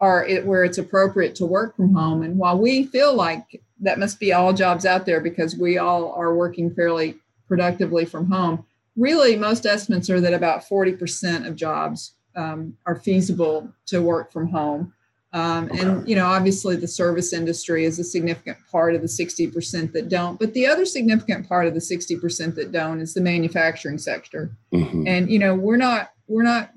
are 0.00 0.24
it, 0.26 0.46
where 0.46 0.64
it's 0.64 0.78
appropriate 0.78 1.34
to 1.36 1.46
work 1.46 1.76
from 1.76 1.94
home. 1.94 2.22
And 2.22 2.38
while 2.38 2.58
we 2.58 2.84
feel 2.84 3.14
like 3.14 3.62
that 3.80 3.98
must 3.98 4.18
be 4.18 4.32
all 4.32 4.52
jobs 4.52 4.86
out 4.86 5.06
there 5.06 5.20
because 5.20 5.56
we 5.56 5.78
all 5.78 6.12
are 6.12 6.34
working 6.34 6.72
fairly 6.74 7.16
productively 7.46 8.04
from 8.04 8.30
home, 8.30 8.64
really 8.96 9.36
most 9.36 9.66
estimates 9.66 10.08
are 10.08 10.20
that 10.20 10.34
about 10.34 10.64
40% 10.64 11.46
of 11.46 11.56
jobs 11.56 12.14
um, 12.36 12.76
are 12.86 12.96
feasible 12.96 13.72
to 13.86 14.00
work 14.00 14.32
from 14.32 14.48
home. 14.48 14.92
Um, 15.32 15.68
and 15.70 16.08
you 16.08 16.16
know, 16.16 16.26
obviously, 16.26 16.74
the 16.74 16.88
service 16.88 17.32
industry 17.32 17.84
is 17.84 17.98
a 18.00 18.04
significant 18.04 18.58
part 18.70 18.96
of 18.96 19.00
the 19.00 19.06
60% 19.06 19.92
that 19.92 20.08
don't. 20.08 20.38
But 20.40 20.54
the 20.54 20.66
other 20.66 20.84
significant 20.84 21.48
part 21.48 21.68
of 21.68 21.74
the 21.74 21.80
60% 21.80 22.56
that 22.56 22.72
don't 22.72 23.00
is 23.00 23.14
the 23.14 23.20
manufacturing 23.20 23.98
sector. 23.98 24.50
Mm-hmm. 24.74 25.06
And 25.06 25.30
you 25.30 25.38
know, 25.38 25.54
we're 25.54 25.76
not 25.76 26.10
we're 26.26 26.42
not. 26.42 26.70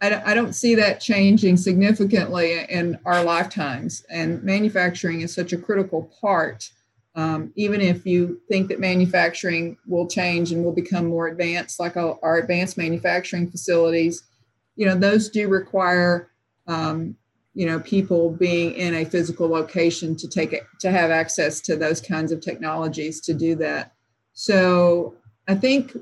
I, 0.00 0.30
I 0.30 0.34
don't 0.34 0.54
see 0.54 0.74
that 0.76 1.00
changing 1.00 1.56
significantly 1.56 2.64
in 2.68 2.98
our 3.04 3.22
lifetimes. 3.22 4.04
And 4.10 4.42
manufacturing 4.42 5.22
is 5.22 5.34
such 5.34 5.52
a 5.52 5.58
critical 5.58 6.10
part. 6.20 6.70
Um, 7.14 7.52
even 7.56 7.80
if 7.80 8.06
you 8.06 8.40
think 8.48 8.68
that 8.68 8.78
manufacturing 8.78 9.76
will 9.86 10.06
change 10.06 10.52
and 10.52 10.64
will 10.64 10.74
become 10.74 11.06
more 11.06 11.26
advanced, 11.26 11.80
like 11.80 11.96
our, 11.96 12.38
advanced 12.38 12.78
manufacturing 12.78 13.50
facilities, 13.50 14.22
you 14.76 14.86
know, 14.86 14.94
those 14.94 15.28
do 15.28 15.48
require 15.48 16.30
um, 16.68 17.16
you 17.58 17.66
know 17.66 17.80
people 17.80 18.30
being 18.30 18.72
in 18.74 18.94
a 18.94 19.04
physical 19.04 19.48
location 19.48 20.14
to 20.14 20.28
take 20.28 20.52
it 20.52 20.64
to 20.78 20.92
have 20.92 21.10
access 21.10 21.60
to 21.62 21.74
those 21.74 22.00
kinds 22.00 22.30
of 22.30 22.40
technologies 22.40 23.20
to 23.20 23.34
do 23.34 23.56
that 23.56 23.92
so 24.32 25.14
i 25.48 25.54
think 25.56 25.96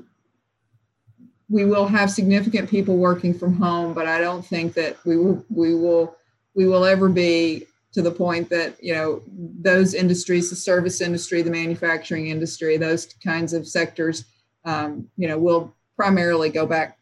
we 1.49 1.65
will 1.65 1.87
have 1.87 2.11
significant 2.11 2.69
people 2.69 2.97
working 2.97 3.33
from 3.33 3.53
home 3.53 3.93
but 3.93 4.05
i 4.05 4.19
don't 4.19 4.45
think 4.45 4.73
that 4.73 4.97
we 5.05 5.17
will 5.17 5.43
we 5.49 5.73
will 5.73 6.15
we 6.55 6.67
will 6.67 6.85
ever 6.85 7.09
be 7.09 7.65
to 7.93 8.01
the 8.01 8.11
point 8.11 8.49
that 8.49 8.81
you 8.83 8.93
know 8.93 9.21
those 9.61 9.93
industries 9.93 10.49
the 10.49 10.55
service 10.55 11.01
industry 11.01 11.41
the 11.41 11.51
manufacturing 11.51 12.27
industry 12.27 12.77
those 12.77 13.05
kinds 13.23 13.53
of 13.53 13.67
sectors 13.67 14.25
um, 14.65 15.07
you 15.17 15.27
know 15.27 15.37
will 15.37 15.73
primarily 15.95 16.49
go 16.49 16.65
back 16.65 16.97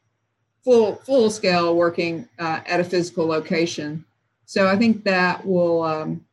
full 0.66 0.96
full 0.96 1.30
scale 1.30 1.76
working 1.76 2.28
uh, 2.40 2.60
at 2.66 2.80
a 2.80 2.84
physical 2.84 3.28
location. 3.28 4.04
So 4.48 4.68
I 4.68 4.76
think 4.76 5.04
that 5.04 5.46
will 5.46 5.84
um, 5.84 6.26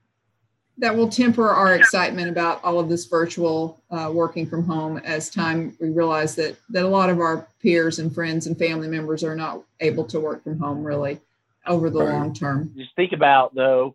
that 0.83 0.95
will 0.97 1.09
temper 1.09 1.49
our 1.49 1.77
excitement 1.77 2.29
about 2.29 2.63
all 2.65 2.81
of 2.81 2.89
this 2.89 3.05
virtual 3.05 3.81
uh, 3.93 4.11
working 4.13 4.45
from 4.45 4.67
home 4.67 4.99
as 4.99 5.31
time 5.31 5.77
we 5.81 5.91
realize 5.91 6.35
that 6.35 6.57
that 6.71 6.85
a 6.85 6.89
lot 6.89 7.09
of 7.09 7.21
our 7.21 7.47
peers 7.63 8.01
and 8.01 8.13
friends 8.13 8.49
and 8.49 8.59
family 8.59 8.89
members 8.89 9.23
are 9.23 9.37
not 9.37 9.63
able 9.79 10.05
to 10.05 10.19
work 10.19 10.43
from 10.43 10.59
home 10.59 10.83
really 10.83 11.21
over 11.69 11.89
the 11.89 12.01
long 12.01 12.35
term. 12.35 12.73
Just 12.77 12.95
think 12.97 13.13
about 13.13 13.55
though. 13.55 13.95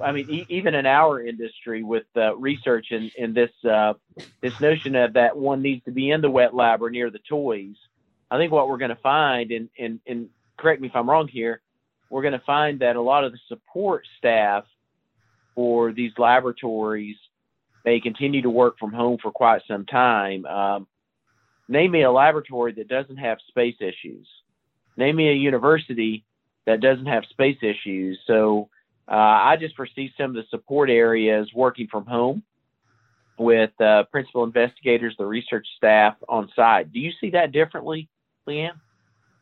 I 0.00 0.12
mean, 0.12 0.30
e- 0.30 0.46
even 0.48 0.76
in 0.76 0.86
our 0.86 1.20
industry, 1.20 1.82
with 1.82 2.06
uh, 2.16 2.36
research 2.36 2.86
and 2.92 3.10
in, 3.18 3.24
in, 3.24 3.34
this 3.34 3.50
uh, 3.68 3.94
this 4.40 4.58
notion 4.60 4.94
of 4.94 5.14
that 5.14 5.36
one 5.36 5.60
needs 5.60 5.84
to 5.86 5.90
be 5.90 6.12
in 6.12 6.20
the 6.20 6.30
wet 6.30 6.54
lab 6.54 6.82
or 6.82 6.90
near 6.90 7.10
the 7.10 7.18
toys, 7.28 7.74
I 8.30 8.38
think 8.38 8.52
what 8.52 8.68
we're 8.68 8.78
going 8.78 8.90
to 8.90 9.02
find, 9.02 9.50
and, 9.50 9.68
and 9.76 9.98
and 10.06 10.28
correct 10.56 10.80
me 10.80 10.86
if 10.86 10.94
I'm 10.94 11.10
wrong 11.10 11.26
here, 11.26 11.62
we're 12.10 12.22
going 12.22 12.38
to 12.38 12.44
find 12.46 12.78
that 12.78 12.94
a 12.94 13.02
lot 13.02 13.24
of 13.24 13.32
the 13.32 13.38
support 13.48 14.06
staff 14.18 14.66
for 15.58 15.92
these 15.92 16.12
laboratories 16.18 17.16
They 17.84 17.98
continue 17.98 18.42
to 18.42 18.50
work 18.50 18.78
from 18.78 18.92
home 18.92 19.18
for 19.20 19.32
quite 19.32 19.62
some 19.66 19.86
time. 19.86 20.46
Um, 20.46 20.86
name 21.68 21.90
me 21.90 22.02
a 22.02 22.12
laboratory 22.12 22.72
that 22.74 22.86
doesn't 22.86 23.16
have 23.16 23.38
space 23.48 23.74
issues. 23.80 24.28
Name 24.96 25.16
me 25.16 25.30
a 25.30 25.32
university 25.32 26.24
that 26.66 26.80
doesn't 26.80 27.06
have 27.06 27.24
space 27.30 27.58
issues. 27.62 28.20
So 28.28 28.68
uh, 29.10 29.40
I 29.50 29.56
just 29.58 29.74
foresee 29.74 30.12
some 30.16 30.30
of 30.30 30.34
the 30.34 30.44
support 30.48 30.90
areas 30.90 31.48
working 31.52 31.88
from 31.90 32.06
home 32.06 32.44
with 33.36 33.72
uh, 33.80 34.04
principal 34.12 34.44
investigators, 34.44 35.16
the 35.18 35.26
research 35.26 35.66
staff 35.76 36.14
on 36.28 36.50
site. 36.54 36.92
Do 36.92 37.00
you 37.00 37.10
see 37.20 37.30
that 37.30 37.50
differently, 37.50 38.08
Leanne? 38.48 38.78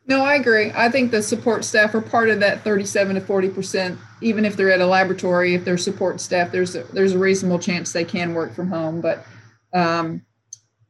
No, 0.09 0.25
I 0.25 0.37
agree. 0.37 0.71
I 0.73 0.89
think 0.89 1.11
the 1.11 1.23
support 1.23 1.65
staff 1.65 1.95
are 1.95 2.01
part 2.01 2.31
of 2.31 2.39
that 2.41 2.63
37 2.63 3.17
to 3.17 3.21
40 3.21 3.49
percent. 3.49 3.99
Even 4.21 4.45
if 4.45 4.57
they're 4.57 4.71
at 4.71 4.81
a 4.81 4.87
laboratory, 4.87 5.55
if 5.55 5.65
they're 5.65 5.77
support 5.77 6.21
staff, 6.21 6.53
there's 6.53 6.77
a, 6.77 6.85
there's 6.93 7.13
a 7.13 7.19
reasonable 7.19 7.59
chance 7.59 7.93
they 7.93 8.05
can 8.05 8.33
work 8.33 8.55
from 8.55 8.69
home. 8.69 9.01
But 9.01 9.27
um, 9.75 10.23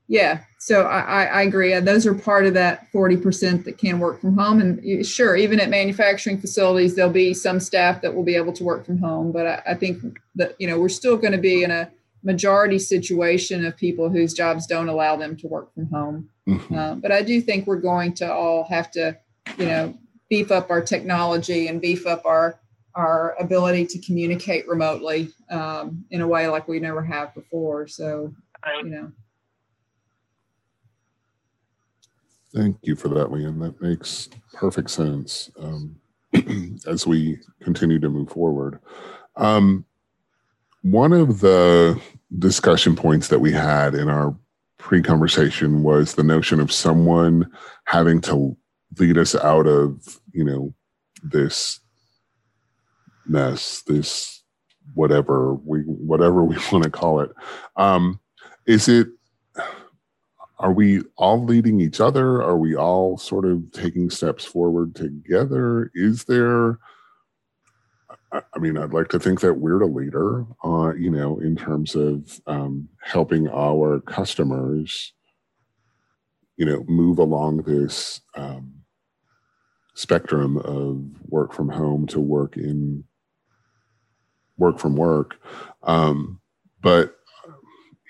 yeah, 0.06 0.42
so 0.60 0.82
I, 0.82 1.24
I, 1.24 1.42
agree. 1.42 1.78
Those 1.80 2.06
are 2.06 2.14
part 2.14 2.46
of 2.46 2.54
that 2.54 2.88
40 2.92 3.16
percent 3.16 3.64
that 3.64 3.78
can 3.78 3.98
work 3.98 4.20
from 4.20 4.36
home. 4.36 4.60
And 4.60 5.06
sure, 5.06 5.34
even 5.34 5.60
at 5.60 5.70
manufacturing 5.70 6.38
facilities, 6.38 6.94
there'll 6.94 7.10
be 7.10 7.32
some 7.32 7.58
staff 7.58 8.02
that 8.02 8.14
will 8.14 8.22
be 8.22 8.36
able 8.36 8.52
to 8.52 8.64
work 8.64 8.84
from 8.84 8.98
home. 8.98 9.32
But 9.32 9.46
I, 9.46 9.62
I 9.68 9.74
think 9.74 10.18
that 10.34 10.54
you 10.58 10.66
know 10.68 10.78
we're 10.78 10.90
still 10.90 11.16
going 11.16 11.32
to 11.32 11.38
be 11.38 11.62
in 11.62 11.70
a 11.70 11.90
majority 12.22 12.78
situation 12.78 13.64
of 13.64 13.76
people 13.76 14.10
whose 14.10 14.34
jobs 14.34 14.66
don't 14.66 14.88
allow 14.88 15.16
them 15.16 15.36
to 15.38 15.46
work 15.46 15.72
from 15.72 15.88
home. 15.90 16.28
Mm-hmm. 16.48 16.74
Uh, 16.74 16.94
but 16.96 17.12
I 17.12 17.22
do 17.22 17.40
think 17.40 17.66
we're 17.66 17.80
going 17.80 18.14
to 18.14 18.32
all 18.32 18.64
have 18.64 18.90
to, 18.92 19.16
you 19.58 19.66
know, 19.66 19.94
beef 20.28 20.50
up 20.50 20.70
our 20.70 20.80
technology 20.80 21.68
and 21.68 21.80
beef 21.80 22.06
up 22.06 22.24
our 22.24 22.60
our 22.94 23.36
ability 23.38 23.86
to 23.86 23.98
communicate 23.98 24.66
remotely 24.66 25.28
um, 25.50 26.04
in 26.10 26.22
a 26.22 26.26
way 26.26 26.48
like 26.48 26.66
we 26.66 26.80
never 26.80 27.04
have 27.04 27.34
before. 27.34 27.86
So, 27.86 28.32
you 28.78 28.84
know. 28.84 29.12
Thank 32.54 32.78
you 32.82 32.96
for 32.96 33.08
that, 33.08 33.28
Leanne. 33.28 33.60
That 33.60 33.82
makes 33.82 34.30
perfect 34.54 34.90
sense 34.90 35.50
um, 35.60 35.96
as 36.86 37.06
we 37.06 37.38
continue 37.60 37.98
to 37.98 38.08
move 38.08 38.30
forward. 38.30 38.80
Um, 39.36 39.84
one 40.80 41.12
of 41.12 41.40
the 41.40 42.00
discussion 42.38 42.96
points 42.96 43.28
that 43.28 43.40
we 43.40 43.52
had 43.52 43.94
in 43.94 44.08
our 44.08 44.34
pre-conversation 44.86 45.82
was 45.82 46.14
the 46.14 46.22
notion 46.22 46.60
of 46.60 46.70
someone 46.70 47.50
having 47.86 48.20
to 48.20 48.56
lead 49.00 49.18
us 49.18 49.34
out 49.34 49.66
of 49.66 50.20
you 50.32 50.44
know 50.44 50.72
this 51.24 51.80
mess 53.26 53.82
this 53.88 54.44
whatever 54.94 55.54
we 55.54 55.80
whatever 55.80 56.44
we 56.44 56.54
want 56.72 56.84
to 56.84 56.90
call 56.90 57.18
it. 57.18 57.32
Um 57.74 58.20
is 58.64 58.86
it 58.86 59.08
are 60.60 60.72
we 60.72 61.02
all 61.16 61.44
leading 61.44 61.80
each 61.80 62.00
other? 62.00 62.40
Are 62.40 62.56
we 62.56 62.76
all 62.76 63.18
sort 63.18 63.44
of 63.44 63.72
taking 63.72 64.08
steps 64.08 64.44
forward 64.44 64.94
together? 64.94 65.90
Is 65.94 66.26
there 66.26 66.78
I 68.32 68.58
mean, 68.58 68.76
I'd 68.76 68.92
like 68.92 69.08
to 69.08 69.18
think 69.18 69.40
that 69.40 69.54
we're 69.54 69.80
a 69.82 69.86
leader, 69.86 70.44
uh, 70.64 70.92
you 70.94 71.10
know, 71.10 71.38
in 71.38 71.56
terms 71.56 71.94
of 71.94 72.40
um, 72.46 72.88
helping 73.00 73.48
our 73.48 74.00
customers, 74.00 75.12
you 76.56 76.66
know, 76.66 76.84
move 76.88 77.18
along 77.18 77.62
this 77.62 78.20
um, 78.34 78.72
spectrum 79.94 80.58
of 80.58 81.02
work 81.30 81.52
from 81.52 81.68
home 81.68 82.06
to 82.08 82.20
work 82.20 82.56
in 82.56 83.04
work 84.58 84.78
from 84.78 84.96
work. 84.96 85.36
Um, 85.82 86.40
but 86.82 87.16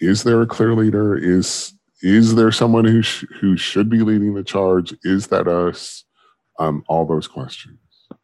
is 0.01 0.23
there 0.25 0.41
a 0.43 0.47
clear 0.47 0.75
leader? 0.75 1.17
Is 1.17 1.73
is 2.03 2.35
there 2.35 2.53
someone 2.53 2.85
who 2.85 3.03
sh- 3.03 3.27
who 3.41 3.57
should 3.57 3.91
be 3.91 4.01
leading 4.01 4.35
the 4.35 4.45
charge? 4.45 4.95
Is 5.03 5.29
that 5.29 5.49
us? 5.49 6.05
Um, 6.59 6.85
all 6.89 7.05
those 7.05 7.29
questions. 7.29 7.79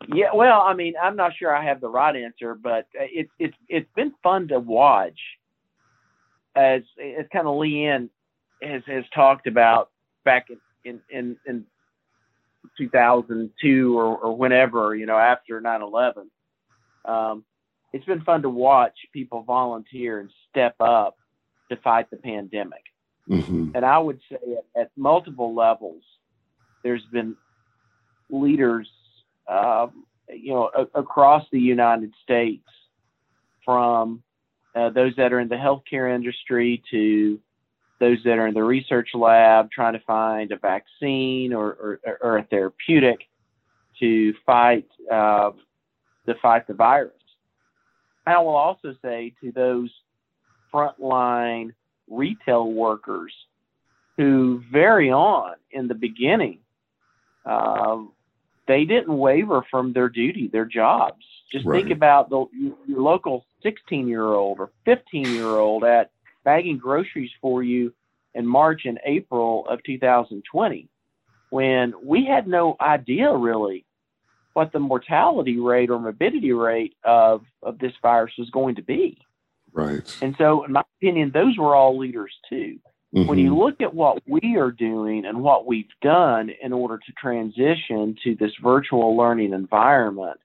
Yeah, 0.09 0.31
well, 0.35 0.63
I 0.63 0.75
mean, 0.75 0.95
I'm 1.01 1.17
not 1.17 1.33
sure 1.37 1.55
I 1.55 1.65
have 1.65 1.81
the 1.81 1.89
right 1.89 2.15
answer, 2.15 2.55
but 2.55 2.87
it's 2.95 3.31
it's 3.39 3.57
it's 3.69 3.89
been 3.95 4.13
fun 4.23 4.49
to 4.49 4.59
watch. 4.59 5.19
As 6.55 6.83
it's 6.97 7.29
kind 7.33 7.47
of 7.47 7.55
Leanne 7.55 8.09
has 8.63 8.83
has 8.87 9.05
talked 9.15 9.47
about 9.47 9.91
back 10.25 10.49
in 10.51 10.59
in 10.85 11.01
in, 11.11 11.37
in 11.47 11.65
2002 12.79 13.99
or, 13.99 14.17
or 14.17 14.37
whenever 14.37 14.95
you 14.95 15.07
know 15.07 15.17
after 15.17 15.61
9/11. 15.61 16.27
Um, 17.05 17.45
it's 17.93 18.05
been 18.05 18.23
fun 18.23 18.43
to 18.43 18.49
watch 18.49 18.95
people 19.13 19.43
volunteer 19.43 20.21
and 20.21 20.31
step 20.51 20.75
up 20.81 21.17
to 21.71 21.77
fight 21.77 22.11
the 22.11 22.17
pandemic. 22.17 22.83
Mm-hmm. 23.29 23.71
And 23.75 23.85
I 23.85 23.99
would 23.99 24.21
say 24.31 24.37
at, 24.77 24.81
at 24.81 24.91
multiple 24.97 25.55
levels, 25.55 26.03
there's 26.83 27.05
been 27.13 27.37
leaders 28.31 28.89
um, 29.49 30.05
you 30.29 30.53
know, 30.53 30.71
a- 30.77 30.99
across 30.99 31.45
the 31.53 31.61
United 31.61 32.13
States, 32.23 32.65
from 33.65 34.23
uh, 34.75 34.91
those 34.91 35.15
that 35.17 35.33
are 35.33 35.41
in 35.41 35.49
the 35.49 35.55
healthcare 35.57 36.15
industry 36.15 36.83
to 36.91 37.39
those 38.01 38.19
that 38.25 38.39
are 38.39 38.49
in 38.49 38.55
the 38.55 38.63
research 38.63 39.11
lab 39.15 39.71
trying 39.71 39.93
to 39.93 40.01
find 40.01 40.51
a 40.51 40.57
vaccine 40.57 41.53
or, 41.53 41.99
or, 42.05 42.19
or 42.21 42.39
a 42.39 42.43
therapeutic 42.45 43.21
to 44.01 44.35
fight 44.45 44.89
uh, 45.11 45.51
to 46.27 46.35
fight 46.41 46.67
the 46.67 46.75
virus. 46.75 47.13
I 48.27 48.39
will 48.39 48.57
also 48.57 48.95
say 49.03 49.35
to 49.41 49.53
those 49.53 49.91
frontline 50.73 51.75
retail 52.09 52.73
workers 52.73 53.33
who 54.17 54.63
very 54.71 55.11
on 55.11 55.55
in 55.71 55.89
the 55.89 55.95
beginning 55.95 56.59
uh, 57.45 57.99
they 58.67 58.85
didn't 58.85 59.17
waver 59.17 59.65
from 59.71 59.93
their 59.93 60.09
duty, 60.09 60.49
their 60.49 60.65
jobs. 60.65 61.25
Just 61.51 61.67
right. 61.67 61.83
think 61.83 61.95
about 61.95 62.31
the 62.31 62.47
your 62.87 63.01
local 63.01 63.45
16 63.63 64.09
year 64.09 64.25
old 64.25 64.59
or 64.59 64.71
15 64.85 65.27
year 65.27 65.47
old 65.47 65.85
at 65.85 66.11
bagging 66.45 66.79
groceries 66.79 67.31
for 67.41 67.63
you 67.63 67.93
in 68.35 68.47
March 68.47 68.83
and 68.85 68.99
April 69.05 69.67
of 69.69 69.83
2020, 69.85 70.89
when 71.51 71.93
we 72.03 72.25
had 72.25 72.47
no 72.47 72.77
idea 72.81 73.33
really 73.35 73.85
what 74.55 74.73
the 74.73 74.79
mortality 74.79 75.59
rate 75.59 75.91
or 75.91 75.99
morbidity 75.99 76.53
rate 76.53 76.95
of, 77.05 77.43
of 77.63 77.79
this 77.79 77.93
virus 78.03 78.33
was 78.39 78.51
going 78.51 78.75
to 78.77 78.83
be. 78.83 79.19
Right. 79.73 80.17
And 80.21 80.35
so, 80.37 80.65
in 80.65 80.73
my 80.73 80.83
opinion, 80.99 81.31
those 81.33 81.57
were 81.57 81.75
all 81.75 81.99
leaders 81.99 82.33
too. 82.49 82.79
Mm-hmm. 83.15 83.29
When 83.29 83.39
you 83.39 83.51
mm-hmm. 83.51 83.61
look 83.61 83.81
at 83.81 83.95
what 83.95 84.23
we 84.27 84.57
are 84.57 84.71
doing 84.71 85.27
and 85.27 85.43
what 85.43 85.67
we've 85.67 85.85
done 86.01 86.51
in 86.63 86.73
order 86.73 86.99
to 86.99 87.13
transition 87.13 88.17
to 88.25 88.35
this 88.37 88.53
virtual 88.63 89.17
learning 89.17 89.53
environment 89.53 90.41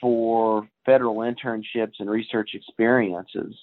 for 0.00 0.68
federal 0.84 1.16
internships 1.18 1.94
and 2.00 2.10
research 2.10 2.50
experiences, 2.54 3.54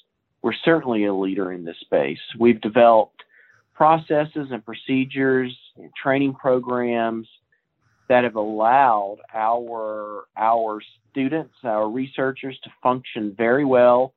we're 0.41 0.53
certainly 0.63 1.05
a 1.05 1.13
leader 1.13 1.51
in 1.51 1.65
this 1.65 1.78
space. 1.82 2.19
We've 2.39 2.61
developed 2.61 3.24
processes 3.74 4.47
and 4.51 4.63
procedures 4.63 5.55
and 5.78 5.89
training 6.01 6.36
programs 6.36 7.28
that 8.07 8.24
have 8.24 8.36
allowed 8.36 9.17
our 9.34 10.26
our 10.38 10.82
students, 11.11 11.55
our 11.63 11.89
researchers 11.89 12.57
to 12.63 12.69
function 12.82 13.34
very 13.38 13.65
well 13.65 14.13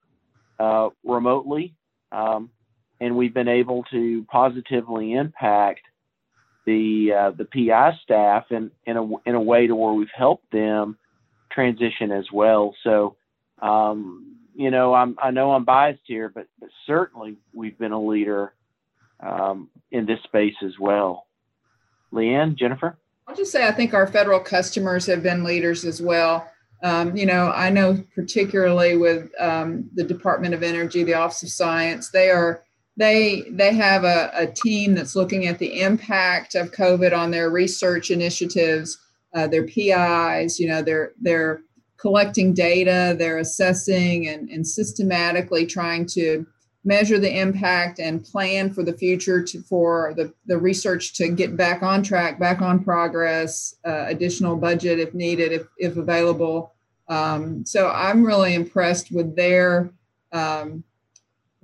uh, 0.59 0.91
remotely. 1.05 1.75
Um, 2.13 2.51
and 3.01 3.17
we've 3.17 3.35
been 3.35 3.49
able 3.49 3.85
to 3.85 4.25
positively 4.31 5.13
impact 5.13 5.81
the 6.65 7.13
uh, 7.17 7.31
the 7.31 7.45
PI 7.45 7.99
staff 8.03 8.47
in 8.51 8.71
in 8.85 8.97
a 8.97 9.05
in 9.29 9.35
a 9.35 9.41
way 9.41 9.67
to 9.67 9.75
where 9.75 9.93
we've 9.93 10.09
helped 10.15 10.51
them 10.51 10.99
transition 11.51 12.11
as 12.13 12.27
well. 12.33 12.75
So, 12.83 13.17
um, 13.63 14.37
you 14.55 14.71
know, 14.71 14.93
I'm 14.93 15.17
I 15.23 15.31
know 15.31 15.53
I'm 15.53 15.65
biased 15.65 16.03
here, 16.05 16.29
but, 16.29 16.47
but 16.61 16.69
certainly 16.87 17.37
we've 17.55 17.79
been 17.79 17.93
a 17.93 18.03
leader 18.03 18.53
um, 19.21 19.71
in 19.91 20.07
this 20.07 20.23
space 20.25 20.55
as 20.65 20.79
well. 20.79 21.27
Leanne, 22.13 22.57
Jennifer. 22.57 22.99
I'll 23.29 23.37
just 23.37 23.53
say 23.53 23.67
I 23.67 23.73
think 23.73 23.95
our 23.95 24.07
federal 24.07 24.41
customers 24.41 25.07
have 25.07 25.23
been 25.23 25.45
leaders 25.45 25.85
as 25.85 26.03
well. 26.03 26.49
Um, 26.83 27.17
you 27.17 27.27
know, 27.27 27.51
I 27.53 27.71
know 27.71 28.05
particularly 28.15 28.97
with 28.97 29.31
um, 29.41 29.89
the 29.95 30.05
Department 30.05 30.55
of 30.55 30.63
Energy, 30.63 31.05
the 31.05 31.15
Office 31.15 31.43
of 31.43 31.49
Science, 31.49 32.11
they 32.11 32.31
are 32.31 32.66
they 32.97 33.43
they 33.51 33.75
have 33.75 34.05
a, 34.05 34.31
a 34.35 34.47
team 34.47 34.95
that's 34.95 35.17
looking 35.17 35.47
at 35.47 35.59
the 35.59 35.81
impact 35.81 36.55
of 36.55 36.73
COVID 36.73 37.17
on 37.17 37.31
their 37.31 37.51
research 37.51 38.11
initiatives, 38.11 38.99
uh, 39.35 39.47
their 39.47 39.65
PIs. 39.65 40.59
You 40.59 40.69
know, 40.69 40.83
they're 40.83 41.13
they're 41.21 41.61
collecting 41.99 42.55
data, 42.55 43.15
they're 43.19 43.39
assessing 43.39 44.29
and, 44.29 44.49
and 44.51 44.67
systematically 44.67 45.67
trying 45.67 46.07
to 46.07 46.47
measure 46.85 47.19
the 47.19 47.41
impact 47.41 47.99
and 47.99 48.25
plan 48.25 48.73
for 48.73 48.85
the 48.85 48.93
future 48.93 49.43
to, 49.43 49.61
for 49.63 50.15
the, 50.17 50.33
the 50.47 50.57
research 50.57 51.15
to 51.15 51.29
get 51.29 51.57
back 51.57 51.83
on 51.83 52.01
track, 52.03 52.39
back 52.39 52.63
on 52.63 52.83
progress, 52.83 53.75
uh, 53.85 54.05
additional 54.07 54.57
budget 54.57 55.01
if 55.01 55.13
needed, 55.13 55.51
if, 55.51 55.67
if 55.79 55.97
available. 55.97 56.73
Um, 57.09 57.67
so 57.67 57.89
I'm 57.91 58.25
really 58.25 58.55
impressed 58.55 59.11
with 59.11 59.35
their 59.35 59.91
um, 60.33 60.85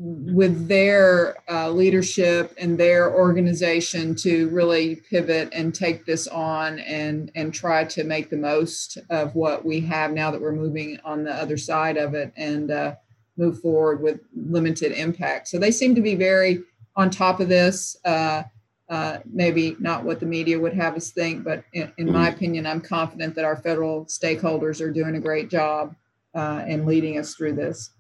with 0.05 0.67
their 0.67 1.37
uh, 1.49 1.71
leadership 1.71 2.53
and 2.59 2.77
their 2.77 3.15
organization 3.15 4.17
to 4.17 4.49
really 4.49 4.97
pivot 4.97 5.49
and 5.53 5.73
take 5.73 6.05
this 6.05 6.27
on 6.27 6.81
and 6.81 7.31
and 7.37 7.55
try 7.55 7.85
to 7.85 8.03
make 8.03 8.29
the 8.29 8.37
most 8.37 8.99
of 9.11 9.33
what 9.37 9.65
we 9.65 9.79
have 9.79 10.11
now 10.11 10.29
that 10.29 10.41
we're 10.41 10.51
moving 10.51 10.99
on 11.05 11.23
the 11.23 11.33
other 11.33 11.57
side 11.57 11.97
of 11.97 12.15
it 12.15 12.33
and 12.37 12.73
uh, 12.73 12.97
move 13.37 13.61
forward 13.61 14.03
with 14.03 14.19
limited 14.35 14.91
impact. 14.91 15.47
So 15.47 15.57
they 15.57 15.71
seem 15.71 15.95
to 15.95 16.01
be 16.01 16.17
very 16.17 16.65
on 16.97 17.09
top 17.09 17.39
of 17.39 17.49
this. 17.49 17.97
Uh, 18.05 18.43
uh 18.89 19.19
maybe 19.33 19.77
not 19.79 20.03
what 20.03 20.19
the 20.19 20.27
media 20.27 20.59
would 20.59 20.75
have 20.75 20.97
us 20.97 21.13
think, 21.13 21.45
but 21.45 21.63
in, 21.75 21.93
in 21.99 22.11
my 22.11 22.27
mm-hmm. 22.27 22.37
opinion, 22.37 22.67
I'm 22.67 22.81
confident 22.81 23.37
that 23.37 23.45
our 23.45 23.57
federal 23.57 24.07
stakeholders 24.07 24.81
are 24.81 24.91
doing 24.91 25.15
a 25.15 25.21
great 25.21 25.49
job 25.49 25.95
uh, 26.35 26.65
in 26.67 26.87
leading 26.87 27.19
us 27.19 27.37
through 27.37 27.53
this. 27.53 27.91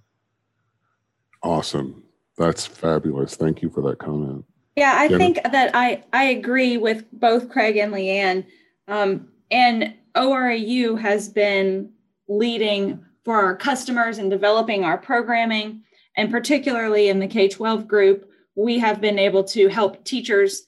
Awesome. 1.43 2.03
That's 2.38 2.66
fabulous. 2.66 3.36
Thank 3.36 3.62
you 3.62 3.70
for 3.70 3.82
that 3.82 3.99
comment. 3.99 4.45
Yeah, 4.76 4.95
I 4.97 5.09
Jenna? 5.09 5.18
think 5.18 5.43
that 5.43 5.70
I, 5.74 6.03
I 6.12 6.24
agree 6.24 6.76
with 6.76 7.05
both 7.12 7.51
Craig 7.51 7.76
and 7.76 7.93
Leanne. 7.93 8.47
Um, 8.88 9.28
and 9.51 9.95
ORAU 10.16 10.99
has 11.01 11.28
been 11.28 11.90
leading 12.28 13.05
for 13.24 13.36
our 13.36 13.57
customers 13.57 14.18
and 14.18 14.30
developing 14.30 14.84
our 14.84 14.99
programming. 14.99 15.82
And 16.16 16.30
particularly 16.30 17.09
in 17.09 17.20
the 17.20 17.26
K 17.26 17.49
12 17.49 17.86
group, 17.86 18.30
we 18.55 18.78
have 18.78 19.01
been 19.01 19.18
able 19.18 19.45
to 19.45 19.68
help 19.68 20.05
teachers. 20.05 20.62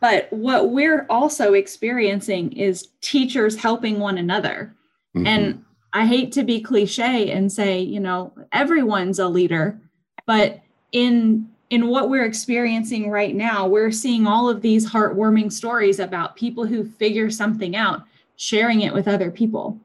But 0.00 0.32
what 0.32 0.70
we're 0.70 1.06
also 1.08 1.54
experiencing 1.54 2.52
is 2.52 2.88
teachers 3.00 3.56
helping 3.56 3.98
one 3.98 4.18
another. 4.18 4.74
Mm-hmm. 5.16 5.26
And 5.26 5.64
I 5.92 6.06
hate 6.06 6.32
to 6.32 6.44
be 6.44 6.60
cliche 6.60 7.30
and 7.30 7.50
say, 7.50 7.80
you 7.80 8.00
know, 8.00 8.32
everyone's 8.52 9.18
a 9.18 9.28
leader, 9.28 9.80
but 10.26 10.60
in 10.92 11.48
in 11.68 11.88
what 11.88 12.08
we're 12.08 12.24
experiencing 12.24 13.10
right 13.10 13.34
now, 13.34 13.66
we're 13.66 13.90
seeing 13.90 14.26
all 14.26 14.48
of 14.48 14.62
these 14.62 14.88
heartwarming 14.88 15.52
stories 15.52 15.98
about 15.98 16.36
people 16.36 16.64
who 16.64 16.84
figure 16.84 17.28
something 17.28 17.74
out, 17.74 18.04
sharing 18.36 18.82
it 18.82 18.94
with 18.94 19.08
other 19.08 19.30
people. 19.32 19.76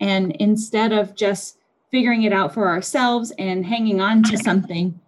And 0.00 0.32
instead 0.36 0.92
of 0.92 1.16
just 1.16 1.58
figuring 1.90 2.22
it 2.22 2.32
out 2.32 2.54
for 2.54 2.68
ourselves 2.68 3.32
and 3.38 3.66
hanging 3.66 4.00
on 4.00 4.22
to 4.24 4.38
something, 4.38 5.00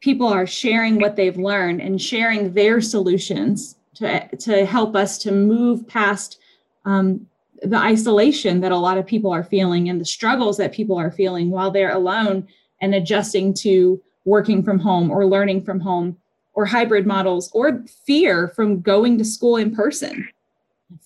people 0.00 0.26
are 0.26 0.46
sharing 0.46 1.00
what 1.00 1.16
they've 1.16 1.36
learned 1.36 1.80
and 1.80 2.00
sharing 2.00 2.52
their 2.52 2.80
solutions 2.80 3.76
to, 3.94 4.28
to 4.36 4.66
help 4.66 4.94
us 4.94 5.18
to 5.18 5.32
move 5.32 5.88
past 5.88 6.38
um, 6.84 7.26
the 7.62 7.76
isolation 7.76 8.60
that 8.60 8.72
a 8.72 8.76
lot 8.76 8.98
of 8.98 9.06
people 9.06 9.32
are 9.32 9.44
feeling 9.44 9.88
and 9.88 10.00
the 10.00 10.04
struggles 10.04 10.56
that 10.56 10.72
people 10.72 10.98
are 10.98 11.10
feeling 11.10 11.50
while 11.50 11.70
they're 11.70 11.94
alone 11.94 12.46
and 12.80 12.94
adjusting 12.94 13.52
to 13.52 14.00
working 14.24 14.62
from 14.62 14.78
home 14.78 15.10
or 15.10 15.26
learning 15.26 15.62
from 15.62 15.80
home 15.80 16.16
or 16.52 16.66
hybrid 16.66 17.06
models 17.06 17.50
or 17.52 17.84
fear 18.06 18.48
from 18.48 18.80
going 18.80 19.18
to 19.18 19.24
school 19.24 19.56
in 19.56 19.74
person. 19.74 20.28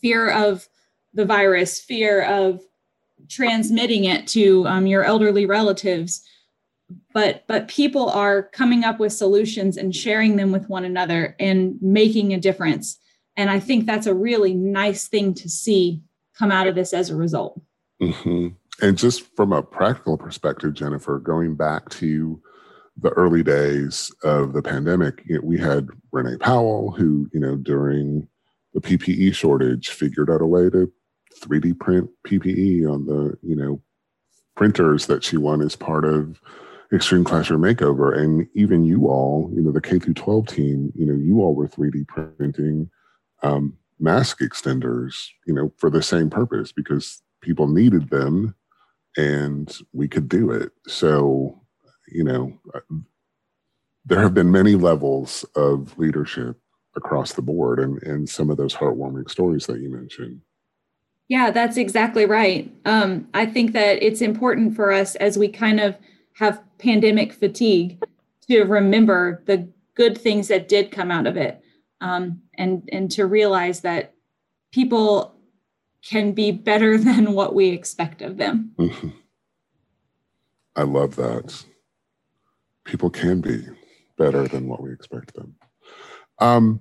Fear 0.00 0.30
of 0.30 0.68
the 1.14 1.24
virus 1.24 1.80
fear 1.80 2.22
of 2.22 2.60
transmitting 3.28 4.04
it 4.04 4.26
to 4.26 4.66
um, 4.66 4.86
your 4.86 5.04
elderly 5.04 5.46
relatives. 5.46 6.22
But 7.14 7.44
but 7.46 7.68
people 7.68 8.10
are 8.10 8.42
coming 8.42 8.84
up 8.84 8.98
with 8.98 9.12
solutions 9.12 9.76
and 9.76 9.94
sharing 9.94 10.36
them 10.36 10.52
with 10.52 10.68
one 10.68 10.84
another 10.84 11.36
and 11.38 11.80
making 11.80 12.32
a 12.32 12.40
difference. 12.40 12.98
And 13.36 13.48
i 13.48 13.58
think 13.58 13.86
that's 13.86 14.06
a 14.06 14.14
really 14.14 14.52
nice 14.52 15.08
thing 15.08 15.32
to 15.34 15.48
see 15.48 16.02
come 16.38 16.50
out 16.50 16.66
of 16.66 16.74
this 16.74 16.92
as 16.92 17.10
a 17.10 17.16
result. 17.16 17.60
Mm-hmm. 18.00 18.48
And 18.80 18.98
just 18.98 19.34
from 19.36 19.52
a 19.52 19.62
practical 19.62 20.16
perspective, 20.16 20.74
Jennifer, 20.74 21.18
going 21.18 21.54
back 21.54 21.88
to 21.90 22.40
the 23.00 23.10
early 23.10 23.42
days 23.42 24.10
of 24.22 24.52
the 24.52 24.62
pandemic, 24.62 25.22
we 25.42 25.58
had 25.58 25.88
Renee 26.10 26.38
Powell, 26.38 26.90
who, 26.90 27.28
you 27.32 27.40
know, 27.40 27.56
during 27.56 28.28
the 28.74 28.80
PPE 28.80 29.34
shortage, 29.34 29.90
figured 29.90 30.30
out 30.30 30.42
a 30.42 30.46
way 30.46 30.68
to 30.70 30.90
3D 31.40 31.78
print 31.78 32.10
PPE 32.26 32.90
on 32.90 33.06
the, 33.06 33.36
you 33.42 33.56
know, 33.56 33.80
printers 34.56 35.06
that 35.06 35.24
she 35.24 35.36
won 35.36 35.62
as 35.62 35.76
part 35.76 36.04
of 36.04 36.40
Extreme 36.92 37.24
Classroom 37.24 37.62
Makeover. 37.62 38.16
And 38.16 38.46
even 38.54 38.84
you 38.84 39.08
all, 39.08 39.50
you 39.54 39.62
know, 39.62 39.72
the 39.72 39.80
K 39.80 39.98
through 39.98 40.14
12 40.14 40.46
team, 40.46 40.92
you 40.94 41.06
know, 41.06 41.14
you 41.14 41.40
all 41.40 41.54
were 41.54 41.68
3D 41.68 42.06
printing 42.08 42.90
um, 43.42 43.76
mask 44.02 44.40
extenders, 44.40 45.28
you 45.46 45.54
know, 45.54 45.72
for 45.78 45.88
the 45.88 46.02
same 46.02 46.28
purpose 46.28 46.72
because 46.72 47.22
people 47.40 47.68
needed 47.68 48.10
them 48.10 48.54
and 49.16 49.78
we 49.92 50.08
could 50.08 50.28
do 50.28 50.50
it. 50.50 50.72
So, 50.86 51.60
you 52.08 52.24
know, 52.24 52.52
there 54.04 54.20
have 54.20 54.34
been 54.34 54.50
many 54.50 54.74
levels 54.74 55.44
of 55.54 55.96
leadership 55.96 56.58
across 56.96 57.32
the 57.32 57.42
board 57.42 57.78
and, 57.78 58.02
and 58.02 58.28
some 58.28 58.50
of 58.50 58.56
those 58.56 58.74
heartwarming 58.74 59.30
stories 59.30 59.66
that 59.66 59.80
you 59.80 59.88
mentioned. 59.90 60.40
Yeah, 61.28 61.50
that's 61.50 61.76
exactly 61.76 62.26
right. 62.26 62.70
Um, 62.84 63.28
I 63.32 63.46
think 63.46 63.72
that 63.72 64.02
it's 64.02 64.20
important 64.20 64.74
for 64.74 64.92
us 64.92 65.14
as 65.14 65.38
we 65.38 65.48
kind 65.48 65.80
of 65.80 65.96
have 66.34 66.62
pandemic 66.78 67.32
fatigue 67.32 68.02
to 68.48 68.64
remember 68.64 69.42
the 69.46 69.68
good 69.94 70.18
things 70.18 70.48
that 70.48 70.68
did 70.68 70.90
come 70.90 71.10
out 71.10 71.26
of 71.26 71.36
it 71.36 71.61
um, 72.02 72.42
and 72.54 72.86
and 72.92 73.10
to 73.12 73.26
realize 73.26 73.80
that 73.80 74.12
people 74.72 75.34
can 76.02 76.32
be 76.32 76.50
better 76.50 76.98
than 76.98 77.32
what 77.32 77.54
we 77.54 77.68
expect 77.68 78.20
of 78.20 78.36
them. 78.36 78.72
Mm-hmm. 78.76 79.08
I 80.76 80.82
love 80.82 81.16
that. 81.16 81.64
People 82.84 83.10
can 83.10 83.40
be 83.40 83.64
better 84.18 84.48
than 84.48 84.66
what 84.66 84.82
we 84.82 84.92
expect 84.92 85.34
them. 85.34 85.54
Um, 86.40 86.80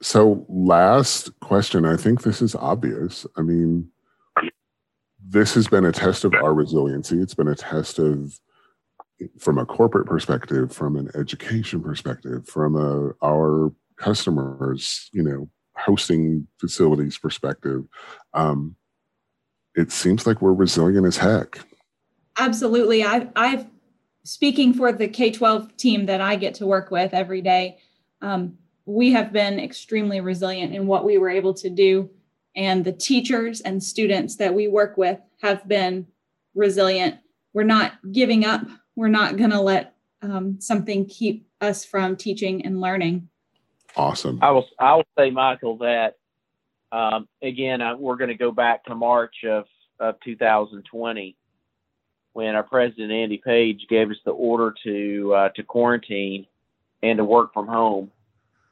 so, 0.00 0.46
last 0.48 1.38
question. 1.40 1.84
I 1.84 1.96
think 1.96 2.22
this 2.22 2.40
is 2.40 2.54
obvious. 2.54 3.26
I 3.36 3.42
mean, 3.42 3.90
this 5.22 5.54
has 5.54 5.68
been 5.68 5.84
a 5.84 5.92
test 5.92 6.24
of 6.24 6.32
our 6.34 6.54
resiliency. 6.54 7.20
It's 7.20 7.34
been 7.34 7.48
a 7.48 7.54
test 7.54 7.98
of 7.98 8.40
from 9.38 9.58
a 9.58 9.66
corporate 9.66 10.06
perspective, 10.06 10.72
from 10.72 10.96
an 10.96 11.10
education 11.14 11.82
perspective, 11.82 12.48
from 12.48 12.76
a 12.76 13.12
our 13.24 13.72
customers, 13.96 15.08
you 15.12 15.22
know, 15.22 15.48
hosting 15.76 16.46
facilities 16.60 17.18
perspective, 17.18 17.84
um, 18.32 18.76
it 19.74 19.90
seems 19.90 20.26
like 20.26 20.40
we're 20.40 20.52
resilient 20.52 21.06
as 21.06 21.16
heck. 21.16 21.58
Absolutely. 22.38 23.04
I've, 23.04 23.28
I've 23.36 23.66
speaking 24.24 24.72
for 24.72 24.92
the 24.92 25.08
K 25.08 25.30
12 25.30 25.76
team 25.76 26.06
that 26.06 26.20
I 26.20 26.36
get 26.36 26.54
to 26.54 26.66
work 26.66 26.90
with 26.90 27.14
every 27.14 27.42
day. 27.42 27.78
Um, 28.20 28.58
we 28.86 29.12
have 29.12 29.32
been 29.32 29.60
extremely 29.60 30.20
resilient 30.20 30.74
in 30.74 30.86
what 30.86 31.04
we 31.04 31.18
were 31.18 31.30
able 31.30 31.54
to 31.54 31.70
do. 31.70 32.10
And 32.56 32.84
the 32.84 32.92
teachers 32.92 33.60
and 33.60 33.82
students 33.82 34.36
that 34.36 34.54
we 34.54 34.68
work 34.68 34.96
with 34.96 35.18
have 35.42 35.66
been 35.66 36.06
resilient. 36.54 37.16
We're 37.52 37.64
not 37.64 37.92
giving 38.12 38.44
up 38.44 38.66
we're 38.96 39.08
not 39.08 39.36
going 39.36 39.50
to 39.50 39.60
let 39.60 39.94
um, 40.22 40.60
something 40.60 41.06
keep 41.06 41.46
us 41.60 41.84
from 41.84 42.16
teaching 42.16 42.64
and 42.64 42.80
learning. 42.80 43.28
Awesome. 43.96 44.38
I 44.42 44.50
will. 44.50 44.66
I 44.78 44.94
will 44.96 45.06
say, 45.16 45.30
Michael, 45.30 45.78
that 45.78 46.16
um, 46.90 47.28
again, 47.42 47.80
I, 47.80 47.94
we're 47.94 48.16
going 48.16 48.28
to 48.28 48.36
go 48.36 48.50
back 48.50 48.84
to 48.84 48.94
March 48.94 49.44
of 49.44 49.66
of 50.00 50.16
2020 50.24 51.36
when 52.32 52.56
our 52.56 52.64
president 52.64 53.12
Andy 53.12 53.40
Page 53.44 53.86
gave 53.88 54.10
us 54.10 54.16
the 54.24 54.32
order 54.32 54.74
to 54.84 55.34
uh, 55.34 55.48
to 55.50 55.62
quarantine 55.62 56.46
and 57.02 57.18
to 57.18 57.24
work 57.24 57.52
from 57.52 57.66
home. 57.66 58.10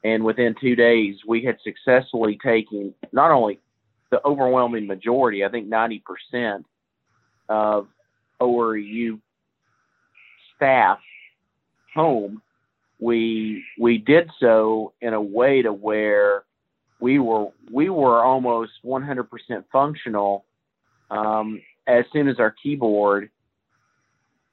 And 0.03 0.23
within 0.25 0.55
two 0.59 0.75
days, 0.75 1.15
we 1.25 1.43
had 1.43 1.57
successfully 1.63 2.37
taken 2.43 2.93
not 3.13 3.31
only 3.31 3.59
the 4.11 4.21
overwhelming 4.25 4.85
majority, 4.85 5.45
I 5.45 5.49
think 5.49 5.69
90% 5.69 6.63
of 7.47 7.87
ORAU 8.41 9.19
staff 10.63 10.99
home, 11.93 12.41
we 12.99 13.63
we 13.77 13.97
did 13.97 14.29
so 14.39 14.93
in 15.01 15.13
a 15.13 15.21
way 15.21 15.61
to 15.61 15.73
where 15.73 16.43
we 17.01 17.19
were 17.19 17.49
we 17.71 17.89
were 17.89 18.23
almost 18.23 18.71
100% 18.85 19.27
functional 19.71 20.45
um, 21.11 21.61
as 21.85 22.05
soon 22.13 22.29
as 22.29 22.39
our 22.39 22.55
keyboard 22.63 23.29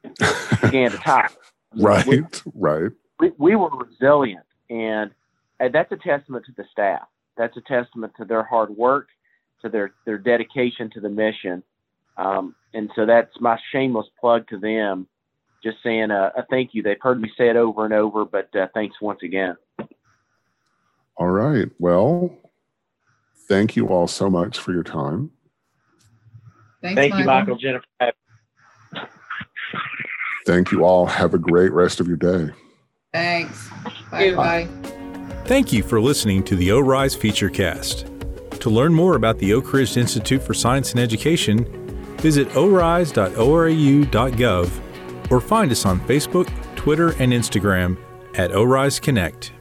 began 0.63 0.91
to 0.91 0.99
type. 0.99 1.31
right, 1.77 2.05
we, 2.07 2.25
right. 2.55 2.91
We, 3.21 3.31
we 3.39 3.55
were 3.55 3.71
resilient, 3.71 4.45
and, 4.69 5.13
and 5.61 5.73
that's 5.73 5.93
a 5.93 5.97
testament 5.97 6.45
to 6.47 6.53
the 6.57 6.65
staff. 6.73 7.07
That's 7.37 7.57
a 7.57 7.61
testament 7.61 8.15
to 8.17 8.25
their 8.25 8.43
hard 8.43 8.71
work, 8.71 9.09
to 9.63 9.69
their 9.69 9.93
their 10.07 10.19
dedication 10.19 10.91
to 10.91 11.01
the 11.01 11.09
mission. 11.09 11.63
Um, 12.17 12.57
and 12.75 12.91
so 12.97 13.07
that's 13.07 13.33
my 13.41 13.59
shameless 13.73 14.07
plug 14.21 14.49
to 14.49 14.59
them 14.59 15.07
just 15.63 15.79
saying 15.83 16.11
a, 16.11 16.33
a, 16.37 16.45
thank 16.51 16.75
you. 16.75 16.83
They've 16.83 17.01
heard 17.01 17.21
me 17.21 17.31
say 17.37 17.49
it 17.49 17.57
over 17.57 17.85
and 17.85 17.95
over, 17.95 18.25
but 18.25 18.55
uh, 18.57 18.67
thanks 18.75 19.01
once 19.01 19.21
again. 19.23 19.57
All 21.17 21.29
right. 21.29 21.69
Well, 21.79 22.37
thank 23.49 23.77
you 23.77 23.89
all 23.89 24.07
so 24.07 24.31
much 24.31 24.59
for 24.59 24.73
your 24.73 24.83
time. 24.83 25.31
Thanks, 26.83 26.97
thank 26.97 27.13
Michael. 27.13 27.21
you, 27.21 27.27
Michael, 27.27 27.57
Jennifer. 27.57 27.85
Thank 30.47 30.73
you 30.73 30.85
all. 30.85 31.07
Have 31.07 31.35
a 31.35 31.39
great 31.39 31.73
rest 31.73 32.01
of 32.01 32.09
your 32.09 32.17
day. 32.17 32.49
Thanks. 33.13 33.69
Bye 34.11 34.35
bye. 34.35 34.67
Thank 35.45 35.73
you 35.73 35.83
for 35.83 36.01
listening 36.01 36.43
to 36.45 36.57
the 36.57 36.71
ORISE 36.71 37.17
Featurecast. 37.17 38.07
To 38.61 38.71
learn 38.71 38.95
more 38.95 39.17
about 39.17 39.39
the 39.39 39.53
Oak 39.53 39.73
Ridge 39.73 39.97
Institute 39.97 40.43
for 40.43 40.55
Science 40.55 40.93
and 40.93 41.01
Education, 41.01 41.65
visit 42.19 42.49
orise.orau.gov 42.51 44.90
or 45.31 45.41
find 45.41 45.73
us 45.73 45.87
on 45.87 46.01
Facebook, 46.01 46.49
Twitter, 46.77 47.11
and 47.19 47.33
Instagram 47.33 47.97
at 48.35 48.55
ORISE 48.55 49.01
Connect. 49.01 49.53